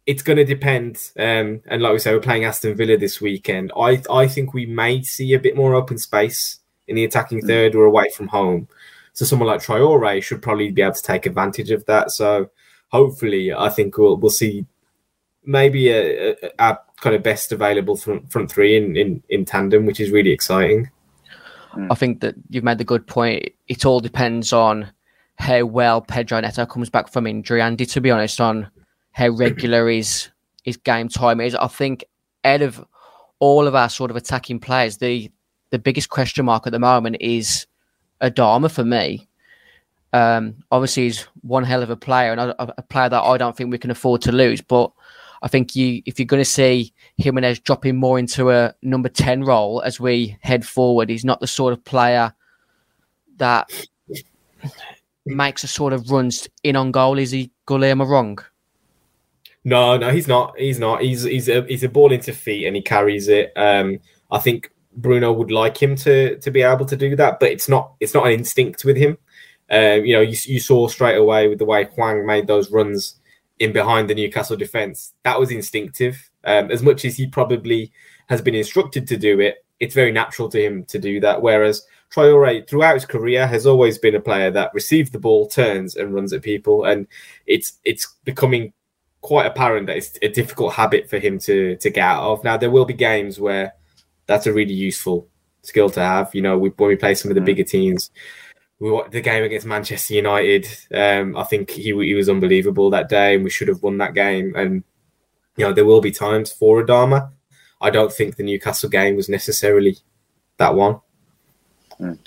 it's 0.07 0.23
going 0.23 0.39
to 0.39 0.45
depend. 0.45 0.97
Um, 1.19 1.61
and 1.67 1.83
like 1.83 1.93
we 1.93 1.99
say, 1.99 2.13
we're 2.15 2.21
playing 2.21 2.45
Aston 2.45 2.75
Villa 2.75 2.97
this 2.97 3.21
weekend. 3.21 3.73
I 3.79 4.03
I 4.11 4.27
think 4.27 4.55
we 4.55 4.67
may 4.67 5.03
see 5.03 5.35
a 5.35 5.41
bit 5.41 5.57
more 5.57 5.75
open 5.75 5.99
space 5.99 6.58
in 6.89 6.97
the 6.97 7.05
attacking 7.05 7.43
mm. 7.43 7.47
third 7.47 7.75
or 7.75 7.85
away 7.85 8.11
from 8.15 8.29
home. 8.29 8.69
So 9.13 9.25
someone 9.25 9.49
like 9.49 9.61
Traore 9.61 10.23
should 10.23 10.43
probably 10.43 10.71
be 10.71 10.83
able 10.83 10.95
to 10.95 11.03
take 11.03 11.27
advantage 11.27 11.71
of 11.71 11.85
that. 11.87 12.11
So 12.11 12.51
hopefully, 12.89 13.53
I 13.53 13.69
think 13.69 13.99
we'll 13.99 14.17
we'll 14.17 14.31
see 14.31 14.65
maybe 15.45 15.89
a, 15.89 16.33
a, 16.33 16.37
a 16.59 16.79
kind 17.01 17.17
of 17.17 17.23
best 17.23 17.53
available 17.53 17.97
front, 17.97 18.31
front 18.31 18.51
three 18.51 18.77
in, 18.77 18.97
in, 18.97 19.23
in 19.29 19.45
tandem, 19.45 19.87
which 19.87 20.01
is 20.01 20.11
really 20.11 20.31
exciting. 20.31 20.91
I 21.91 21.95
think 21.95 22.21
that 22.21 22.35
you've 22.49 22.65
made 22.65 22.79
the 22.79 22.85
good 22.85 23.07
point. 23.07 23.51
It 23.69 23.85
all 23.85 24.01
depends 24.01 24.53
on 24.53 24.91
how 25.39 25.65
well 25.65 26.01
Pedro 26.01 26.41
Neto 26.41 26.67
comes 26.67 26.91
back 26.91 27.09
from 27.09 27.27
injury, 27.27 27.61
Andy. 27.61 27.87
To 27.87 28.01
be 28.01 28.11
honest, 28.11 28.41
on 28.41 28.69
how 29.13 29.29
regular 29.29 29.89
his 29.91 30.29
his 30.65 30.77
game 30.77 31.09
time 31.09 31.41
is, 31.41 31.55
I 31.55 31.69
think 31.69 32.05
out 32.45 32.63
of 32.63 32.85
all 33.39 33.67
of 33.67 33.75
our 33.75 33.89
sort 33.89 34.11
of 34.11 34.17
attacking 34.17 34.61
players, 34.61 34.97
the 34.99 35.31
the 35.71 35.79
biggest 35.79 36.09
question 36.09 36.45
mark 36.45 36.67
at 36.67 36.73
the 36.73 36.79
moment 36.79 37.17
is 37.21 37.67
Adama 38.21 38.71
for 38.71 38.85
me. 38.85 39.29
Um, 40.13 40.57
obviously, 40.71 41.05
he's 41.05 41.23
one 41.43 41.65
hell 41.65 41.83
of 41.83 41.91
a 41.91 41.97
player 41.97 42.33
and 42.33 42.41
a, 42.41 42.79
a 42.79 42.83
player 42.83 43.09
that 43.09 43.23
I 43.23 43.37
don't 43.37 43.57
think 43.57 43.71
we 43.71 43.79
can 43.79 43.91
afford 43.91 44.23
to 44.23 44.33
lose. 44.33 44.61
But 44.61 44.91
I 45.43 45.49
think 45.49 45.77
you, 45.77 46.03
if 46.07 46.19
you're 46.19 46.27
going 46.27 46.41
to 46.41 46.45
see 46.45 46.93
Jimenez 47.17 47.61
dropping 47.61 47.97
more 47.97 48.19
into 48.19 48.51
a 48.51 48.75
number 48.83 49.09
10 49.09 49.45
role 49.45 49.83
as 49.83 50.01
we 50.01 50.37
head 50.41 50.67
forward, 50.67 51.11
he's 51.11 51.25
not 51.25 51.41
the 51.41 51.47
sort 51.47 51.73
of 51.73 51.85
player 51.85 52.33
that 53.37 53.71
makes 55.27 55.63
a 55.63 55.69
sort 55.69 55.93
of 55.93 56.11
runs 56.11 56.49
in 56.63 56.75
on 56.77 56.91
goal. 56.91 57.19
Is 57.19 57.31
he, 57.31 57.51
Gully? 57.67 57.91
Am 57.91 58.01
wrong? 58.03 58.39
No, 59.65 59.97
no, 59.97 60.11
he's 60.11 60.27
not. 60.27 60.59
He's 60.59 60.79
not. 60.79 61.03
He's 61.03 61.25
he's 61.25 61.49
a 61.49 61.63
he's 61.65 61.85
a 61.85 61.89
ball 61.89 62.13
into 62.13 62.33
feet 62.33 62.67
and 62.67 62.75
he 62.75 62.83
carries 62.83 63.29
it. 63.29 63.53
Um, 63.55 64.01
I 64.31 64.39
think 64.39 64.71
Bruno 64.93 65.33
would 65.33 65.51
like 65.51 65.81
him 65.81 65.97
to 65.97 66.39
to 66.39 66.51
be 66.51 66.63
able 66.63 66.87
to 66.87 66.97
do 66.97 67.17
that, 67.17 67.41
but 67.41 67.51
it's 67.51 67.69
not 67.69 67.93
it's 68.01 68.15
not 68.15 68.27
an 68.27 68.33
instinct 68.33 68.85
with 68.85 68.97
him. 68.97 69.19
Um, 69.71 70.05
you 70.05 70.15
know, 70.15 70.23
you, 70.23 70.37
you 70.47 70.61
saw 70.61 70.89
straight 70.89 71.17
away 71.17 71.49
with 71.49 71.59
the 71.59 71.65
way 71.65 71.85
Hwang 71.85 72.25
made 72.25 72.47
those 72.47 72.71
runs 72.71 73.17
in 73.59 73.73
behind 73.73 74.09
the 74.09 74.15
Newcastle 74.15 74.57
defense. 74.57 75.13
That 75.25 75.39
was 75.39 75.51
instinctive. 75.51 76.31
Um, 76.45 76.71
as 76.71 76.83
much 76.83 77.05
as 77.05 77.17
he 77.17 77.27
probably 77.27 77.93
has 78.29 78.41
been 78.41 78.55
instructed 78.55 79.07
to 79.09 79.17
do 79.17 79.41
it, 79.41 79.65
it's 79.81 79.95
very 79.95 80.13
natural 80.13 80.49
to 80.51 80.63
him 80.63 80.85
to 80.87 80.99
do 80.99 81.21
that. 81.21 81.43
Whereas 81.43 81.87
Traore, 82.11 82.67
throughout 82.69 82.95
his 82.95 83.05
career, 83.05 83.47
has 83.47 83.67
always 83.67 83.99
been 83.99 84.15
a 84.15 84.21
player 84.21 84.51
that 84.51 84.73
receives 84.75 85.11
the 85.11 85.19
ball, 85.19 85.47
turns, 85.49 85.97
and 85.97 86.15
runs 86.15 86.33
at 86.33 86.43
people, 86.43 86.85
and 86.85 87.07
it's 87.47 87.79
it's 87.85 88.17
becoming 88.25 88.73
quite 89.21 89.47
apparent 89.47 89.87
that 89.87 89.97
it's 89.97 90.19
a 90.23 90.29
difficult 90.29 90.73
habit 90.73 91.11
for 91.11 91.19
him 91.19 91.39
to 91.41 91.77
to 91.77 91.91
get 91.91 92.03
out 92.03 92.23
of. 92.23 92.45
Now 92.45 92.57
there 92.57 92.71
will 92.71 92.87
be 92.87 92.95
games 92.95 93.39
where 93.39 93.75
that's 94.29 94.47
a 94.47 94.53
really 94.53 94.75
useful 94.75 95.27
skill 95.63 95.91
to 95.91 96.01
have. 96.01 96.33
You 96.33 96.43
know, 96.43 96.57
we, 96.57 96.69
when 96.71 96.89
we 96.89 96.97
play 96.97 97.15
some 97.15 97.33
of 97.33 97.35
the 97.35 97.41
mm. 97.41 97.47
bigger 97.47 97.65
teams, 97.65 98.13
we 98.79 99.03
the 99.11 99.21
game 99.21 99.43
against 99.43 99.67
Manchester 99.67 100.15
United. 100.15 100.69
Um, 100.95 101.37
I 101.37 101.43
think 101.43 101.71
he 101.71 101.93
he 101.93 102.15
was 102.15 102.29
unbelievable 102.29 102.91
that 102.91 103.09
day, 103.09 103.35
and 103.35 103.43
we 103.43 103.51
should 103.51 103.67
have 103.67 103.83
won 103.83 103.99
that 103.99 104.15
game. 104.15 104.55
And 104.55 104.85
you 105.57 105.65
know, 105.65 105.73
there 105.73 105.85
will 105.85 106.01
be 106.01 106.13
times 106.13 106.53
for 106.53 106.85
Adama. 106.85 107.33
I 107.81 107.91
don't 107.91 108.13
think 108.13 108.37
the 108.37 108.45
Newcastle 108.45 108.89
game 108.89 109.17
was 109.17 109.29
necessarily 109.29 109.97
that 110.59 110.75
one. 110.75 111.01
Mm. 111.99 112.19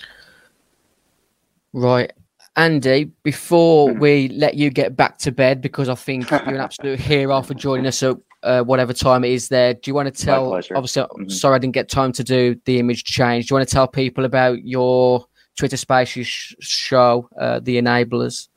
Right. 1.72 2.12
Andy, 2.56 3.04
before 3.22 3.88
mm. 3.88 3.98
we 3.98 4.28
let 4.28 4.54
you 4.54 4.68
get 4.68 4.94
back 4.94 5.16
to 5.18 5.32
bed, 5.32 5.62
because 5.62 5.88
I 5.88 5.94
think 5.94 6.30
you're 6.30 6.40
an 6.40 6.56
absolute 6.56 7.00
hero 7.00 7.40
for 7.40 7.54
joining 7.54 7.86
us 7.86 8.02
at 8.02 8.18
uh, 8.42 8.62
whatever 8.62 8.92
time 8.92 9.24
it 9.24 9.30
is 9.30 9.48
there, 9.48 9.74
do 9.74 9.90
you 9.90 9.94
want 9.94 10.14
to 10.14 10.24
tell? 10.24 10.54
Obviously, 10.54 11.02
mm-hmm. 11.02 11.28
sorry 11.28 11.56
I 11.56 11.58
didn't 11.58 11.74
get 11.74 11.88
time 11.88 12.12
to 12.12 12.24
do 12.24 12.56
the 12.64 12.78
image 12.78 13.04
change. 13.04 13.46
Do 13.46 13.52
you 13.52 13.56
want 13.58 13.68
to 13.68 13.72
tell 13.72 13.88
people 13.88 14.24
about 14.24 14.64
your 14.64 15.26
Twitter 15.56 15.76
Spaces 15.76 16.26
show, 16.60 17.28
uh, 17.40 17.60
the 17.60 17.80
Enablers? 17.80 18.48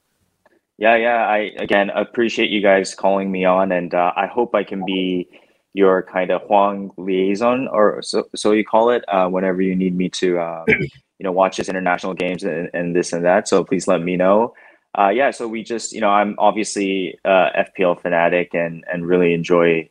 Yeah, 0.77 0.95
yeah. 0.95 1.25
I 1.27 1.51
again 1.59 1.89
appreciate 1.89 2.49
you 2.49 2.61
guys 2.61 2.95
calling 2.95 3.31
me 3.31 3.45
on, 3.45 3.71
and 3.71 3.93
uh, 3.93 4.11
I 4.15 4.27
hope 4.27 4.55
I 4.55 4.63
can 4.63 4.83
be 4.85 5.27
your 5.73 6.03
kind 6.03 6.31
of 6.31 6.41
Hwang 6.43 6.91
liaison, 6.97 7.67
or 7.67 8.01
so 8.01 8.27
so 8.35 8.51
you 8.51 8.65
call 8.65 8.89
it, 8.89 9.03
uh, 9.07 9.27
whenever 9.27 9.61
you 9.61 9.75
need 9.75 9.95
me 9.95 10.09
to, 10.09 10.39
uh, 10.39 10.63
you 10.67 10.89
know, 11.19 11.31
watch 11.31 11.57
his 11.57 11.69
international 11.69 12.13
games 12.13 12.43
and, 12.43 12.69
and 12.73 12.95
this 12.95 13.13
and 13.13 13.23
that. 13.25 13.47
So 13.47 13.63
please 13.63 13.87
let 13.87 14.01
me 14.01 14.17
know. 14.17 14.53
Uh, 14.97 15.09
yeah, 15.09 15.29
so 15.29 15.47
we 15.47 15.61
just, 15.61 15.91
you 15.91 15.99
know, 15.99 16.09
I'm 16.09 16.35
obviously 16.37 17.19
uh, 17.25 17.49
FPL 17.57 18.01
fanatic 18.01 18.53
and 18.53 18.83
and 18.91 19.05
really 19.05 19.33
enjoy 19.33 19.89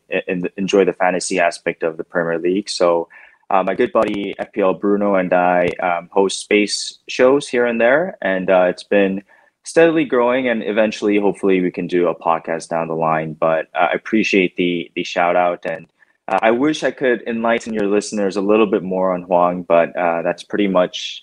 enjoy 0.57 0.85
the 0.85 0.95
fantasy 0.95 1.39
aspect 1.39 1.83
of 1.83 1.99
the 1.99 2.05
Premier 2.05 2.39
League. 2.39 2.71
So 2.71 3.09
uh, 3.51 3.63
my 3.63 3.75
good 3.75 3.93
buddy 3.93 4.35
FPL 4.41 4.81
Bruno 4.81 5.17
and 5.17 5.33
I 5.33 5.69
um, 5.83 6.09
host 6.11 6.41
space 6.41 6.99
shows 7.07 7.47
here 7.47 7.67
and 7.67 7.79
there, 7.81 8.17
and 8.23 8.49
uh, 8.49 8.65
it's 8.71 8.83
been 8.83 9.23
steadily 9.65 10.07
growing. 10.07 10.49
And 10.49 10.63
eventually, 10.63 11.19
hopefully, 11.19 11.61
we 11.61 11.71
can 11.71 11.87
do 11.87 12.09
a 12.09 12.15
podcast 12.15 12.71
down 12.71 12.89
the 12.89 12.95
line. 12.95 13.35
But 13.35 13.67
uh, 13.75 13.89
I 13.91 13.93
appreciate 13.93 14.57
the 14.57 14.91
the 14.95 15.05
shout 15.05 15.37
out, 15.37 15.67
and 15.67 15.87
I 16.29 16.51
wish 16.51 16.83
I 16.83 16.91
could 16.91 17.23
enlighten 17.27 17.75
your 17.75 17.89
listeners 17.89 18.37
a 18.37 18.41
little 18.41 18.67
bit 18.67 18.83
more 18.83 19.13
on 19.13 19.25
Hwang, 19.25 19.65
but 19.65 19.93
that's 19.95 20.43
pretty 20.43 20.69
much. 20.69 21.23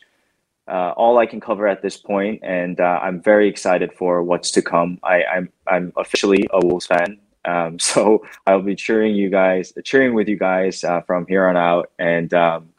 Uh, 0.71 0.93
all 0.95 1.17
I 1.17 1.25
can 1.25 1.41
cover 1.41 1.67
at 1.67 1.81
this 1.81 1.97
point, 1.97 2.39
and 2.43 2.79
I'm 2.79 3.21
very 3.21 3.49
excited 3.49 3.91
for 3.91 4.23
what's 4.23 4.51
to 4.51 4.61
come. 4.61 4.99
I, 5.03 5.23
I'm 5.25 5.49
I'm 5.67 5.91
officially 5.97 6.47
a 6.51 6.65
Wolves 6.65 6.85
fan, 6.85 7.19
um, 7.43 7.77
so 7.91 8.25
I'll 8.47 8.61
be 8.61 8.75
cheering 8.75 9.13
you 9.13 9.29
guys, 9.29 9.73
cheering 9.83 10.13
with 10.13 10.29
you 10.29 10.37
guys 10.37 10.85
uh, 10.85 11.01
from 11.01 11.27
here 11.27 11.45
on 11.45 11.57
out. 11.57 11.91
And 11.99 12.33
um, 12.33 12.69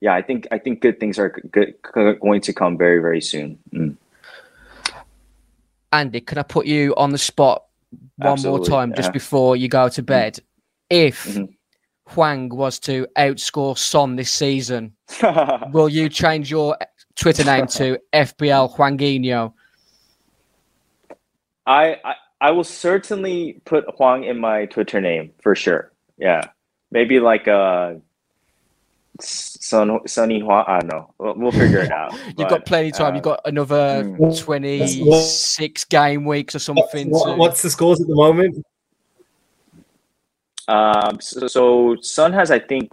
yeah, 0.00 0.14
I 0.14 0.22
think 0.22 0.46
I 0.50 0.58
think 0.58 0.80
good 0.80 0.98
things 0.98 1.18
are 1.18 1.28
good, 1.28 1.74
going 1.92 2.40
to 2.40 2.52
come 2.54 2.78
very 2.78 2.98
very 2.98 3.20
soon. 3.20 3.58
Mm. 3.74 3.96
Andy, 5.92 6.22
can 6.22 6.38
I 6.38 6.42
put 6.42 6.64
you 6.66 6.94
on 6.96 7.10
the 7.10 7.18
spot 7.18 7.64
one 8.16 8.32
Absolutely, 8.32 8.58
more 8.58 8.66
time 8.66 8.94
just 8.94 9.12
before 9.12 9.54
you 9.54 9.68
go 9.68 9.90
to 9.90 10.02
bed? 10.02 10.34
Mm. 10.34 10.42
If 10.88 11.24
mm-hmm. 11.26 11.44
Hwang 12.14 12.48
was 12.48 12.78
to 12.80 13.06
outscore 13.18 13.76
Son 13.76 14.16
this 14.16 14.30
season, 14.30 14.94
will 15.72 15.90
you 15.90 16.08
change 16.08 16.50
your 16.50 16.76
Twitter 17.18 17.44
name 17.44 17.66
to 17.66 17.98
FPL 18.12 18.74
Hwanginho? 18.76 19.52
I, 21.66 21.96
I 22.04 22.14
I 22.40 22.50
will 22.52 22.64
certainly 22.64 23.60
put 23.64 23.84
Hwang 23.96 24.24
in 24.24 24.38
my 24.38 24.66
Twitter 24.66 25.00
name 25.00 25.32
for 25.42 25.54
sure. 25.54 25.92
Yeah, 26.16 26.42
maybe 26.90 27.18
like 27.18 27.48
a 27.48 28.00
Sun 29.20 30.06
Sunny 30.06 30.40
Hwang. 30.40 30.64
I 30.68 30.78
don't 30.78 30.88
know. 30.88 31.14
We'll, 31.18 31.34
we'll 31.34 31.52
figure 31.52 31.80
it 31.80 31.90
out. 31.90 32.12
You've 32.26 32.36
but, 32.36 32.48
got 32.50 32.66
plenty 32.66 32.90
of 32.90 32.94
time. 32.94 33.12
uh, 33.12 33.14
You've 33.16 33.24
got 33.24 33.40
another 33.44 34.04
mm. 34.04 34.38
26 34.38 35.84
game 35.86 36.24
weeks 36.24 36.54
or 36.54 36.60
something. 36.60 37.10
What- 37.10 37.32
to- 37.32 37.36
what's 37.36 37.62
the 37.62 37.70
scores 37.70 38.00
at 38.00 38.06
the 38.06 38.14
moment? 38.14 38.64
Um, 40.68 41.18
so, 41.20 41.46
so 41.48 41.96
Son 42.02 42.32
has 42.34 42.50
I 42.50 42.58
think 42.58 42.92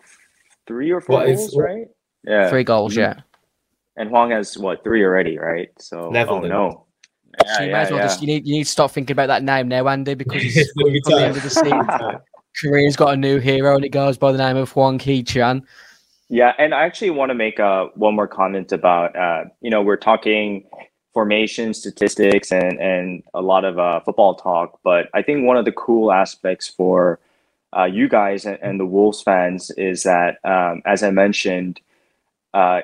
three 0.65 0.91
or 0.91 1.01
four 1.01 1.17
What 1.17 1.29
is- 1.29 1.39
goals, 1.39 1.57
right? 1.57 1.87
Yeah, 2.27 2.49
Three 2.49 2.63
goals, 2.63 2.95
yeah. 2.95 3.21
And 3.97 4.09
Hwang 4.09 4.31
has 4.31 4.57
what 4.57 4.83
three 4.83 5.03
already, 5.03 5.37
right? 5.37 5.69
So 5.79 6.09
Netherlands. 6.09 6.47
oh 6.53 6.57
no. 6.57 6.85
So 7.55 7.63
you 7.63 7.71
may 7.71 7.79
as 7.79 7.89
well 7.89 7.99
yeah, 7.99 8.05
just 8.05 8.21
you 8.21 8.27
need 8.27 8.47
you 8.47 8.53
need 8.53 8.63
to 8.63 8.69
stop 8.69 8.91
thinking 8.91 9.13
about 9.13 9.27
that 9.27 9.43
name 9.43 9.67
now, 9.67 9.87
Andy, 9.87 10.13
because 10.15 10.43
it's 10.43 10.57
It's 10.57 10.71
gonna 10.73 10.91
be 10.91 11.01
from 11.01 11.13
the 11.13 11.25
end 11.25 11.35
tough. 11.35 11.45
of 11.45 11.49
the 11.49 11.49
season. 11.49 12.19
Korea's 12.59 12.95
got 12.95 13.13
a 13.13 13.17
new 13.17 13.39
hero 13.39 13.75
and 13.75 13.83
it 13.83 13.89
goes 13.89 14.17
by 14.17 14.31
the 14.31 14.37
name 14.37 14.55
of 14.55 14.71
Hwang 14.71 14.97
Ki 14.97 15.23
Chan. 15.23 15.65
Yeah, 16.29 16.53
and 16.57 16.73
I 16.73 16.85
actually 16.85 17.11
want 17.11 17.29
to 17.29 17.35
make 17.35 17.59
uh, 17.59 17.87
one 17.95 18.15
more 18.15 18.27
comment 18.27 18.71
about 18.71 19.15
uh, 19.15 19.45
you 19.61 19.69
know 19.69 19.81
we're 19.81 19.97
talking 19.97 20.65
formation 21.13 21.73
statistics 21.73 22.51
and 22.51 22.79
and 22.79 23.23
a 23.33 23.41
lot 23.41 23.65
of 23.65 23.77
uh, 23.77 23.99
football 24.01 24.35
talk, 24.35 24.79
but 24.83 25.07
I 25.13 25.21
think 25.21 25.45
one 25.45 25.57
of 25.57 25.65
the 25.65 25.71
cool 25.71 26.11
aspects 26.11 26.67
for 26.67 27.19
uh, 27.77 27.85
you 27.85 28.07
guys 28.07 28.45
and, 28.45 28.57
and 28.61 28.79
the 28.79 28.85
Wolves 28.85 29.21
fans 29.21 29.69
is 29.71 30.03
that 30.03 30.39
um, 30.43 30.81
as 30.85 31.03
I 31.03 31.11
mentioned, 31.11 31.81
uh, 32.53 32.81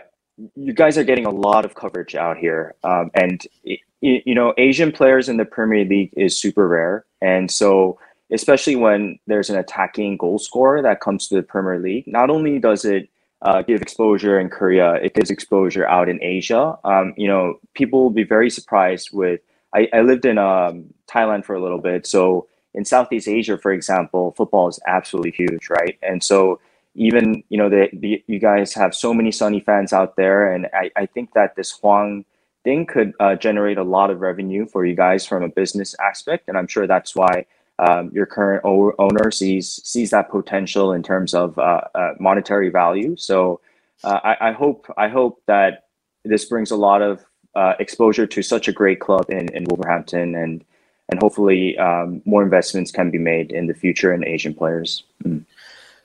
you 0.56 0.74
guys 0.74 0.98
are 0.98 1.04
getting 1.04 1.26
a 1.26 1.32
lot 1.32 1.66
of 1.66 1.76
coverage 1.76 2.16
out 2.16 2.38
here, 2.38 2.76
um, 2.84 3.12
and 3.16 3.42
y- 3.66 3.80
y- 4.02 4.24
you 4.26 4.36
know 4.36 4.54
Asian 4.58 4.92
players 4.92 5.30
in 5.30 5.38
the 5.38 5.46
Premier 5.46 5.86
League 5.86 6.14
is 6.18 6.38
super 6.38 6.68
rare, 6.68 7.06
and 7.22 7.52
so 7.52 8.00
especially 8.32 8.76
when 8.76 9.20
there's 9.28 9.50
an 9.50 9.58
attacking 9.58 10.18
goal 10.18 10.40
scorer 10.40 10.82
that 10.82 11.02
comes 11.02 11.28
to 11.28 11.36
the 11.36 11.44
Premier 11.44 11.80
League, 11.80 12.06
not 12.08 12.30
only 12.30 12.60
does 12.60 12.86
it 12.86 13.10
uh, 13.44 13.62
give 13.62 13.82
exposure 13.82 14.40
in 14.40 14.50
Korea, 14.50 14.96
it 14.96 15.14
gives 15.16 15.30
exposure 15.32 15.88
out 15.88 16.10
in 16.10 16.22
Asia. 16.24 16.78
Um, 16.86 17.14
you 17.18 17.28
know, 17.28 17.60
people 17.76 18.04
will 18.04 18.10
be 18.12 18.24
very 18.24 18.50
surprised 18.50 19.10
with. 19.14 19.42
I, 19.76 19.90
I 19.94 20.02
lived 20.02 20.26
in 20.26 20.38
um, 20.38 20.94
Thailand 21.10 21.46
for 21.46 21.56
a 21.56 21.62
little 21.62 21.80
bit, 21.80 22.08
so 22.08 22.48
in 22.74 22.86
Southeast 22.86 23.28
Asia, 23.28 23.58
for 23.58 23.72
example, 23.72 24.34
football 24.38 24.68
is 24.70 24.80
absolutely 24.88 25.32
huge, 25.32 25.70
right? 25.70 25.98
And 26.04 26.24
so 26.24 26.60
even 26.96 27.44
you 27.50 27.58
know 27.58 27.70
the 27.70 28.24
you 28.28 28.40
guys 28.40 28.74
have 28.74 28.94
so 28.94 29.14
many 29.14 29.32
Sunny 29.32 29.60
fans 29.60 29.94
out 29.94 30.16
there, 30.16 30.52
and 30.52 30.68
I, 30.74 30.92
I 30.96 31.06
think 31.06 31.34
that 31.34 31.56
this 31.56 31.72
Hwang 31.72 32.26
thing 32.64 32.86
could 32.86 33.14
uh, 33.20 33.36
generate 33.36 33.78
a 33.78 33.84
lot 33.84 34.10
of 34.12 34.22
revenue 34.22 34.66
for 34.66 34.86
you 34.86 34.96
guys 34.96 35.26
from 35.26 35.44
a 35.44 35.50
business 35.50 35.96
aspect, 36.00 36.48
and 36.48 36.58
I'm 36.58 36.68
sure 36.68 36.88
that's 36.88 37.16
why 37.16 37.46
um, 37.80 38.12
your 38.14 38.26
current 38.26 38.64
o- 38.66 38.94
owner 39.00 39.32
sees 39.32 39.82
sees 39.84 40.12
that 40.12 40.30
potential 40.30 40.94
in 40.94 41.02
terms 41.02 41.34
of 41.34 41.58
uh, 41.58 41.82
uh, 41.96 42.14
monetary 42.20 42.70
value. 42.70 43.16
So 43.18 43.62
uh, 44.04 44.20
I, 44.24 44.50
I 44.50 44.52
hope 44.52 44.88
I 44.98 45.08
hope 45.08 45.42
that 45.48 45.86
this 46.24 46.46
brings 46.46 46.72
a 46.72 46.76
lot 46.76 47.02
of 47.02 47.26
uh, 47.56 47.74
exposure 47.80 48.28
to 48.28 48.42
such 48.42 48.68
a 48.68 48.72
great 48.72 49.00
club 49.00 49.26
in, 49.30 49.52
in 49.54 49.66
Wolverhampton, 49.66 50.36
and 50.36 50.64
and 51.10 51.20
hopefully 51.20 51.78
um, 51.78 52.22
more 52.26 52.44
investments 52.44 52.92
can 52.92 53.12
be 53.12 53.18
made 53.18 53.52
in 53.52 53.68
the 53.68 53.74
future 53.74 54.14
in 54.14 54.26
Asian 54.26 54.54
players. 54.54 55.04
Mm. 55.24 55.46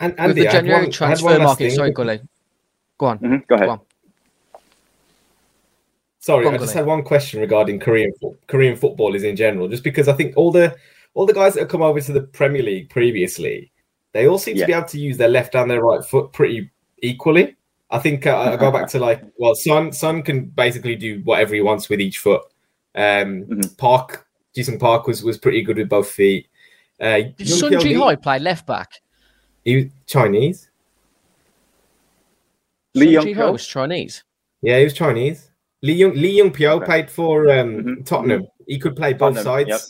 And 0.00 0.12
With 0.12 0.20
Andy, 0.20 0.40
the 0.42 0.48
I 0.48 0.52
January 0.52 0.82
one- 0.82 0.90
transfer 0.90 1.38
market, 1.38 1.56
thing. 1.56 1.70
sorry, 1.70 1.90
Gully. 1.92 2.20
Go 2.98 3.06
on. 3.06 3.18
Mhm, 3.18 3.46
Go 3.46 3.54
ahead. 3.54 3.66
Go 3.66 3.72
on. 3.72 3.80
Sorry, 6.18 6.42
Go 6.42 6.48
on, 6.48 6.54
I 6.54 6.58
just 6.58 6.72
Gully. 6.72 6.78
had 6.78 6.86
one 6.86 7.02
question 7.02 7.40
regarding 7.40 7.78
Korean 7.78 8.12
fo- 8.20 8.36
Korean 8.46 8.76
footballers 8.76 9.22
in 9.22 9.36
general. 9.36 9.68
Just 9.68 9.84
because 9.84 10.08
I 10.08 10.12
think 10.12 10.36
all 10.36 10.50
the 10.50 10.74
all 11.14 11.24
the 11.24 11.32
guys 11.32 11.54
that 11.54 11.60
have 11.60 11.68
come 11.68 11.82
over 11.82 12.00
to 12.00 12.12
the 12.12 12.20
Premier 12.22 12.62
League 12.62 12.90
previously, 12.90 13.70
they 14.12 14.26
all 14.28 14.38
seem 14.38 14.56
Yeah. 14.56 14.62
to 14.62 14.66
be 14.66 14.72
able 14.74 14.88
to 14.88 14.98
use 14.98 15.16
their 15.16 15.28
left 15.28 15.54
and 15.54 15.70
their 15.70 15.82
right 15.82 16.04
foot 16.04 16.32
pretty 16.32 16.70
equally. 17.02 17.56
I 17.90 17.98
think 18.00 18.26
uh, 18.26 18.36
I 18.38 18.56
go 18.56 18.70
back 18.72 18.88
to 18.88 18.98
like 18.98 19.22
well, 19.38 19.54
Son 19.54 19.92
Son 19.92 20.22
can 20.22 20.46
basically 20.46 20.96
do 20.96 21.20
whatever 21.24 21.54
he 21.54 21.60
wants 21.60 21.88
with 21.88 22.00
each 22.00 22.18
foot. 22.18 22.42
Um, 22.94 23.44
Mhm. 23.44 23.76
Park 23.78 24.26
Jason 24.54 24.78
Park 24.78 25.06
was 25.06 25.22
was 25.22 25.38
pretty 25.38 25.62
good 25.62 25.76
with 25.76 25.88
both 25.88 26.10
feet. 26.10 26.48
Uh, 27.00 27.20
Did 27.36 27.48
Sun 27.48 27.72
Ji 27.80 27.90
Lee, 27.90 27.92
Hoi 27.94 28.16
play 28.16 28.38
left 28.40 28.66
back? 28.66 28.90
He 29.66 29.76
was 29.76 29.84
Chinese. 30.06 30.70
Lee 32.94 33.06
Sun 33.06 33.12
Young 33.12 33.24
Ji 33.24 33.34
Pyo? 33.34 33.52
Was 33.52 33.66
Chinese. 33.66 34.22
Yeah, 34.62 34.78
he 34.78 34.84
was 34.84 34.94
Chinese. 34.94 35.50
Lee 35.82 35.94
Young 35.94 36.14
Lee 36.14 36.38
Young 36.38 36.52
Pyo 36.52 36.76
Okay. 36.76 36.84
played 36.86 37.10
for 37.10 37.50
um, 37.50 37.82
Mhm, 37.82 38.06
Tottenham. 38.06 38.46
He 38.66 38.78
could 38.78 38.94
play 38.96 39.12
both 39.12 39.34
Tottenham, 39.34 39.44
sides. 39.44 39.68
yep. 39.68 39.80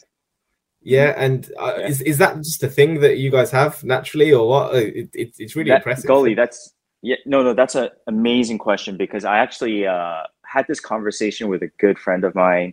Yeah, 0.83 1.15
and 1.19 1.53
uh, 1.59 1.75
Yeah. 1.79 1.89
is 1.89 2.01
is 2.01 2.17
that 2.19 2.37
just 2.39 2.63
a 2.63 2.69
thing 2.69 3.01
that 3.01 3.19
you 3.19 3.31
guys 3.31 3.51
have 3.51 3.85
naturally, 3.85 4.33
or 4.33 4.49
what? 4.49 4.75
Uh, 4.75 4.79
It, 4.79 5.11
it, 5.13 5.31
it's 5.39 5.55
really 5.55 5.71
that, 5.71 5.79
impressive. 5.79 6.07
Gully, 6.09 6.35
that's 6.35 6.73
yeah, 7.03 7.17
no, 7.27 7.43
no, 7.43 7.53
that's 7.53 7.75
an 7.75 7.91
amazing 8.07 8.57
question 8.59 8.97
because 8.97 9.25
I 9.27 9.37
actually 9.39 9.87
uh, 9.87 10.23
had 10.47 10.67
this 10.69 10.81
conversation 10.81 11.49
with 11.49 11.63
a 11.63 11.71
good 11.79 11.99
friend 11.99 12.25
of 12.25 12.35
mine 12.35 12.73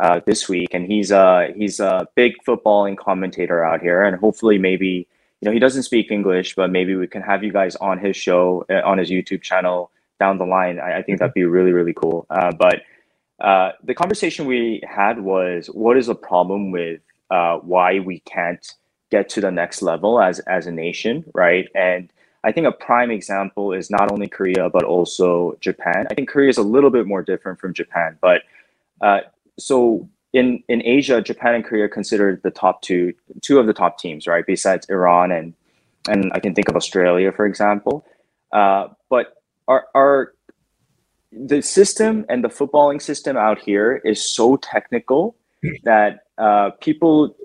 uh, 0.00 0.20
this 0.24 0.48
week, 0.48 0.72
and 0.72 0.86
he's 0.86 1.12
uh 1.12 1.48
he's 1.54 1.78
a 1.78 2.08
big 2.14 2.32
footballing 2.46 2.96
commentator 2.96 3.62
out 3.62 3.82
here, 3.82 4.02
and 4.04 4.16
hopefully 4.16 4.56
maybe 4.56 5.06
you 5.40 5.46
know 5.46 5.52
he 5.52 5.58
doesn't 5.58 5.84
speak 5.84 6.10
English, 6.10 6.54
but 6.54 6.70
maybe 6.70 6.94
we 6.96 7.06
can 7.06 7.22
have 7.22 7.44
you 7.44 7.52
guys 7.52 7.76
on 7.76 7.98
his 7.98 8.16
show 8.16 8.64
uh, 8.70 8.82
on 8.84 8.98
his 8.98 9.10
YouTube 9.10 9.42
channel 9.42 9.90
down 10.18 10.38
the 10.38 10.44
line. 10.44 10.80
I, 10.80 10.98
I 10.98 11.02
think 11.02 11.18
that'd 11.18 11.34
be 11.34 11.44
really 11.44 11.72
really 11.72 11.94
cool. 11.94 12.26
Uh, 12.30 12.52
but 12.52 12.82
uh, 13.40 13.72
the 13.84 13.94
conversation 13.94 14.46
we 14.46 14.82
had 14.88 15.20
was 15.20 15.68
what 15.68 15.96
is 15.96 16.06
the 16.06 16.14
problem 16.14 16.70
with 16.70 17.00
uh, 17.30 17.58
why 17.58 18.00
we 18.00 18.20
can't 18.20 18.74
get 19.10 19.28
to 19.30 19.40
the 19.40 19.50
next 19.50 19.82
level 19.82 20.20
as 20.20 20.40
as 20.40 20.66
a 20.66 20.72
nation, 20.72 21.24
right? 21.34 21.68
And 21.74 22.12
I 22.44 22.52
think 22.52 22.66
a 22.66 22.72
prime 22.72 23.10
example 23.10 23.72
is 23.72 23.90
not 23.90 24.10
only 24.10 24.28
Korea 24.28 24.68
but 24.70 24.84
also 24.84 25.56
Japan. 25.60 26.06
I 26.10 26.14
think 26.14 26.28
Korea 26.28 26.48
is 26.48 26.58
a 26.58 26.62
little 26.62 26.90
bit 26.90 27.06
more 27.06 27.22
different 27.22 27.60
from 27.60 27.74
Japan, 27.74 28.18
but 28.20 28.42
uh, 29.00 29.20
so 29.58 30.08
in 30.38 30.62
in 30.68 30.82
Asia, 30.84 31.20
Japan 31.20 31.54
and 31.56 31.64
Korea 31.64 31.84
are 31.84 31.88
considered 32.00 32.40
the 32.42 32.50
top 32.50 32.82
two 32.82 33.12
two 33.42 33.58
of 33.58 33.66
the 33.66 33.72
top 33.72 33.98
teams, 33.98 34.26
right? 34.26 34.44
Besides 34.46 34.86
Iran 34.88 35.32
and 35.32 35.54
and 36.08 36.30
I 36.34 36.40
can 36.40 36.54
think 36.54 36.68
of 36.68 36.76
Australia, 36.76 37.32
for 37.32 37.46
example. 37.46 38.06
Uh, 38.52 38.88
but 39.10 39.42
our 39.66 39.86
our 39.94 40.34
the 41.32 41.60
system 41.60 42.24
and 42.28 42.42
the 42.42 42.48
footballing 42.48 43.02
system 43.02 43.36
out 43.36 43.58
here 43.58 44.00
is 44.04 44.18
so 44.38 44.56
technical 44.56 45.36
that 45.84 46.20
uh, 46.38 46.70
people 46.80 47.36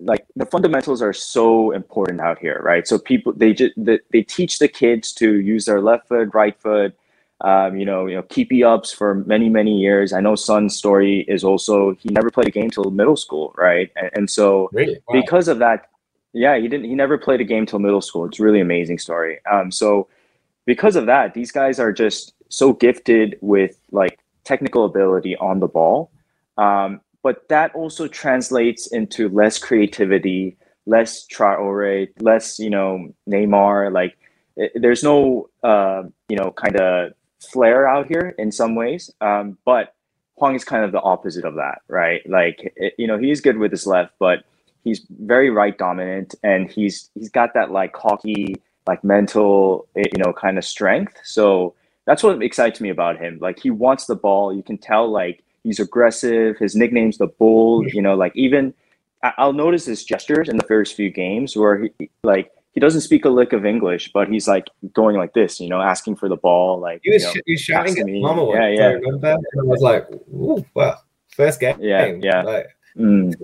like 0.00 0.24
the 0.36 0.46
fundamentals 0.46 1.02
are 1.02 1.12
so 1.12 1.72
important 1.72 2.20
out 2.20 2.38
here, 2.38 2.60
right? 2.64 2.86
So 2.88 2.98
people 2.98 3.32
they 3.34 3.52
just 3.52 3.74
they, 3.76 3.98
they 4.12 4.22
teach 4.22 4.58
the 4.58 4.68
kids 4.68 5.12
to 5.14 5.40
use 5.40 5.66
their 5.66 5.80
left 5.80 6.08
foot, 6.08 6.30
right 6.32 6.58
foot, 6.58 6.96
um, 7.42 7.78
you 7.78 7.84
know, 7.84 8.06
you 8.06 8.16
know, 8.16 8.22
keepy 8.22 8.64
ups 8.64 8.92
for 8.92 9.16
many 9.26 9.48
many 9.48 9.78
years. 9.78 10.12
I 10.12 10.20
know 10.20 10.34
Son's 10.34 10.76
story 10.76 11.24
is 11.28 11.44
also 11.44 11.94
he 11.94 12.08
never 12.10 12.30
played 12.30 12.48
a 12.48 12.50
game 12.50 12.70
till 12.70 12.90
middle 12.90 13.16
school, 13.16 13.54
right? 13.56 13.90
And, 13.96 14.10
and 14.14 14.30
so 14.30 14.68
really. 14.72 14.98
Wow. 15.08 15.20
because 15.20 15.48
of 15.48 15.58
that, 15.60 15.88
yeah, 16.32 16.58
he 16.58 16.68
didn't. 16.68 16.86
He 16.86 16.94
never 16.94 17.16
played 17.16 17.40
a 17.40 17.44
game 17.44 17.64
till 17.66 17.78
middle 17.78 18.00
school. 18.00 18.24
It's 18.26 18.40
a 18.40 18.42
really 18.42 18.60
amazing 18.60 18.98
story. 18.98 19.38
Um, 19.50 19.70
so 19.70 20.08
because 20.66 20.96
of 20.96 21.06
that, 21.06 21.34
these 21.34 21.52
guys 21.52 21.78
are 21.78 21.92
just 21.92 22.34
so 22.48 22.72
gifted 22.72 23.38
with 23.40 23.78
like 23.92 24.18
technical 24.44 24.84
ability 24.84 25.36
on 25.36 25.60
the 25.60 25.68
ball. 25.68 26.10
Um, 26.56 27.00
but 27.22 27.48
that 27.48 27.74
also 27.74 28.08
translates 28.08 28.88
into 28.88 29.28
less 29.28 29.58
creativity, 29.58 30.56
less 30.86 31.26
Traore, 31.26 32.08
less 32.20 32.58
you 32.58 32.70
know 32.70 33.12
Neymar. 33.28 33.92
Like 33.92 34.18
it, 34.56 34.72
there's 34.74 35.04
no 35.04 35.50
uh, 35.62 36.02
you 36.28 36.36
know 36.36 36.50
kind 36.50 36.76
of 36.76 37.12
flair 37.40 37.88
out 37.88 38.06
here 38.06 38.34
in 38.38 38.52
some 38.52 38.74
ways. 38.74 39.10
Um, 39.20 39.58
but 39.64 39.94
Hwang 40.36 40.54
is 40.54 40.64
kind 40.64 40.84
of 40.84 40.92
the 40.92 41.00
opposite 41.00 41.44
of 41.44 41.54
that, 41.56 41.82
right? 41.88 42.28
Like 42.28 42.72
it, 42.76 42.94
you 42.98 43.06
know 43.06 43.18
he's 43.18 43.40
good 43.40 43.58
with 43.58 43.70
his 43.70 43.86
left, 43.86 44.12
but 44.18 44.44
he's 44.84 45.04
very 45.20 45.50
right 45.50 45.76
dominant, 45.76 46.34
and 46.42 46.70
he's 46.70 47.10
he's 47.14 47.30
got 47.30 47.54
that 47.54 47.70
like 47.70 47.96
hockey 47.96 48.56
like 48.86 49.04
mental 49.04 49.86
you 49.94 50.18
know 50.18 50.32
kind 50.32 50.58
of 50.58 50.64
strength. 50.64 51.16
So 51.24 51.74
that's 52.06 52.22
what 52.22 52.42
excites 52.42 52.80
me 52.80 52.88
about 52.88 53.18
him. 53.18 53.38
Like 53.40 53.58
he 53.60 53.70
wants 53.70 54.06
the 54.06 54.16
ball. 54.16 54.54
You 54.54 54.62
can 54.62 54.78
tell 54.78 55.10
like 55.10 55.44
he's 55.62 55.80
aggressive. 55.80 56.56
His 56.58 56.74
nickname's 56.74 57.18
the 57.18 57.26
bull. 57.26 57.86
You 57.86 58.02
know, 58.02 58.14
like 58.14 58.34
even 58.34 58.74
I'll 59.22 59.52
notice 59.52 59.84
his 59.84 60.04
gestures 60.04 60.48
in 60.48 60.56
the 60.56 60.64
first 60.64 60.94
few 60.94 61.10
games 61.10 61.56
where 61.56 61.88
he 61.98 62.10
like 62.22 62.50
he 62.74 62.80
doesn't 62.80 63.00
speak 63.00 63.24
a 63.24 63.28
lick 63.28 63.52
of 63.52 63.64
English, 63.66 64.12
but 64.12 64.28
he's 64.28 64.46
like 64.46 64.66
going 64.92 65.16
like 65.16 65.32
this, 65.32 65.58
you 65.60 65.68
know, 65.68 65.80
asking 65.80 66.16
for 66.16 66.28
the 66.28 66.36
ball. 66.36 66.78
Like 66.80 67.00
he 67.02 67.10
was, 67.12 67.22
you 67.22 67.28
know, 67.28 67.34
he 67.46 67.52
was 67.54 67.60
shouting 67.60 67.98
at 67.98 68.06
me. 68.06 68.20
Mama 68.22 68.44
once, 68.44 68.56
Yeah, 68.58 68.64
I 68.64 68.70
yeah. 68.70 68.86
remember. 68.88 69.30
And 69.32 69.60
I 69.60 69.64
was 69.64 69.80
like, 69.80 70.06
Ooh, 70.32 70.64
well, 70.74 71.02
first 71.34 71.60
game. 71.60 71.76
Yeah, 71.80 72.06
yeah. 72.20 72.42
Like, 72.42 72.66
mm. 72.98 73.34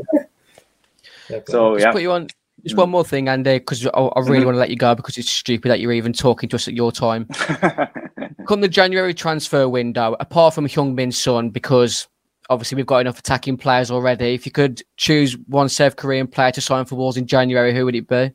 fair. 1.28 1.42
So 1.46 1.74
Just 1.74 1.86
yeah, 1.86 1.92
put 1.92 2.02
you 2.02 2.12
on. 2.12 2.28
Just 2.62 2.76
Mm. 2.76 2.78
one 2.78 2.90
more 2.90 3.04
thing, 3.04 3.28
Andy, 3.28 3.58
because 3.58 3.84
I, 3.86 3.90
I 3.90 4.20
really 4.20 4.40
Mhm. 4.40 4.46
want 4.46 4.54
to 4.54 4.58
let 4.60 4.70
you 4.70 4.76
go 4.76 4.94
because 4.94 5.18
it's 5.18 5.30
stupid 5.30 5.68
that 5.70 5.80
you're 5.80 5.92
even 5.92 6.12
talking 6.14 6.48
to 6.48 6.56
us 6.56 6.66
at 6.68 6.72
your 6.74 6.92
time. 6.92 7.26
Come 8.46 8.60
the 8.60 8.68
January 8.68 9.12
transfer 9.12 9.68
window, 9.68 10.16
apart 10.20 10.54
from 10.54 10.66
Heung-min 10.66 11.12
Son, 11.12 11.50
because 11.50 12.08
obviously 12.48 12.76
we've 12.76 12.86
got 12.86 12.98
enough 12.98 13.18
attacking 13.18 13.56
players 13.58 13.90
already. 13.90 14.32
If 14.34 14.46
you 14.46 14.52
could 14.52 14.82
choose 14.96 15.36
one 15.48 15.68
South 15.68 15.96
Korean 15.96 16.26
player 16.26 16.52
to 16.52 16.60
sign 16.60 16.84
for 16.84 16.94
Wolves 16.94 17.16
in 17.16 17.26
January, 17.26 17.74
who 17.74 17.84
would 17.84 17.96
it 17.96 18.08
be? 18.08 18.30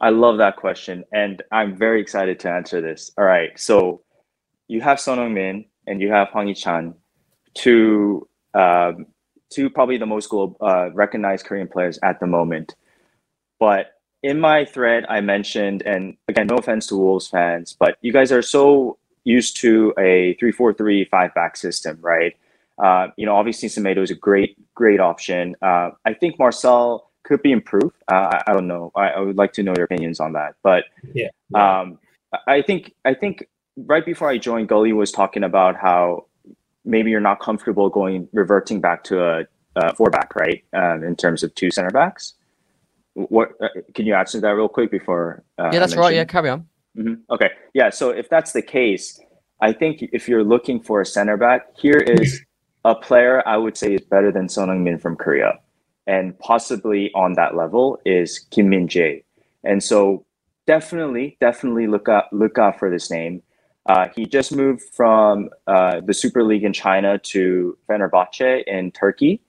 I 0.00 0.10
love 0.10 0.38
that 0.38 0.56
question, 0.56 1.04
and 1.12 1.42
I'm 1.52 1.76
very 1.76 2.00
excited 2.00 2.40
to 2.40 2.50
answer 2.50 2.80
this. 2.80 3.10
All 3.18 3.24
right, 3.24 3.50
so 3.58 4.02
you 4.66 4.80
have 4.80 4.98
Son 4.98 5.18
Heung-min 5.18 5.66
and 5.86 6.00
you 6.00 6.10
have 6.10 6.28
Hwang 6.28 6.46
Hee-chan, 6.48 6.94
two 7.54 8.26
um, 8.54 9.06
two 9.50 9.68
probably 9.68 9.98
the 9.98 10.06
most 10.06 10.28
global, 10.30 10.56
uh, 10.60 10.90
recognized 10.92 11.44
Korean 11.44 11.68
players 11.68 11.98
at 12.02 12.20
the 12.20 12.26
moment. 12.26 12.74
But 13.58 14.00
in 14.22 14.40
my 14.40 14.64
thread, 14.64 15.04
I 15.08 15.20
mentioned, 15.20 15.82
and 15.82 16.16
again, 16.28 16.46
no 16.46 16.56
offense 16.56 16.86
to 16.88 16.96
Wolves 16.96 17.28
fans, 17.28 17.76
but 17.78 17.96
you 18.00 18.12
guys 18.12 18.32
are 18.32 18.42
so 18.42 18.96
used 19.24 19.56
to 19.58 19.92
a 19.98 20.34
three-four-three 20.40 21.04
five-back 21.06 21.56
system, 21.56 21.98
right? 22.00 22.36
Uh, 22.82 23.08
you 23.16 23.26
know, 23.26 23.36
obviously 23.36 23.68
Semedo 23.68 24.02
is 24.02 24.10
a 24.10 24.14
great, 24.14 24.56
great 24.74 25.00
option. 25.00 25.56
Uh, 25.60 25.90
I 26.06 26.14
think 26.14 26.38
Marçal 26.38 27.09
could 27.30 27.42
be 27.42 27.52
improved. 27.52 27.94
Uh, 28.10 28.28
I, 28.32 28.42
I, 28.48 28.52
don't 28.52 28.66
know. 28.66 28.90
I, 28.96 29.10
I, 29.10 29.20
would 29.20 29.36
like 29.36 29.52
to 29.52 29.62
know 29.62 29.72
your 29.76 29.84
opinions 29.84 30.18
on 30.18 30.32
that. 30.32 30.56
But 30.64 30.82
yeah, 31.14 31.28
um, 31.54 32.00
I 32.48 32.60
think 32.60 32.92
I 33.04 33.14
think 33.14 33.46
right 33.76 34.04
before 34.04 34.28
I 34.28 34.36
joined, 34.36 34.68
Gully 34.68 34.92
was 34.92 35.12
talking 35.12 35.44
about 35.44 35.76
how 35.76 36.26
maybe 36.84 37.10
you're 37.10 37.20
not 37.20 37.38
comfortable 37.38 37.88
going 37.88 38.28
reverting 38.32 38.80
back 38.80 39.04
to 39.04 39.24
a, 39.24 39.44
a 39.76 39.94
four 39.94 40.10
back, 40.10 40.34
right? 40.34 40.64
Um, 40.72 41.04
in 41.04 41.14
terms 41.14 41.44
of 41.44 41.54
two 41.54 41.70
center 41.70 41.90
backs. 41.90 42.34
What 43.14 43.52
uh, 43.60 43.68
can 43.94 44.06
you 44.06 44.14
answer 44.14 44.40
that 44.40 44.50
real 44.50 44.68
quick 44.68 44.90
before? 44.90 45.44
Uh, 45.56 45.70
yeah, 45.72 45.78
that's 45.78 45.94
right. 45.94 46.14
Yeah, 46.14 46.24
carry 46.24 46.50
on. 46.50 46.66
Mm-hmm. 46.98 47.14
Okay, 47.30 47.50
yeah. 47.74 47.90
So 47.90 48.10
if 48.10 48.28
that's 48.28 48.52
the 48.52 48.62
case, 48.62 49.20
I 49.60 49.72
think 49.72 50.02
if 50.12 50.28
you're 50.28 50.42
looking 50.42 50.80
for 50.82 51.00
a 51.00 51.06
center 51.06 51.36
back, 51.36 51.76
here 51.76 51.98
is 51.98 52.40
a 52.84 52.96
player 52.96 53.46
I 53.46 53.56
would 53.56 53.76
say 53.76 53.94
is 53.94 54.00
better 54.00 54.32
than 54.32 54.48
Son 54.48 54.68
Heung-min 54.68 54.98
from 54.98 55.14
Korea, 55.14 55.60
and 56.06 56.38
possibly 56.38 57.10
on 57.14 57.34
that 57.34 57.56
level 57.56 58.00
is 58.04 58.40
Kim 58.50 58.68
Min 58.68 58.88
Jae. 58.88 59.22
And 59.64 59.82
so 59.82 60.24
definitely, 60.66 61.36
definitely 61.40 61.86
look 61.86 62.08
out 62.08 62.32
look 62.32 62.58
out 62.58 62.78
for 62.78 62.90
this 62.90 63.10
name. 63.10 63.42
Uh, 63.86 64.08
he 64.14 64.26
just 64.26 64.54
moved 64.54 64.82
from 64.92 65.50
uh, 65.66 66.00
the 66.00 66.14
Super 66.14 66.44
League 66.44 66.64
in 66.64 66.72
China 66.72 67.18
to 67.18 67.76
Fenerbahce 67.88 68.62
in 68.66 68.92
Turkey. 68.92 69.40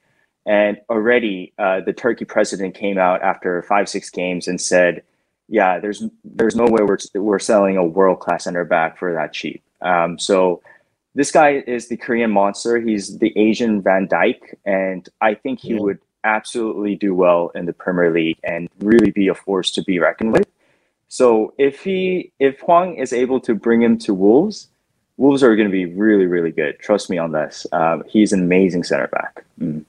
And 0.46 0.78
already 0.90 1.54
uh, 1.60 1.82
the 1.86 1.94
Turkey 1.94 2.26
president 2.26 2.74
came 2.74 2.98
out 2.98 3.22
after 3.22 3.62
five, 3.64 3.88
six 3.88 4.10
games 4.10 4.48
and 4.48 4.60
said, 4.60 5.04
yeah, 5.48 5.80
there's 5.80 6.04
there's 6.24 6.56
no 6.56 6.66
way 6.66 6.84
we're, 6.84 6.98
we're 7.14 7.40
selling 7.40 7.78
a 7.78 7.86
world 7.86 8.20
class 8.20 8.46
center 8.46 8.66
back 8.66 8.98
for 8.98 9.14
that 9.14 9.34
cheap. 9.34 9.62
Um, 9.82 10.18
so 10.18 10.62
this 11.14 11.32
guy 11.32 11.64
is 11.68 11.90
the 11.90 11.98
Korean 11.98 12.32
monster. 12.32 12.80
He's 12.80 13.18
the 13.20 13.38
Asian 13.38 13.82
Van 13.82 14.08
Dijk. 14.08 14.56
and 14.66 15.08
I 15.20 15.36
think 15.36 15.60
he 15.60 15.74
yeah. 15.74 15.82
would 15.82 16.00
absolutely 16.24 16.96
do 16.96 17.14
well 17.14 17.52
in 17.56 17.66
the 17.66 17.74
Premier 17.74 18.12
League 18.12 18.38
and 18.44 18.70
really 18.80 19.12
be 19.12 19.28
a 19.28 19.36
force 19.36 19.72
to 19.72 19.84
be 19.84 20.00
reckoned 20.00 20.34
with. 20.34 20.48
So 21.08 21.54
if 21.58 21.84
he 21.84 22.32
if 22.40 22.60
Hwang 22.62 22.96
is 22.96 23.12
able 23.12 23.40
to 23.42 23.54
bring 23.54 23.82
him 23.82 23.98
to 24.00 24.14
Wolves, 24.14 24.68
Wolves 25.18 25.44
are 25.44 25.56
going 25.56 25.68
to 25.68 25.72
be 25.72 25.86
really 25.86 26.26
really 26.26 26.52
good. 26.52 26.80
Trust 26.80 27.10
me 27.10 27.18
on 27.18 27.32
this. 27.32 27.68
Um, 27.72 28.04
he's 28.08 28.32
an 28.32 28.42
amazing 28.42 28.84
center 28.84 29.08
back. 29.08 29.44
Mm. 29.60 29.86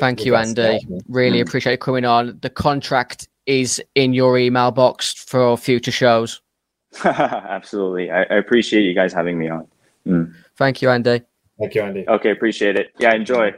Thank 0.00 0.24
you, 0.24 0.34
Andy. 0.34 0.80
Really 1.08 1.38
mm. 1.38 1.42
appreciate 1.42 1.80
coming 1.80 2.04
on. 2.04 2.38
The 2.42 2.50
contract 2.50 3.28
is 3.46 3.82
in 3.94 4.14
your 4.14 4.38
email 4.38 4.70
box 4.70 5.12
for 5.12 5.56
future 5.56 5.92
shows. 5.92 6.40
Absolutely. 7.04 8.10
I, 8.10 8.22
I, 8.22 8.34
appreciate 8.36 8.82
you 8.82 8.94
guys 8.94 9.12
having 9.12 9.38
me 9.38 9.48
on. 9.48 9.66
Mm. 10.06 10.34
Thank 10.56 10.82
you, 10.82 10.90
Andy. 10.90 11.22
Thank 11.58 11.74
you, 11.74 11.82
Andy. 11.82 12.08
Okay, 12.08 12.30
appreciate 12.30 12.76
it. 12.76 12.92
Yeah, 12.98 13.14
enjoy. 13.14 13.54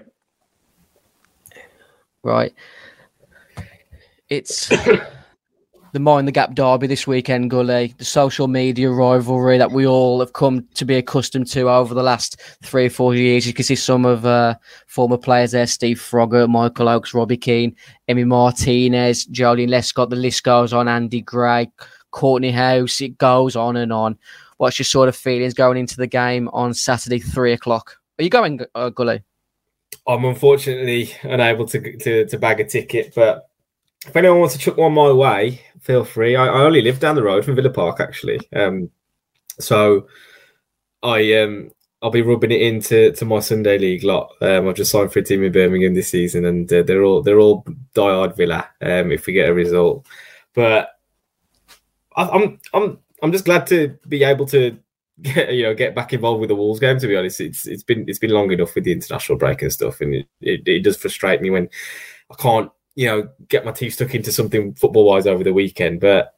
Right. 2.22 2.54
It's 4.28 4.68
the 5.92 6.00
Mind 6.00 6.26
the 6.26 6.32
Gap 6.32 6.54
derby 6.54 6.86
this 6.86 7.06
weekend, 7.06 7.50
Gully, 7.50 7.94
the 7.98 8.04
social 8.04 8.48
media 8.48 8.90
rivalry 8.90 9.58
that 9.58 9.72
we 9.72 9.86
all 9.86 10.20
have 10.20 10.32
come 10.32 10.66
to 10.74 10.86
be 10.86 10.96
accustomed 10.96 11.48
to 11.48 11.68
over 11.68 11.92
the 11.92 12.02
last 12.02 12.40
three 12.62 12.86
or 12.86 12.90
four 12.90 13.14
years. 13.14 13.46
You 13.46 13.52
can 13.52 13.64
see 13.64 13.74
some 13.74 14.06
of 14.06 14.24
uh, 14.24 14.54
former 14.86 15.18
players 15.18 15.50
there 15.50 15.66
Steve 15.66 15.98
Froggatt, 15.98 16.48
Michael 16.48 16.88
Oakes, 16.88 17.12
Robbie 17.12 17.36
Keane, 17.36 17.76
Emi 18.08 18.26
Martinez, 18.26 19.26
Joleon 19.26 19.68
Lescott. 19.68 20.08
The 20.08 20.16
list 20.16 20.44
goes 20.44 20.72
on, 20.72 20.88
Andy 20.88 21.20
Gray, 21.20 21.70
Kortney 22.12 22.54
Hause, 22.54 23.02
It 23.02 23.18
goes 23.18 23.54
on 23.54 23.76
and 23.76 23.92
on. 23.92 24.16
What's 24.56 24.78
your 24.78 24.84
sort 24.84 25.10
of 25.10 25.16
feelings 25.16 25.52
going 25.54 25.76
into 25.76 25.96
the 25.96 26.06
game 26.06 26.48
on 26.54 26.72
Saturday, 26.72 27.18
three 27.18 27.52
o'clock? 27.52 27.98
Are 28.18 28.22
you 28.22 28.30
going, 28.30 28.60
uh, 28.74 28.88
Gully? 28.90 29.22
I'm 30.06 30.24
unfortunately 30.24 31.12
unable 31.22 31.66
to, 31.66 31.96
to, 31.98 32.26
to 32.26 32.38
bag 32.38 32.60
a 32.60 32.64
ticket, 32.64 33.14
but 33.14 33.48
if 34.06 34.16
anyone 34.16 34.40
wants 34.40 34.54
to 34.54 34.60
chuck 34.60 34.76
one 34.76 34.92
my 34.92 35.12
way, 35.12 35.62
feel 35.80 36.04
free. 36.04 36.34
I, 36.34 36.46
I 36.46 36.62
only 36.62 36.82
live 36.82 36.98
down 36.98 37.14
the 37.14 37.22
road 37.22 37.44
from 37.44 37.54
Villa 37.54 37.70
Park, 37.70 38.00
actually. 38.00 38.40
Um, 38.54 38.90
so 39.60 40.08
I 41.02 41.34
um 41.34 41.70
I'll 42.02 42.10
be 42.10 42.22
rubbing 42.22 42.50
it 42.50 42.62
into 42.62 43.12
to 43.12 43.24
my 43.24 43.38
Sunday 43.38 43.78
league 43.78 44.02
lot. 44.02 44.32
Um, 44.40 44.68
I've 44.68 44.74
just 44.74 44.90
signed 44.90 45.12
for 45.12 45.20
a 45.20 45.22
team 45.22 45.44
in 45.44 45.52
Birmingham 45.52 45.94
this 45.94 46.08
season, 46.08 46.44
and 46.44 46.72
uh, 46.72 46.82
they're 46.82 47.04
all 47.04 47.22
they're 47.22 47.38
all 47.38 47.64
diehard 47.94 48.36
Villa. 48.36 48.68
Um, 48.80 49.12
if 49.12 49.26
we 49.26 49.32
get 49.34 49.48
a 49.48 49.54
result, 49.54 50.04
but 50.52 50.90
I, 52.16 52.28
I'm 52.28 52.60
I'm 52.74 52.98
I'm 53.22 53.32
just 53.32 53.44
glad 53.44 53.68
to 53.68 53.96
be 54.08 54.24
able 54.24 54.46
to 54.46 54.76
get, 55.20 55.52
you 55.52 55.64
know 55.64 55.74
get 55.74 55.94
back 55.94 56.12
involved 56.12 56.40
with 56.40 56.48
the 56.48 56.56
Wolves 56.56 56.80
game. 56.80 56.98
To 56.98 57.06
be 57.06 57.16
honest, 57.16 57.40
it's 57.40 57.66
it's 57.66 57.82
been 57.82 58.04
it's 58.08 58.18
been 58.18 58.30
long 58.30 58.50
enough 58.50 58.74
with 58.74 58.84
the 58.84 58.92
international 58.92 59.38
break 59.38 59.62
and 59.62 59.72
stuff, 59.72 60.00
and 60.00 60.14
it, 60.14 60.28
it, 60.40 60.66
it 60.66 60.80
does 60.80 60.96
frustrate 60.96 61.42
me 61.42 61.50
when 61.50 61.68
I 62.30 62.34
can't 62.36 62.70
you 62.94 63.06
know, 63.06 63.28
get 63.48 63.64
my 63.64 63.72
teeth 63.72 63.94
stuck 63.94 64.14
into 64.14 64.32
something 64.32 64.74
football 64.74 65.06
wise 65.06 65.26
over 65.26 65.44
the 65.44 65.52
weekend. 65.52 66.00
But 66.00 66.34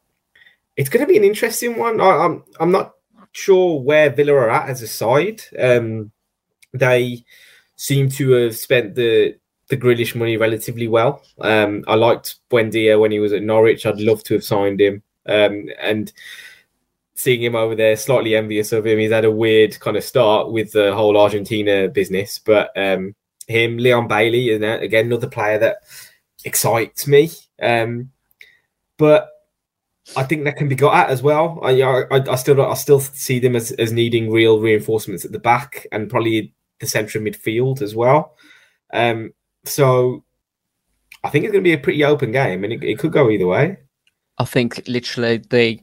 it's 0.77 0.89
going 0.89 1.05
to 1.05 1.11
be 1.11 1.16
an 1.16 1.25
interesting 1.25 1.79
one. 1.79 2.01
I, 2.01 2.11
am 2.11 2.20
I'm, 2.20 2.45
I'm 2.61 2.72
not 2.72 2.95
sure 3.33 3.81
where 3.81 4.11
Villa 4.11 4.35
are 4.35 4.51
at 4.51 4.68
as 4.68 4.83
a 4.83 4.89
side. 4.89 5.43
Um, 5.59 6.12
they 6.72 7.25
seem 7.77 8.09
to 8.11 8.31
have 8.33 8.57
spent 8.57 8.95
the 8.95 9.37
the 9.68 9.77
Grealish 9.79 10.14
money 10.14 10.37
relatively 10.37 10.89
well. 10.89 11.22
Um, 11.41 11.85
I 11.89 11.95
liked 11.95 12.37
Buendia 12.51 13.01
when 13.01 13.11
he 13.11 13.18
was 13.18 13.33
at 13.33 13.43
Norwich. 13.43 13.87
I'd 13.87 13.99
love 13.99 14.22
to 14.25 14.35
have 14.35 14.45
signed 14.45 14.79
him. 14.79 15.03
Um, 15.27 15.70
and 15.81 16.12
seeing 17.15 17.43
him 17.43 17.55
over 17.55 17.75
there, 17.75 17.97
slightly 17.97 18.35
envious 18.37 18.73
of 18.73 18.87
him. 18.87 18.99
He's 18.99 19.12
had 19.12 19.25
a 19.25 19.31
weird 19.31 19.79
kind 19.81 19.97
of 19.97 20.05
start 20.05 20.51
with 20.51 20.73
the 20.73 20.95
whole 20.95 21.17
Argentina 21.17 21.89
business, 21.89 22.39
but 22.39 22.71
um, 22.77 23.15
him, 23.47 23.79
Leon 23.79 24.09
Bailey, 24.09 24.53
and 24.55 24.65
again 24.65 25.07
another 25.07 25.29
player 25.29 25.59
that 25.59 25.79
excites 26.45 27.07
me. 27.07 27.31
Um, 27.62 28.11
but 28.99 29.31
I 30.17 30.25
think 30.25 30.45
that 30.45 30.57
can 30.57 30.69
be 30.69 30.75
got 30.75 30.95
at 30.95 31.11
as 31.11 31.23
well. 31.23 31.61
I, 31.62 31.81
I, 31.81 32.05
I 32.11 32.35
still 32.37 32.61
I 32.61 32.75
still 32.75 33.01
see 33.01 33.39
them 33.39 33.57
as, 33.57 33.73
as 33.73 33.93
needing 33.93 34.31
real 34.31 34.61
reinforcements 34.61 35.25
at 35.25 35.33
the 35.33 35.39
back 35.39 35.87
and 35.93 36.11
probably 36.11 36.53
the 36.81 36.87
central 36.87 37.25
midfield 37.25 37.81
as 37.81 37.95
well. 37.95 38.37
Um, 38.93 39.33
so 39.65 40.25
I 41.23 41.31
think 41.31 41.45
it's 41.45 41.53
going 41.53 41.65
to 41.65 41.69
be 41.69 41.73
a 41.73 41.79
pretty 41.79 42.05
open 42.05 42.33
game, 42.33 42.65
and 42.65 42.73
it, 42.73 42.83
it 42.83 42.99
could 42.99 43.12
go 43.12 43.31
either 43.31 43.47
way. 43.47 43.79
I 44.39 44.45
think 44.45 44.87
literally 44.89 45.39
the 45.39 45.81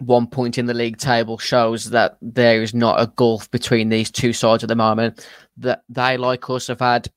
one 0.00 0.26
point 0.26 0.58
in 0.58 0.66
the 0.66 0.74
league 0.74 0.96
table 0.96 1.38
shows 1.38 1.90
that 1.90 2.16
there 2.20 2.62
is 2.62 2.74
not 2.74 3.00
a 3.00 3.12
gulf 3.16 3.50
between 3.50 3.88
these 3.88 4.10
two 4.10 4.32
sides 4.32 4.62
at 4.62 4.68
the 4.68 4.74
moment. 4.74 5.26
That 5.58 5.82
they, 5.88 6.16
like 6.16 6.48
us, 6.48 6.66
have 6.68 6.80
had 6.80 7.10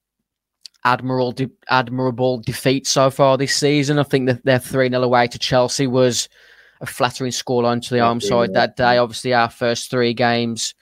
admirable 0.86 1.32
de- 1.32 1.52
admirable 1.70 2.40
defeat 2.40 2.86
so 2.86 3.10
far 3.10 3.38
this 3.38 3.56
season. 3.56 4.00
I 4.00 4.04
think 4.04 4.28
that 4.28 4.44
their 4.46 4.60
3 4.60 4.90
0 4.90 5.02
away 5.02 5.28
to 5.28 5.40
Chelsea 5.40 5.88
was 5.88 6.28
a 6.82 6.86
flattering 6.86 7.32
scoreline 7.32 7.82
to 7.82 7.94
the 7.94 8.02
home 8.02 8.20
side 8.20 8.54
that 8.54 8.76
day. 8.76 8.98
Obviously, 8.98 9.34
our 9.34 9.50
first 9.50 9.90
three 9.90 10.14
games 10.14 10.76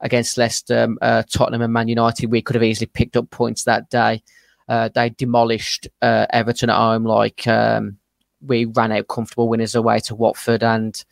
against 0.00 0.38
Leicester, 0.38 0.88
uh, 1.02 1.22
Tottenham, 1.30 1.62
and 1.62 1.72
Man 1.72 1.88
United, 1.88 2.30
we 2.30 2.42
could 2.42 2.56
have 2.56 2.62
easily 2.62 2.86
picked 2.86 3.16
up 3.16 3.30
points 3.30 3.64
that 3.64 3.90
day. 3.90 4.22
Uh, 4.68 4.88
they 4.94 5.10
demolished 5.10 5.88
uh, 6.00 6.26
Everton 6.30 6.70
at 6.70 6.76
home 6.76 7.04
like 7.04 7.46
um, 7.46 7.98
we 8.40 8.64
ran 8.64 8.92
out 8.92 9.08
comfortable 9.08 9.48
winners 9.48 9.74
away 9.74 10.00
to 10.00 10.14
Watford, 10.14 10.62
and 10.62 11.04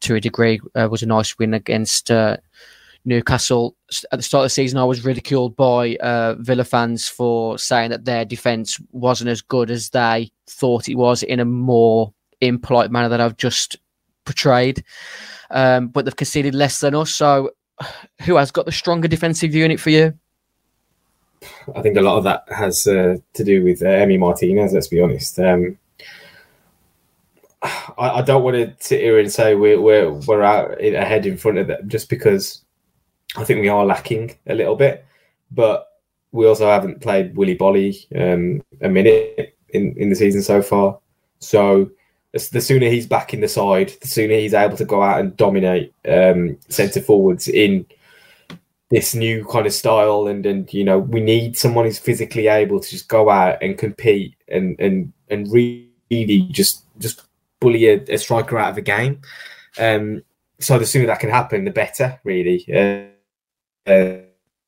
to 0.00 0.14
a 0.14 0.20
degree 0.20 0.60
uh, 0.74 0.88
was 0.90 1.02
a 1.02 1.06
nice 1.06 1.38
win 1.38 1.54
against 1.54 2.10
uh, 2.10 2.36
Newcastle 3.06 3.76
at 4.10 4.18
the 4.18 4.22
start 4.22 4.42
of 4.42 4.46
the 4.46 4.50
season, 4.50 4.78
I 4.78 4.84
was 4.84 5.04
ridiculed 5.04 5.56
by 5.56 5.96
uh, 5.96 6.34
Villa 6.38 6.64
fans 6.64 7.08
for 7.08 7.56
saying 7.56 7.90
that 7.90 8.04
their 8.04 8.24
defence 8.24 8.80
wasn't 8.90 9.30
as 9.30 9.40
good 9.40 9.70
as 9.70 9.90
they 9.90 10.30
thought 10.48 10.88
it 10.88 10.96
was 10.96 11.22
in 11.22 11.38
a 11.38 11.44
more 11.44 12.12
impolite 12.40 12.90
manner 12.90 13.08
that 13.08 13.20
I've 13.20 13.36
just 13.36 13.76
portrayed. 14.24 14.84
Um, 15.50 15.86
but 15.88 16.04
they've 16.04 16.16
conceded 16.16 16.54
less 16.54 16.80
than 16.80 16.96
us. 16.96 17.14
So, 17.14 17.52
who 18.22 18.34
has 18.36 18.50
got 18.50 18.66
the 18.66 18.72
stronger 18.72 19.08
defensive 19.08 19.54
unit 19.54 19.78
for 19.78 19.90
you? 19.90 20.12
I 21.76 21.82
think 21.82 21.96
a 21.96 22.02
lot 22.02 22.18
of 22.18 22.24
that 22.24 22.44
has 22.48 22.88
uh, 22.88 23.18
to 23.34 23.44
do 23.44 23.62
with 23.62 23.82
uh, 23.82 23.86
Emi 23.86 24.18
Martinez. 24.18 24.72
Let's 24.72 24.88
be 24.88 25.00
honest. 25.00 25.38
Um, 25.38 25.78
I, 27.62 27.88
I, 27.98 28.22
don't 28.22 28.42
want 28.42 28.56
to 28.56 28.74
sit 28.84 29.00
here 29.00 29.18
and 29.18 29.32
say 29.32 29.54
we're 29.54 29.80
we're 29.80 30.12
we're 30.12 30.42
out 30.42 30.82
ahead 30.82 31.26
in 31.26 31.36
front 31.36 31.58
of 31.58 31.66
them 31.66 31.88
just 31.88 32.10
because 32.10 32.62
I 33.36 33.44
think 33.44 33.60
we 33.60 33.68
are 33.68 33.84
lacking 33.84 34.36
a 34.46 34.54
little 34.54 34.76
bit. 34.76 35.04
but 35.50 35.88
we 36.32 36.46
also 36.46 36.66
haven't 36.66 37.00
played 37.00 37.34
Willy 37.36 37.56
Boly 37.56 38.06
um, 38.14 38.62
a 38.82 38.88
minute 38.88 39.56
in, 39.70 39.96
in 39.96 40.10
the 40.10 40.16
season 40.16 40.42
so 40.42 40.60
far. 40.60 40.98
So 41.38 41.90
the 42.32 42.60
sooner 42.60 42.88
he's 42.88 43.06
back 43.06 43.32
in 43.32 43.40
the 43.40 43.48
side, 43.48 43.92
the 44.00 44.08
sooner 44.08 44.34
he's 44.34 44.52
able 44.52 44.76
to 44.76 44.84
go 44.84 45.02
out 45.02 45.20
and 45.20 45.36
dominate 45.36 45.94
um, 46.06 46.58
centre 46.68 47.00
forwards 47.00 47.48
in 47.48 47.86
this 48.90 49.14
new 49.14 49.46
kind 49.46 49.66
of 49.66 49.72
style. 49.72 50.26
And 50.26 50.44
and 50.44 50.72
you 50.74 50.84
know 50.84 50.98
we 50.98 51.20
need 51.20 51.56
someone 51.56 51.86
who's 51.86 51.98
physically 51.98 52.48
able 52.48 52.80
to 52.80 52.88
just 52.88 53.08
go 53.08 53.30
out 53.30 53.62
and 53.62 53.78
compete 53.78 54.34
and 54.48 54.78
and 54.78 55.12
and 55.30 55.50
really 55.50 56.48
just 56.50 56.84
just 56.98 57.22
bully 57.60 57.86
a, 57.86 58.02
a 58.08 58.18
striker 58.18 58.58
out 58.58 58.70
of 58.70 58.78
a 58.78 58.82
game. 58.82 59.20
Um, 59.78 60.22
so 60.58 60.78
the 60.78 60.86
sooner 60.86 61.06
that 61.06 61.20
can 61.20 61.30
happen, 61.30 61.64
the 61.64 61.70
better, 61.70 62.18
really. 62.24 62.64
Uh, 62.72 63.90
uh, 63.90 64.20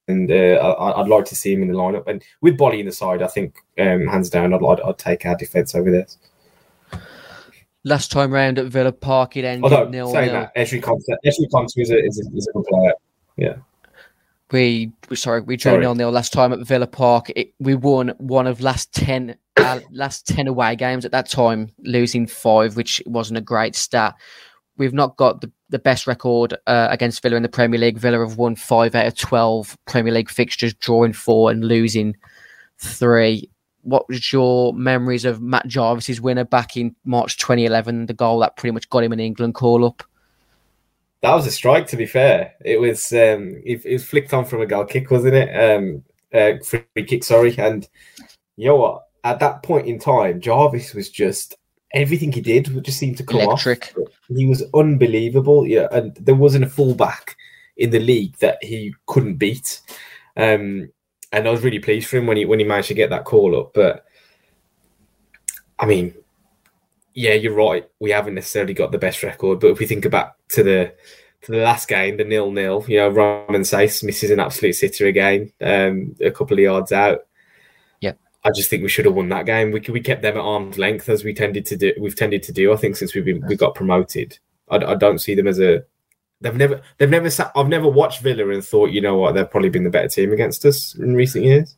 and 0.06 0.30
uh, 0.30 0.34
I, 0.34 1.00
would 1.00 1.08
like 1.08 1.26
to 1.26 1.36
see 1.36 1.52
him 1.52 1.62
in 1.62 1.68
the 1.68 1.74
lineup. 1.74 2.06
And 2.06 2.22
with 2.40 2.56
Boly 2.56 2.80
in 2.80 2.86
the 2.86 2.92
side, 2.92 3.22
I 3.22 3.26
think 3.26 3.58
um, 3.78 4.06
hands 4.06 4.30
down, 4.30 4.54
I'd, 4.54 4.62
I'd, 4.62 4.80
I'd 4.80 4.98
take 4.98 5.26
our 5.26 5.36
defence 5.36 5.74
over 5.74 5.90
this. 5.90 6.18
Last 7.84 8.10
time 8.10 8.32
round 8.32 8.58
at 8.58 8.66
Villa 8.66 8.92
Park, 8.92 9.36
it 9.36 9.44
ended 9.44 9.64
Although, 9.64 9.88
nil 9.88 10.10
saying 10.10 10.32
nil. 10.32 10.48
that, 10.54 10.54
Konsa, 10.56 11.16
Ezri 11.24 11.48
Konsa 11.52 11.78
is 11.78 11.90
a, 11.90 12.04
is, 12.04 12.18
a, 12.18 12.36
is 12.36 12.48
a 12.48 12.52
good 12.52 12.64
player. 12.64 12.92
Yeah. 13.36 13.56
We 14.52 14.92
sorry, 15.14 15.42
we 15.42 15.56
drew 15.56 15.78
nil 15.78 15.94
nil 15.94 16.10
last 16.10 16.32
time 16.32 16.52
at 16.52 16.66
Villa 16.66 16.86
Park. 16.86 17.30
It, 17.36 17.52
we 17.58 17.74
won 17.74 18.14
one 18.18 18.46
of 18.46 18.60
last 18.60 18.92
ten 18.94 19.36
uh, 19.56 19.80
last 19.90 20.26
ten 20.26 20.46
away 20.46 20.76
games 20.76 21.04
at 21.04 21.12
that 21.12 21.28
time, 21.28 21.70
losing 21.80 22.26
five, 22.26 22.76
which 22.76 23.02
wasn't 23.06 23.38
a 23.38 23.42
great 23.42 23.76
stat. 23.76 24.14
We've 24.78 24.94
not 24.94 25.16
got 25.16 25.40
the, 25.40 25.50
the 25.70 25.78
best 25.78 26.06
record 26.06 26.54
uh, 26.66 26.88
against 26.90 27.20
Villa 27.20 27.36
in 27.36 27.42
the 27.42 27.48
Premier 27.48 27.80
League. 27.80 27.98
Villa 27.98 28.20
have 28.20 28.38
won 28.38 28.56
five 28.56 28.94
out 28.94 29.06
of 29.06 29.16
twelve 29.18 29.76
Premier 29.86 30.12
League 30.12 30.30
fixtures, 30.30 30.72
drawing 30.72 31.12
four 31.12 31.50
and 31.50 31.64
losing 31.64 32.16
three 32.78 33.50
what 33.82 34.08
was 34.08 34.32
your 34.32 34.74
memories 34.74 35.24
of 35.24 35.40
Matt 35.40 35.66
Jarvis's 35.66 36.20
winner 36.20 36.44
back 36.44 36.76
in 36.76 36.94
March 37.04 37.38
2011? 37.38 38.06
The 38.06 38.12
goal 38.12 38.40
that 38.40 38.56
pretty 38.56 38.72
much 38.72 38.88
got 38.90 39.04
him 39.04 39.12
an 39.12 39.20
England 39.20 39.54
call 39.54 39.84
up. 39.84 40.02
That 41.22 41.34
was 41.34 41.46
a 41.46 41.50
strike. 41.50 41.86
To 41.88 41.96
be 41.96 42.06
fair, 42.06 42.54
it 42.64 42.80
was 42.80 43.12
um, 43.12 43.60
it, 43.64 43.84
it 43.84 43.92
was 43.92 44.04
flicked 44.04 44.32
on 44.32 44.44
from 44.44 44.60
a 44.60 44.66
goal 44.66 44.84
kick, 44.84 45.10
wasn't 45.10 45.34
it? 45.34 45.48
Um, 45.48 46.04
uh, 46.32 46.62
free 46.64 47.04
kick, 47.06 47.24
sorry. 47.24 47.56
And 47.58 47.88
you 48.56 48.68
know 48.68 48.76
what? 48.76 49.04
At 49.24 49.40
that 49.40 49.62
point 49.62 49.86
in 49.86 49.98
time, 49.98 50.40
Jarvis 50.40 50.94
was 50.94 51.10
just 51.10 51.56
everything 51.94 52.30
he 52.30 52.40
did 52.40 52.72
would 52.74 52.84
just 52.84 52.98
seem 52.98 53.14
to 53.16 53.24
come 53.24 53.40
Electric. 53.40 53.94
off. 53.98 54.08
He 54.28 54.46
was 54.46 54.62
unbelievable. 54.74 55.66
Yeah, 55.66 55.88
and 55.90 56.14
there 56.16 56.34
wasn't 56.34 56.64
a 56.64 56.68
fullback 56.70 57.36
in 57.76 57.90
the 57.90 58.00
league 58.00 58.36
that 58.38 58.62
he 58.62 58.94
couldn't 59.06 59.36
beat. 59.36 59.80
Um, 60.36 60.90
and 61.32 61.46
I 61.46 61.50
was 61.50 61.62
really 61.62 61.78
pleased 61.78 62.08
for 62.08 62.16
him 62.16 62.26
when 62.26 62.36
he 62.36 62.44
when 62.44 62.58
he 62.58 62.64
managed 62.64 62.88
to 62.88 62.94
get 62.94 63.10
that 63.10 63.24
call 63.24 63.58
up. 63.58 63.72
But 63.74 64.04
I 65.78 65.86
mean, 65.86 66.14
yeah, 67.18 67.34
you're 67.34 67.52
right. 67.52 67.84
We 67.98 68.10
haven't 68.10 68.36
necessarily 68.36 68.74
got 68.74 68.92
the 68.92 68.98
best 68.98 69.24
record, 69.24 69.58
but 69.58 69.72
if 69.72 69.80
we 69.80 69.86
think 69.86 70.08
back 70.08 70.36
to 70.50 70.62
the 70.62 70.94
to 71.42 71.52
the 71.52 71.58
last 71.58 71.88
game, 71.88 72.16
the 72.16 72.22
nil 72.22 72.52
nil, 72.52 72.84
you 72.86 72.98
know, 72.98 73.08
Romain 73.08 73.62
Saïss 73.62 74.04
misses 74.04 74.30
an 74.30 74.38
absolute 74.38 74.74
sitter 74.74 75.06
again, 75.06 75.52
um, 75.60 76.14
a 76.20 76.30
couple 76.30 76.56
of 76.56 76.62
yards 76.62 76.92
out. 76.92 77.26
Yeah, 78.00 78.12
I 78.44 78.50
just 78.54 78.70
think 78.70 78.84
we 78.84 78.88
should 78.88 79.04
have 79.04 79.16
won 79.16 79.30
that 79.30 79.46
game. 79.46 79.72
We 79.72 79.80
we 79.80 80.00
kept 80.00 80.22
them 80.22 80.36
at 80.36 80.44
arm's 80.44 80.78
length 80.78 81.08
as 81.08 81.24
we 81.24 81.34
tended 81.34 81.66
to 81.66 81.76
do. 81.76 81.92
We've 81.98 82.14
tended 82.14 82.44
to 82.44 82.52
do. 82.52 82.72
I 82.72 82.76
think 82.76 82.94
since 82.94 83.16
we've 83.16 83.24
been 83.24 83.44
we 83.48 83.56
got 83.56 83.74
promoted, 83.74 84.38
I, 84.70 84.76
I 84.76 84.94
don't 84.94 85.18
see 85.18 85.34
them 85.34 85.48
as 85.48 85.58
a 85.58 85.82
They've 86.40 86.54
never, 86.54 86.82
they've 86.98 87.10
never 87.10 87.30
sat. 87.30 87.50
I've 87.56 87.66
never 87.66 87.88
watched 87.88 88.22
Villa 88.22 88.48
and 88.50 88.64
thought, 88.64 88.90
you 88.90 89.00
know 89.00 89.16
what, 89.16 89.34
they've 89.34 89.50
probably 89.50 89.70
been 89.70 89.82
the 89.82 89.90
better 89.90 90.06
team 90.06 90.32
against 90.32 90.64
us 90.64 90.94
in 90.94 91.16
recent 91.16 91.44
years. 91.44 91.76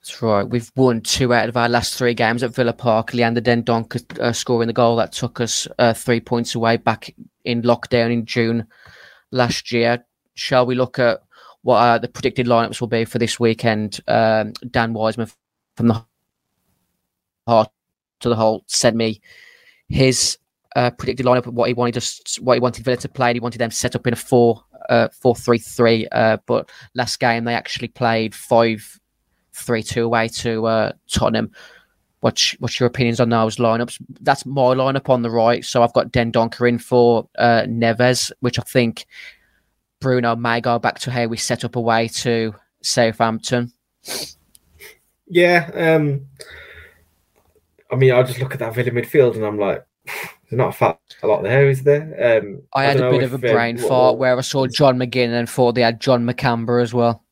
That's 0.00 0.22
right. 0.22 0.42
We've 0.42 0.72
won 0.76 1.02
two 1.02 1.34
out 1.34 1.50
of 1.50 1.58
our 1.58 1.68
last 1.68 1.96
three 1.96 2.14
games 2.14 2.42
at 2.42 2.54
Villa 2.54 2.72
Park. 2.72 3.12
Leander 3.12 3.42
Dendoncker 3.42 4.18
uh, 4.18 4.32
scoring 4.32 4.66
the 4.66 4.72
goal 4.72 4.96
that 4.96 5.12
took 5.12 5.40
us 5.40 5.68
uh, 5.78 5.92
three 5.92 6.20
points 6.20 6.54
away 6.54 6.78
back 6.78 7.14
in 7.44 7.60
lockdown 7.62 8.10
in 8.10 8.24
June 8.24 8.66
last 9.30 9.72
year. 9.72 10.02
Shall 10.34 10.64
we 10.64 10.74
look 10.74 10.98
at 10.98 11.20
what 11.62 11.76
uh, 11.76 11.98
the 11.98 12.08
predicted 12.08 12.46
lineups 12.46 12.80
will 12.80 12.88
be 12.88 13.04
for 13.04 13.18
this 13.18 13.38
weekend? 13.38 14.00
Um, 14.08 14.54
Dan 14.70 14.94
Wiseman 14.94 15.28
from 15.76 15.88
the 15.88 16.02
heart 17.46 17.70
to 18.20 18.30
the 18.30 18.36
whole 18.36 18.64
sent 18.68 18.96
me 18.96 19.20
his 19.90 20.38
uh, 20.76 20.90
predicted 20.92 21.26
lineup 21.26 21.46
what 21.48 21.68
he 21.68 21.74
wanted 21.74 21.98
us, 21.98 22.38
what 22.40 22.54
he 22.54 22.60
wanted 22.60 22.86
Villa 22.86 22.96
to 22.96 23.08
play. 23.08 23.34
He 23.34 23.40
wanted 23.40 23.58
them 23.58 23.70
set 23.70 23.94
up 23.94 24.06
in 24.06 24.14
a 24.14 24.16
four, 24.16 24.64
uh, 24.88 25.08
four 25.08 25.34
three 25.34 25.58
three. 25.58 26.08
Uh, 26.10 26.38
but 26.46 26.70
last 26.94 27.20
game 27.20 27.44
they 27.44 27.54
actually 27.54 27.88
played 27.88 28.34
five 28.34 28.99
three 29.60 29.82
two 29.82 30.04
away 30.04 30.28
to 30.28 30.66
uh, 30.66 30.92
Tottenham. 31.10 31.50
What's 32.20 32.52
what's 32.60 32.78
your 32.78 32.86
opinions 32.86 33.20
on 33.20 33.30
those 33.30 33.56
lineups? 33.56 34.00
That's 34.20 34.44
my 34.44 34.62
lineup 34.74 35.08
on 35.08 35.22
the 35.22 35.30
right. 35.30 35.64
So 35.64 35.82
I've 35.82 35.94
got 35.94 36.12
Dendoncker 36.12 36.68
in 36.68 36.78
for 36.78 37.28
uh, 37.38 37.62
Neves, 37.66 38.30
which 38.40 38.58
I 38.58 38.62
think 38.62 39.06
Bruno 40.00 40.36
may 40.36 40.60
go 40.60 40.78
back 40.78 40.98
to 41.00 41.10
how 41.10 41.26
we 41.26 41.36
set 41.36 41.64
up 41.64 41.76
away 41.76 42.08
to 42.08 42.54
Southampton. 42.82 43.72
Yeah, 45.26 45.70
um, 45.74 46.26
I 47.90 47.96
mean, 47.96 48.12
I 48.12 48.22
just 48.22 48.40
look 48.40 48.52
at 48.52 48.58
that 48.58 48.74
Villa 48.74 48.90
midfield 48.90 49.36
and 49.36 49.44
I'm 49.44 49.58
like, 49.58 49.84
there's 50.04 50.58
not 50.58 50.70
a, 50.70 50.72
fat, 50.72 50.98
a 51.22 51.26
lot 51.26 51.42
there, 51.42 51.68
is 51.68 51.82
there? 51.84 52.40
Um, 52.42 52.62
I 52.74 52.84
had 52.84 53.00
a 53.00 53.10
bit 53.10 53.22
of 53.22 53.32
a 53.32 53.34
um, 53.36 53.40
brain 53.40 53.78
um, 53.80 53.88
fart 53.88 54.18
where 54.18 54.36
I 54.36 54.40
saw 54.40 54.66
John 54.66 54.98
McGinn 54.98 55.30
and 55.30 55.48
thought 55.48 55.74
they 55.74 55.82
had 55.82 56.00
John 56.00 56.26
McCamber 56.26 56.82
as 56.82 56.92
well. 56.92 57.24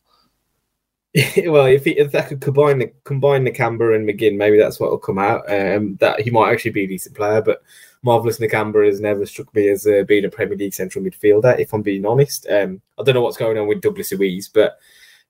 well, 1.46 1.66
if, 1.66 1.84
he, 1.84 1.92
if 1.92 2.12
that 2.12 2.28
could 2.28 2.40
combine 2.40 2.78
the 2.78 2.92
combine 3.04 3.44
the 3.44 3.50
Nakamba 3.50 3.94
and 3.94 4.08
McGinn, 4.08 4.36
maybe 4.36 4.58
that's 4.58 4.78
what 4.78 4.90
will 4.90 4.98
come 4.98 5.18
out. 5.18 5.50
Um, 5.50 5.96
that 5.96 6.20
he 6.20 6.30
might 6.30 6.52
actually 6.52 6.72
be 6.72 6.84
a 6.84 6.88
decent 6.88 7.16
player, 7.16 7.40
but 7.40 7.62
marvelous 8.02 8.38
Nakamba 8.38 8.86
has 8.86 9.00
never 9.00 9.26
struck 9.26 9.52
me 9.54 9.68
as 9.68 9.86
uh, 9.86 10.04
being 10.06 10.24
a 10.24 10.28
Premier 10.28 10.56
League 10.56 10.74
central 10.74 11.04
midfielder. 11.04 11.58
If 11.58 11.72
I'm 11.72 11.82
being 11.82 12.06
honest, 12.06 12.46
um, 12.50 12.80
I 12.98 13.02
don't 13.02 13.14
know 13.14 13.22
what's 13.22 13.36
going 13.36 13.58
on 13.58 13.66
with 13.66 13.80
Douglas 13.80 14.12
Luiz, 14.12 14.48
but 14.48 14.78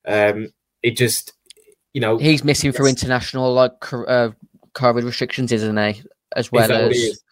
um, 0.07 0.53
it 0.83 0.97
just, 0.97 1.33
you 1.95 2.01
know, 2.01 2.19
he's 2.19 2.45
missing 2.45 2.73
for 2.73 2.87
international 2.87 3.53
like 3.53 3.93
uh, 3.93 4.31
COVID 4.75 5.05
restrictions, 5.05 5.53
isn't 5.53 5.77
he? 5.77 6.03
As 6.37 6.53
well 6.53 6.71
as 6.71 7.23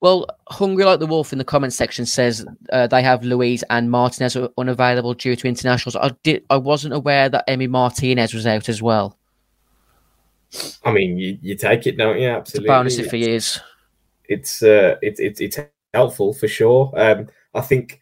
well, 0.00 0.26
Hungry 0.48 0.84
Like 0.84 1.00
the 1.00 1.06
Wolf 1.06 1.32
in 1.32 1.38
the 1.38 1.44
comment 1.44 1.72
section 1.72 2.04
says 2.04 2.46
uh, 2.72 2.86
they 2.86 3.02
have 3.02 3.24
Luiz 3.24 3.64
and 3.70 3.90
Martinez 3.90 4.36
unavailable 4.58 5.14
due 5.14 5.36
to 5.36 5.48
internationals. 5.48 5.96
I 5.96 6.14
did. 6.22 6.44
I 6.50 6.56
wasn't 6.56 6.94
aware 6.94 7.28
that 7.28 7.46
Emi 7.48 7.68
Martinez 7.68 8.34
was 8.34 8.46
out 8.46 8.68
as 8.68 8.82
well. 8.82 9.16
I 10.84 10.92
mean, 10.92 11.18
you, 11.18 11.38
you 11.40 11.56
take 11.56 11.86
it, 11.86 11.96
don't 11.96 12.20
you? 12.20 12.28
Absolutely. 12.28 12.66
It's 12.66 12.70
bonus 12.70 12.98
if 12.98 13.10
he 13.10 13.30
is. 13.30 13.60
It's 14.28 14.62
uh, 14.62 14.96
it's 15.00 15.18
it's 15.18 15.40
it's 15.40 15.58
helpful 15.94 16.34
for 16.34 16.48
sure. 16.48 16.92
Um, 16.94 17.28
I 17.54 17.62
think 17.62 18.00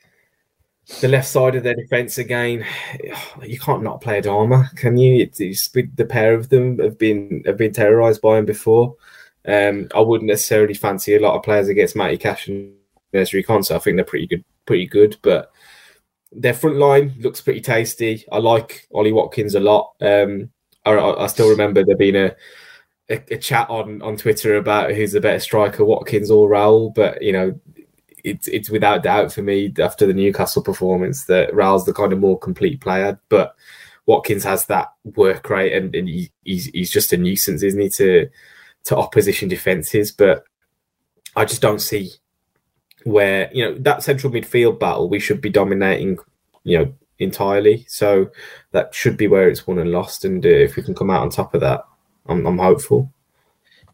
the 1.00 1.08
left 1.08 1.28
side 1.28 1.54
of 1.54 1.62
their 1.62 1.74
defense 1.74 2.18
again, 2.18 2.64
you 3.42 3.58
can't 3.58 3.82
not 3.82 4.00
play 4.00 4.20
Adama, 4.20 4.74
can 4.76 4.96
you? 4.96 5.22
It's, 5.22 5.40
it's, 5.40 5.68
the 5.68 6.04
pair 6.04 6.34
of 6.34 6.48
them 6.48 6.78
have 6.78 6.98
been 6.98 7.42
have 7.46 7.56
been 7.56 7.72
terrorized 7.72 8.20
by 8.20 8.38
him 8.38 8.44
before. 8.44 8.96
Um, 9.46 9.88
I 9.94 10.00
wouldn't 10.00 10.28
necessarily 10.28 10.74
fancy 10.74 11.14
a 11.14 11.20
lot 11.20 11.36
of 11.36 11.42
players 11.42 11.68
against 11.68 11.96
Matty 11.96 12.16
Cash 12.16 12.48
and 12.48 12.74
Ezri 13.12 13.44
Konsa. 13.44 13.76
I 13.76 13.78
think 13.78 13.96
they're 13.96 14.04
pretty 14.04 14.26
good, 14.26 14.44
pretty 14.66 14.86
good, 14.86 15.16
but 15.22 15.52
their 16.32 16.54
front 16.54 16.76
line 16.76 17.14
looks 17.20 17.40
pretty 17.40 17.60
tasty. 17.60 18.24
I 18.32 18.38
like 18.38 18.88
Ollie 18.92 19.12
Watkins 19.12 19.54
a 19.54 19.60
lot. 19.60 19.92
Um, 20.00 20.50
I, 20.84 20.98
I, 20.98 21.26
still 21.28 21.48
remember 21.48 21.84
there 21.84 21.96
being 21.96 22.16
a, 22.16 22.34
a, 23.08 23.22
a, 23.30 23.38
chat 23.38 23.70
on, 23.70 24.02
on 24.02 24.16
Twitter 24.16 24.56
about 24.56 24.92
who's 24.92 25.12
the 25.12 25.20
better 25.20 25.40
striker, 25.40 25.84
Watkins 25.84 26.30
or 26.30 26.48
Raul. 26.48 26.94
But 26.94 27.22
you 27.22 27.32
know, 27.32 27.60
it's 28.24 28.48
it's 28.48 28.70
without 28.70 29.02
doubt 29.02 29.32
for 29.32 29.42
me 29.42 29.72
after 29.78 30.06
the 30.06 30.14
Newcastle 30.14 30.62
performance 30.62 31.24
that 31.24 31.52
Raul's 31.52 31.86
the 31.86 31.94
kind 31.94 32.12
of 32.12 32.18
more 32.18 32.38
complete 32.38 32.80
player. 32.80 33.18
But 33.28 33.54
Watkins 34.06 34.44
has 34.44 34.66
that 34.66 34.92
work 35.16 35.48
rate, 35.48 35.72
and, 35.72 35.94
and 35.94 36.08
he, 36.08 36.30
he's 36.42 36.66
he's 36.66 36.90
just 36.90 37.12
a 37.12 37.16
nuisance, 37.16 37.62
isn't 37.62 37.80
he? 37.80 37.88
To 37.90 38.28
to 38.84 38.96
opposition 38.96 39.48
defenses, 39.48 40.12
but 40.12 40.44
I 41.36 41.44
just 41.44 41.62
don't 41.62 41.80
see 41.80 42.12
where 43.04 43.50
you 43.52 43.64
know 43.64 43.76
that 43.78 44.02
central 44.02 44.32
midfield 44.32 44.80
battle 44.80 45.08
we 45.08 45.20
should 45.20 45.40
be 45.40 45.50
dominating, 45.50 46.18
you 46.64 46.78
know, 46.78 46.94
entirely. 47.18 47.84
So 47.88 48.30
that 48.72 48.94
should 48.94 49.16
be 49.16 49.28
where 49.28 49.48
it's 49.48 49.66
won 49.66 49.78
and 49.78 49.90
lost, 49.90 50.24
and 50.24 50.44
uh, 50.44 50.48
if 50.48 50.76
we 50.76 50.82
can 50.82 50.94
come 50.94 51.10
out 51.10 51.22
on 51.22 51.30
top 51.30 51.54
of 51.54 51.60
that, 51.60 51.84
I'm, 52.26 52.46
I'm 52.46 52.58
hopeful. 52.58 53.10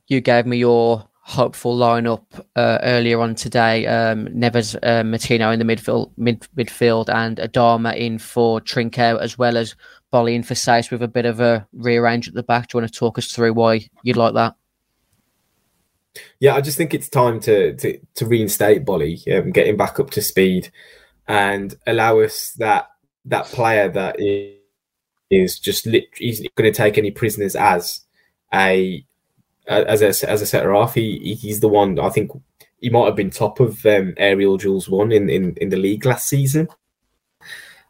You 0.08 0.20
gave 0.20 0.46
me 0.46 0.58
your 0.58 1.08
hopeful 1.22 1.78
lineup 1.78 2.24
uh, 2.56 2.78
earlier 2.82 3.20
on 3.20 3.36
today. 3.36 3.86
Um, 3.86 4.26
Neves, 4.28 4.74
uh, 4.82 5.02
Moutinho 5.02 5.52
in 5.52 5.60
the 5.60 5.64
midfield, 5.64 6.10
mid, 6.16 6.40
midfield, 6.56 7.08
and 7.08 7.36
Adama 7.36 7.96
in 7.96 8.18
for 8.18 8.60
Trincao, 8.60 9.20
as 9.20 9.38
well 9.38 9.56
as 9.56 9.76
Boly 10.12 10.34
in 10.34 10.42
for 10.42 10.54
Saïss 10.54 10.90
with 10.90 11.02
a 11.02 11.08
bit 11.08 11.26
of 11.26 11.38
a 11.38 11.66
rearrange 11.72 12.26
at 12.26 12.34
the 12.34 12.42
back. 12.42 12.68
Do 12.68 12.76
you 12.76 12.82
want 12.82 12.92
to 12.92 12.98
talk 12.98 13.16
us 13.18 13.30
through 13.30 13.52
why 13.52 13.88
you'd 14.02 14.16
like 14.16 14.34
that? 14.34 14.56
Yeah, 16.40 16.54
I 16.54 16.60
just 16.60 16.76
think 16.76 16.94
it's 16.94 17.08
time 17.08 17.40
to 17.40 17.76
to, 17.76 17.98
to 18.16 18.26
reinstate 18.26 18.84
Boly, 18.84 19.22
um, 19.36 19.52
get 19.52 19.68
him 19.68 19.76
back 19.76 20.00
up 20.00 20.10
to 20.10 20.22
speed, 20.22 20.70
and 21.28 21.74
allow 21.86 22.20
us 22.20 22.52
that 22.58 22.90
that 23.26 23.46
player 23.46 23.88
that 23.88 24.16
is 25.30 25.58
just 25.58 25.86
lit- 25.86 26.08
he's 26.16 26.40
going 26.56 26.72
to 26.72 26.76
take 26.76 26.98
any 26.98 27.10
prisoners 27.10 27.54
as 27.54 28.00
a 28.52 29.04
as 29.66 30.02
a 30.02 30.28
as 30.28 30.42
a 30.42 30.46
setter 30.46 30.74
off. 30.74 30.94
He 30.94 31.34
he's 31.34 31.60
the 31.60 31.68
one 31.68 31.98
I 31.98 32.08
think 32.10 32.32
he 32.80 32.90
might 32.90 33.06
have 33.06 33.16
been 33.16 33.30
top 33.30 33.60
of 33.60 33.84
um, 33.86 34.14
aerial 34.16 34.56
duels 34.56 34.88
one 34.88 35.12
in, 35.12 35.28
in 35.30 35.54
in 35.56 35.68
the 35.68 35.76
league 35.76 36.04
last 36.04 36.28
season. 36.28 36.68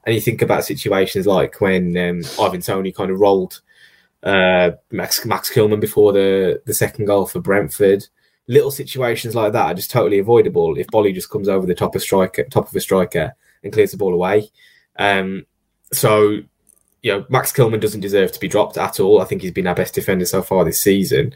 And 0.05 0.15
you 0.15 0.21
think 0.21 0.43
about 0.43 0.65
situations 0.65 1.27
like 1.27 1.61
when 1.61 1.97
um, 1.97 2.23
Ivan 2.41 2.63
Toney 2.63 2.91
kind 2.91 3.11
of 3.11 3.21
rolled 3.21 3.61
uh, 4.23 4.73
Max 4.91 5.25
Max 5.25 5.51
Kilman 5.53 5.81
before 5.81 6.13
the 6.13 6.63
the 6.67 6.75
second 6.75 7.07
goal 7.07 7.27
for 7.27 7.41
Brentford. 7.41 8.07
Little 8.49 8.71
situations 8.71 9.35
like 9.35 9.53
that 9.53 9.67
are 9.67 9.75
just 9.75 9.91
totally 9.91 10.19
avoidable 10.19 10.77
if 10.77 10.89
Boly 10.89 11.15
just 11.15 11.31
comes 11.31 11.49
over 11.49 11.67
the 11.67 11.75
top 11.75 11.95
of 11.95 12.03
striker, 12.03 12.45
top 12.45 12.69
of 12.69 12.75
a 12.75 12.81
striker, 12.81 13.35
and 13.63 13.73
clears 13.73 13.93
the 13.93 13.97
ball 13.97 14.13
away. 14.13 14.51
Um, 14.99 15.47
so, 15.93 16.41
you 17.03 17.13
know, 17.13 17.25
Max 17.29 17.53
Kilman 17.53 17.81
doesn't 17.81 18.01
deserve 18.01 18.33
to 18.33 18.41
be 18.41 18.49
dropped 18.49 18.77
at 18.77 18.99
all. 18.99 19.21
I 19.21 19.25
think 19.25 19.43
he's 19.43 19.53
been 19.53 19.69
our 19.69 19.75
best 19.75 19.95
defender 19.95 20.25
so 20.25 20.43
far 20.43 20.65
this 20.65 20.83
season. 20.83 21.35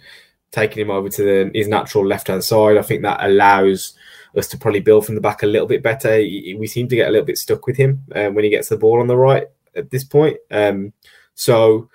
Taking 0.51 0.83
him 0.83 0.91
over 0.91 1.09
to 1.09 1.23
the, 1.23 1.51
his 1.55 1.69
natural 1.69 2.07
left 2.07 2.29
hand 2.29 2.43
side, 2.43 2.77
I 2.77 2.83
think 2.83 3.03
that 3.03 3.25
allows 3.25 3.95
us 4.37 4.49
to 4.49 4.59
probably 4.59 4.81
build 4.81 5.07
from 5.07 5.15
the 5.15 5.21
back 5.21 5.43
a 5.43 5.47
little 5.47 5.69
bit 5.69 5.83
better. 5.83 6.17
We 6.17 6.67
seem 6.67 6.89
to 6.89 6.97
get 6.97 7.09
a 7.09 7.11
little 7.11 7.27
bit 7.27 7.39
stuck 7.39 7.67
with 7.67 7.77
him 7.77 8.05
um, 8.15 8.35
when 8.35 8.45
he 8.45 8.51
gets 8.51 8.69
the 8.69 8.77
ball 8.77 9.01
on 9.01 9.07
the 9.07 9.17
right 9.17 9.47
at 9.77 9.91
this 9.91 10.05
point. 10.05 10.37
Um, 10.51 10.93
so 11.35 11.89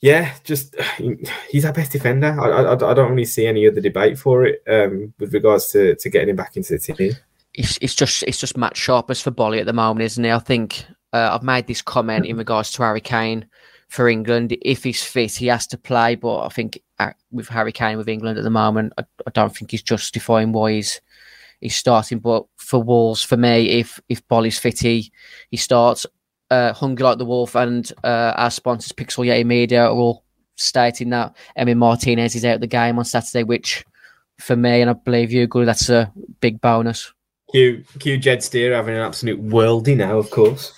yeah, 0.00 0.32
just 0.44 0.74
he's 1.50 1.64
our 1.64 1.72
best 1.72 1.92
defender. 1.92 2.36
I, 2.40 2.48
I, 2.48 2.72
I, 2.72 2.94
don't 2.94 3.10
really 3.10 3.24
see 3.24 3.46
any 3.46 3.66
other 3.66 3.80
debate 3.80 4.18
for 4.18 4.44
it 4.44 4.62
um, 4.68 5.12
with 5.18 5.34
regards 5.34 5.70
to, 5.72 5.94
to 5.96 6.10
getting 6.10 6.30
him 6.30 6.36
back 6.36 6.56
into 6.56 6.74
the 6.74 6.78
team. 6.78 7.12
It's, 7.54 7.78
it's 7.80 7.94
just 7.94 8.22
it's 8.24 8.38
just 8.38 8.56
Matt 8.56 8.76
Sharpers 8.76 9.20
for 9.20 9.30
Boly 9.30 9.58
at 9.60 9.66
the 9.66 9.72
moment, 9.72 10.04
isn't 10.04 10.24
it? 10.24 10.32
I 10.32 10.38
think 10.38 10.84
uh, 11.12 11.30
I've 11.32 11.42
made 11.42 11.66
this 11.66 11.82
comment 11.82 12.26
in 12.26 12.36
regards 12.36 12.70
to 12.72 12.82
Harry 12.82 13.00
Kane 13.00 13.46
for 13.88 14.08
England. 14.08 14.56
If 14.62 14.84
he's 14.84 15.02
fit, 15.02 15.34
he 15.34 15.46
has 15.48 15.66
to 15.68 15.78
play. 15.78 16.14
But 16.14 16.44
I 16.44 16.48
think 16.50 16.80
uh, 16.98 17.12
with 17.32 17.48
Harry 17.48 17.72
Kane 17.72 17.96
with 17.96 18.08
England 18.08 18.38
at 18.38 18.44
the 18.44 18.50
moment, 18.50 18.92
I, 18.98 19.04
I 19.26 19.30
don't 19.32 19.54
think 19.54 19.70
he's 19.72 19.82
justifying 19.82 20.52
why 20.52 20.72
he's 20.72 21.00
he's 21.60 21.74
starting. 21.74 22.20
But 22.20 22.44
for 22.56 22.80
Wolves, 22.80 23.22
for 23.22 23.36
me, 23.36 23.80
if 23.80 23.98
if 24.08 24.26
Boly's 24.28 24.58
fit, 24.58 24.78
he, 24.78 25.10
he 25.50 25.56
starts 25.56 26.06
uh, 26.50 26.72
Hungry 26.72 27.04
Like 27.04 27.18
the 27.18 27.24
Wolf 27.24 27.54
and 27.54 27.90
uh, 28.04 28.34
our 28.36 28.50
sponsors, 28.50 28.92
Pixel 28.92 29.26
Yeti 29.26 29.44
Media, 29.44 29.86
are 29.86 29.90
all 29.90 30.24
stating 30.56 31.10
that 31.10 31.36
Emi 31.58 31.76
Martinez 31.76 32.34
is 32.34 32.44
out 32.44 32.56
of 32.56 32.60
the 32.60 32.66
game 32.66 32.98
on 32.98 33.04
Saturday, 33.04 33.44
which 33.44 33.84
for 34.38 34.56
me, 34.56 34.80
and 34.80 34.90
I 34.90 34.92
believe 34.94 35.32
you, 35.32 35.46
good, 35.46 35.66
that's 35.66 35.88
a 35.88 36.12
big 36.40 36.60
bonus. 36.60 37.12
Q, 37.50 37.84
Q 37.98 38.18
Jed 38.18 38.42
Steer 38.42 38.74
having 38.74 38.94
an 38.94 39.00
absolute 39.00 39.42
worldie 39.42 39.96
now, 39.96 40.18
of 40.18 40.30
course, 40.30 40.72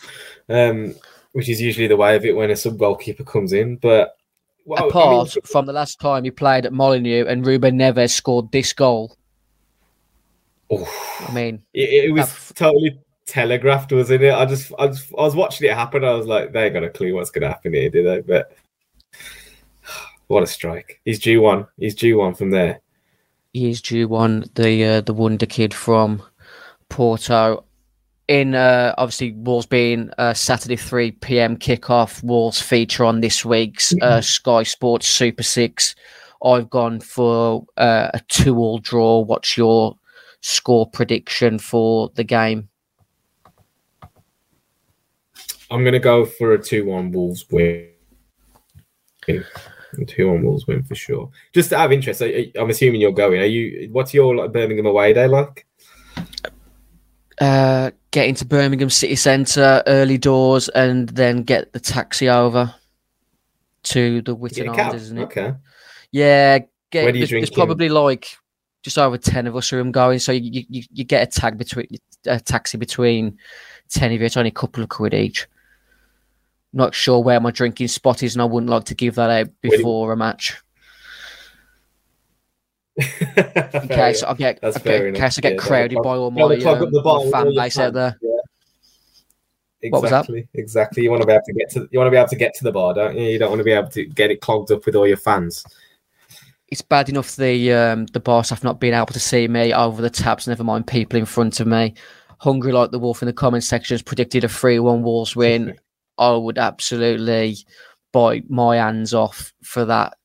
um, 0.49 0.95
which 1.33 1.49
is 1.49 1.61
usually 1.61 1.89
the 1.89 1.97
way 1.97 2.17
of 2.17 2.25
it 2.25 2.37
when 2.37 2.51
a 2.51 2.57
sub 2.57 2.79
goalkeeper 2.79 3.25
comes 3.25 3.53
in. 3.53 3.77
But 3.77 4.17
well, 4.65 4.89
apart 4.89 5.31
I 5.31 5.35
mean, 5.35 5.43
from 5.45 5.67
the 5.67 5.73
last 5.73 6.01
time 6.01 6.25
he 6.25 6.31
played 6.31 6.67
at 6.67 6.73
Molineux 6.73 7.27
and 7.27 7.45
Ruben 7.45 7.79
Neves 7.79 8.13
scored 8.13 8.53
this 8.53 8.73
goal. 8.73 9.17
Oh, 10.71 10.87
I 11.29 11.33
mean, 11.33 11.63
it, 11.75 12.05
it 12.05 12.13
was 12.13 12.49
that, 12.49 12.57
totally 12.57 13.01
telegraphed, 13.31 13.93
was 13.93 14.11
in 14.11 14.23
it? 14.23 14.35
I 14.35 14.45
just, 14.45 14.73
I, 14.79 14.89
just, 14.89 15.13
I 15.17 15.23
was 15.23 15.37
watching 15.37 15.69
it 15.69 15.75
happen. 15.75 16.05
I 16.05 16.13
was 16.13 16.27
like, 16.27 16.53
they 16.53 16.65
ain't 16.65 16.75
got 16.75 16.85
a 16.85 16.91
clue 16.91 17.15
what's 17.15 17.31
going 17.31 17.43
to 17.43 17.49
happen 17.49 17.73
here, 17.73 17.89
do 17.89 18.03
they? 18.03 18.21
But 18.21 18.57
what 20.27 20.43
a 20.43 20.47
strike! 20.47 21.01
He's 21.05 21.19
due 21.19 21.41
one. 21.41 21.67
He's 21.79 21.95
due 21.95 22.19
one 22.19 22.35
from 22.35 22.51
there. 22.51 22.81
He's 23.53 23.81
due 23.81 24.09
one. 24.09 24.45
The 24.55 24.85
uh, 24.85 25.01
the 25.01 25.15
wonder 25.15 25.47
kid 25.47 25.75
from 25.75 26.23
Porto. 26.89 27.65
In 28.29 28.55
uh, 28.55 28.95
obviously 28.97 29.33
Wolves 29.33 29.67
being 29.67 30.11
uh, 30.17 30.35
Saturday 30.35 30.77
three 30.77 31.11
p.m. 31.11 31.57
kickoff. 31.57 32.23
Wolves 32.23 32.63
feature 32.63 33.05
on 33.05 33.21
this 33.21 33.45
week's 33.45 33.93
uh, 33.95 33.97
mm-hmm. 33.97 34.21
Sky 34.21 34.63
Sports 34.63 35.09
Super 35.09 35.43
Six. 35.43 35.97
I've 36.43 36.71
gone 36.71 37.01
for 37.01 37.67
uh, 37.77 38.11
a 38.15 38.21
two-all 38.29 38.79
draw. 38.79 39.21
What's 39.21 39.57
your 39.57 39.97
score 40.41 40.89
prediction 40.89 41.59
for 41.59 42.11
the 42.15 42.25
game? 42.25 42.70
I'm 45.71 45.85
going 45.85 45.93
to 45.93 46.01
go 46.01 46.25
for 46.27 46.53
a 46.53 46.63
2 46.63 46.85
1 46.85 47.13
Wolves 47.13 47.47
win. 47.51 47.89
2 49.27 49.45
1 50.29 50.43
Wolves 50.43 50.67
win 50.67 50.83
for 50.83 50.95
sure. 50.95 51.31
Just 51.53 51.73
out 51.73 51.87
of 51.87 51.93
interest, 51.93 52.23
I, 52.23 52.51
am 52.57 52.71
assuming 52.71 53.01
you're 53.01 53.13
going. 53.13 53.41
Are 53.41 53.45
you? 53.45 53.89
What's 53.93 54.13
your 54.13 54.35
like, 54.35 54.53
Birmingham 54.53 54.87
away 54.87 55.13
day 55.13 55.29
like? 55.29 55.67
Uh, 57.41 57.91
get 58.11 58.29
into 58.29 58.45
Birmingham 58.45 58.91
city 58.91 59.17
centre 59.17 59.83
early 59.87 60.19
doors 60.19 60.69
and 60.71 61.09
then 61.11 61.43
get 61.43 61.73
the 61.73 61.81
taxi 61.81 62.29
over 62.29 62.75
to 63.85 64.21
the 64.23 64.35
Witton 64.35 64.69
Arms, 64.69 65.03
isn't 65.03 65.19
it? 65.19 65.23
Okay. 65.23 65.55
Yeah, 66.11 66.59
get, 66.91 67.05
Where 67.05 67.13
do 67.13 67.19
you 67.19 67.27
there's, 67.27 67.31
there's 67.31 67.51
probably 67.51 67.89
like 67.89 68.37
just 68.83 68.99
over 68.99 69.17
ten 69.17 69.47
of 69.47 69.55
us 69.55 69.71
who 69.71 69.79
are 69.79 69.85
going, 69.85 70.19
so 70.19 70.33
you, 70.33 70.65
you, 70.69 70.83
you 70.91 71.05
get 71.05 71.29
a 71.29 71.41
tag 71.41 71.57
between 71.57 71.87
a 72.27 72.41
taxi 72.41 72.77
between 72.77 73.39
ten 73.89 74.13
of 74.13 74.21
you. 74.21 74.27
It's 74.27 74.37
only 74.37 74.49
a 74.49 74.53
couple 74.53 74.83
of 74.83 74.89
quid 74.89 75.15
each 75.15 75.47
not 76.73 76.95
sure 76.95 77.21
where 77.21 77.41
my 77.41 77.51
drinking 77.51 77.89
spot 77.89 78.23
is, 78.23 78.35
and 78.35 78.43
I 78.43 78.45
wouldn't 78.45 78.71
like 78.71 78.85
to 78.85 78.95
give 78.95 79.17
that 79.17 79.31
out 79.31 79.49
before 79.61 80.13
a 80.13 80.17
match. 80.17 80.57
in 82.97 83.89
case 83.89 84.23
I 84.23 84.35
get, 84.35 84.63
okay, 84.63 85.09
in 85.09 85.15
case 85.15 85.39
I 85.39 85.41
get 85.41 85.53
yeah, 85.55 85.59
crowded 85.59 85.99
by 86.03 86.17
all 86.17 86.31
my, 86.31 86.43
um, 86.43 86.93
my 86.93 87.31
fan 87.31 87.55
base 87.55 87.79
out 87.79 87.95
there. 87.95 88.19
Yeah. 88.21 88.31
Exactly, 89.83 89.91
what 89.91 90.03
was 90.03 90.11
that? 90.11 90.49
Exactly. 90.55 91.03
You 91.05 91.11
want 91.11 91.23
to 91.23 91.27
be 91.27 91.33
able 91.33 91.43
to 91.47 91.53
get 91.55 91.71
to 91.71 91.89
you 91.91 91.99
want 91.99 92.09
to 92.09 92.11
be 92.11 92.17
able 92.19 92.29
to 92.29 92.37
get 92.37 92.55
to 92.55 92.65
the 92.65 92.73
bar, 92.73 92.93
don't 92.93 93.17
you? 93.17 93.29
You 93.29 93.39
don't 93.39 93.49
want 93.49 93.61
to 93.61 93.65
be 93.65 93.73
able 93.73 93.89
to 93.89 94.05
get 94.05 94.31
it 94.31 94.43
clogged 94.43 94.71
up 94.71 94.85
with 94.85 94.95
all 94.95 95.07
your 95.07 95.17
fans. 95.17 95.65
It's 96.69 96.83
bad 96.83 97.09
enough 97.09 97.35
the 97.37 97.73
um, 97.73 98.07
the 98.07 98.21
bar 98.21 98.45
staff 98.45 98.63
not 98.63 98.79
being 98.79 98.93
able 98.93 99.07
to 99.07 99.21
see 99.21 99.49
me 99.49 99.73
over 99.73 100.03
the 100.03 100.11
tabs. 100.11 100.47
Never 100.47 100.65
mind 100.65 100.87
people 100.87 101.19
in 101.19 101.25
front 101.25 101.61
of 101.61 101.67
me. 101.67 101.95
Hungry 102.39 102.73
like 102.73 102.91
the 102.91 102.99
wolf 102.99 103.23
in 103.23 103.27
the 103.27 103.33
comment 103.33 103.65
section 103.65 103.95
has 103.95 104.03
predicted 104.03 104.45
a 104.45 104.49
three-one 104.49 105.03
Wolves 105.03 105.35
win. 105.35 105.79
I 106.21 106.37
would 106.37 106.59
absolutely 106.59 107.57
bite 108.13 108.49
my 108.51 108.77
hands 108.77 109.15
off 109.15 109.53
for 109.63 109.87
that 109.87 110.19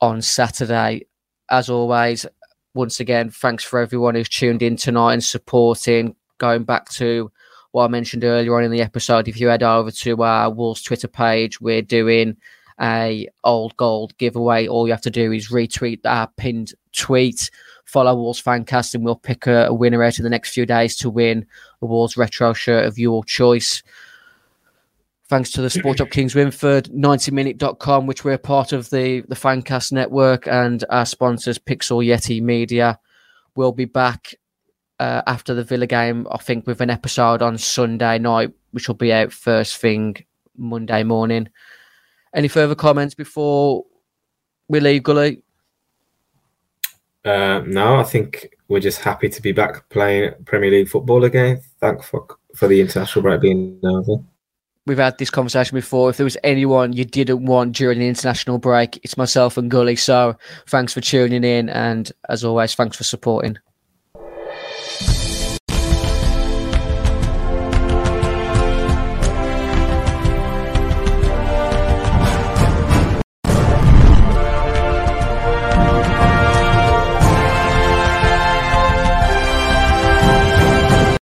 on 0.00 0.20
Saturday. 0.20 1.06
As 1.50 1.70
always, 1.70 2.26
once 2.74 3.00
again, 3.00 3.30
thanks 3.30 3.64
for 3.64 3.80
everyone 3.80 4.14
who's 4.14 4.28
tuned 4.28 4.62
in 4.62 4.76
tonight 4.76 5.14
and 5.14 5.24
supporting. 5.24 6.14
Going 6.38 6.64
back 6.64 6.90
to 6.90 7.32
what 7.72 7.86
I 7.86 7.88
mentioned 7.88 8.22
earlier 8.22 8.54
on 8.56 8.64
in 8.64 8.70
the 8.70 8.82
episode, 8.82 9.28
if 9.28 9.40
you 9.40 9.48
head 9.48 9.62
over 9.62 9.90
to 9.90 10.22
our 10.22 10.50
Wolves 10.50 10.82
Twitter 10.82 11.08
page, 11.08 11.58
we're 11.60 11.82
doing 11.82 12.36
a 12.78 13.26
old 13.42 13.74
gold 13.78 14.16
giveaway. 14.18 14.66
All 14.66 14.86
you 14.86 14.92
have 14.92 15.02
to 15.02 15.10
do 15.10 15.32
is 15.32 15.50
retweet 15.50 16.00
our 16.04 16.28
pinned 16.36 16.74
tweet, 16.92 17.50
follow 17.86 18.14
Wolves 18.14 18.42
Fancast, 18.42 18.94
and 18.94 19.04
we'll 19.04 19.16
pick 19.16 19.46
a, 19.46 19.66
a 19.66 19.74
winner 19.74 20.02
out 20.02 20.18
in 20.18 20.22
the 20.22 20.30
next 20.30 20.52
few 20.52 20.66
days 20.66 20.96
to 20.96 21.08
win 21.08 21.46
a 21.80 21.86
Wolves 21.86 22.18
retro 22.18 22.52
shirt 22.52 22.84
of 22.84 22.98
your 22.98 23.24
choice 23.24 23.82
thanks 25.30 25.52
to 25.52 25.62
the 25.62 25.70
Sport 25.70 26.00
Up 26.00 26.08
Kingswinford, 26.08 26.90
90minute.com, 26.90 28.08
which 28.08 28.24
we're 28.24 28.36
part 28.36 28.72
of 28.72 28.90
the, 28.90 29.20
the 29.28 29.36
Fancast 29.36 29.92
network, 29.92 30.48
and 30.48 30.84
our 30.90 31.06
sponsors, 31.06 31.56
Pixel 31.56 32.04
Yeti 32.04 32.42
Media. 32.42 32.98
We'll 33.54 33.70
be 33.70 33.84
back 33.84 34.34
uh, 34.98 35.22
after 35.28 35.54
the 35.54 35.62
Villa 35.62 35.86
game, 35.86 36.26
I 36.32 36.38
think, 36.38 36.66
with 36.66 36.80
an 36.80 36.90
episode 36.90 37.42
on 37.42 37.58
Sunday 37.58 38.18
night, 38.18 38.50
which 38.72 38.88
will 38.88 38.96
be 38.96 39.12
out 39.12 39.32
first 39.32 39.76
thing 39.76 40.16
Monday 40.56 41.04
morning. 41.04 41.48
Any 42.34 42.48
further 42.48 42.74
comments 42.74 43.14
before 43.14 43.84
we 44.68 44.80
leave, 44.80 45.04
Gully? 45.04 45.42
Uh, 47.24 47.62
no, 47.66 48.00
I 48.00 48.02
think 48.02 48.56
we're 48.66 48.80
just 48.80 49.00
happy 49.00 49.28
to 49.28 49.40
be 49.40 49.52
back 49.52 49.88
playing 49.90 50.32
Premier 50.44 50.72
League 50.72 50.88
football 50.88 51.22
again. 51.22 51.60
Thank 51.78 52.02
for, 52.02 52.26
for 52.56 52.66
the 52.66 52.80
international 52.80 53.22
break 53.22 53.40
being 53.40 53.78
over 53.84 54.24
we've 54.86 54.98
had 54.98 55.18
this 55.18 55.30
conversation 55.30 55.76
before. 55.76 56.10
If 56.10 56.16
there 56.16 56.24
was 56.24 56.36
anyone 56.42 56.92
you 56.92 57.04
didn't 57.04 57.44
want 57.44 57.76
during 57.76 57.98
the 57.98 58.08
international 58.08 58.58
break, 58.58 58.98
it's 59.02 59.16
myself 59.16 59.56
and 59.56 59.70
Gully. 59.70 59.96
So 59.96 60.36
thanks 60.68 60.92
for 60.92 61.00
tuning 61.00 61.44
in. 61.44 61.68
And 61.68 62.10
as 62.28 62.44
always, 62.44 62.74
thanks 62.74 62.96
for 62.96 63.04
supporting. 63.04 63.58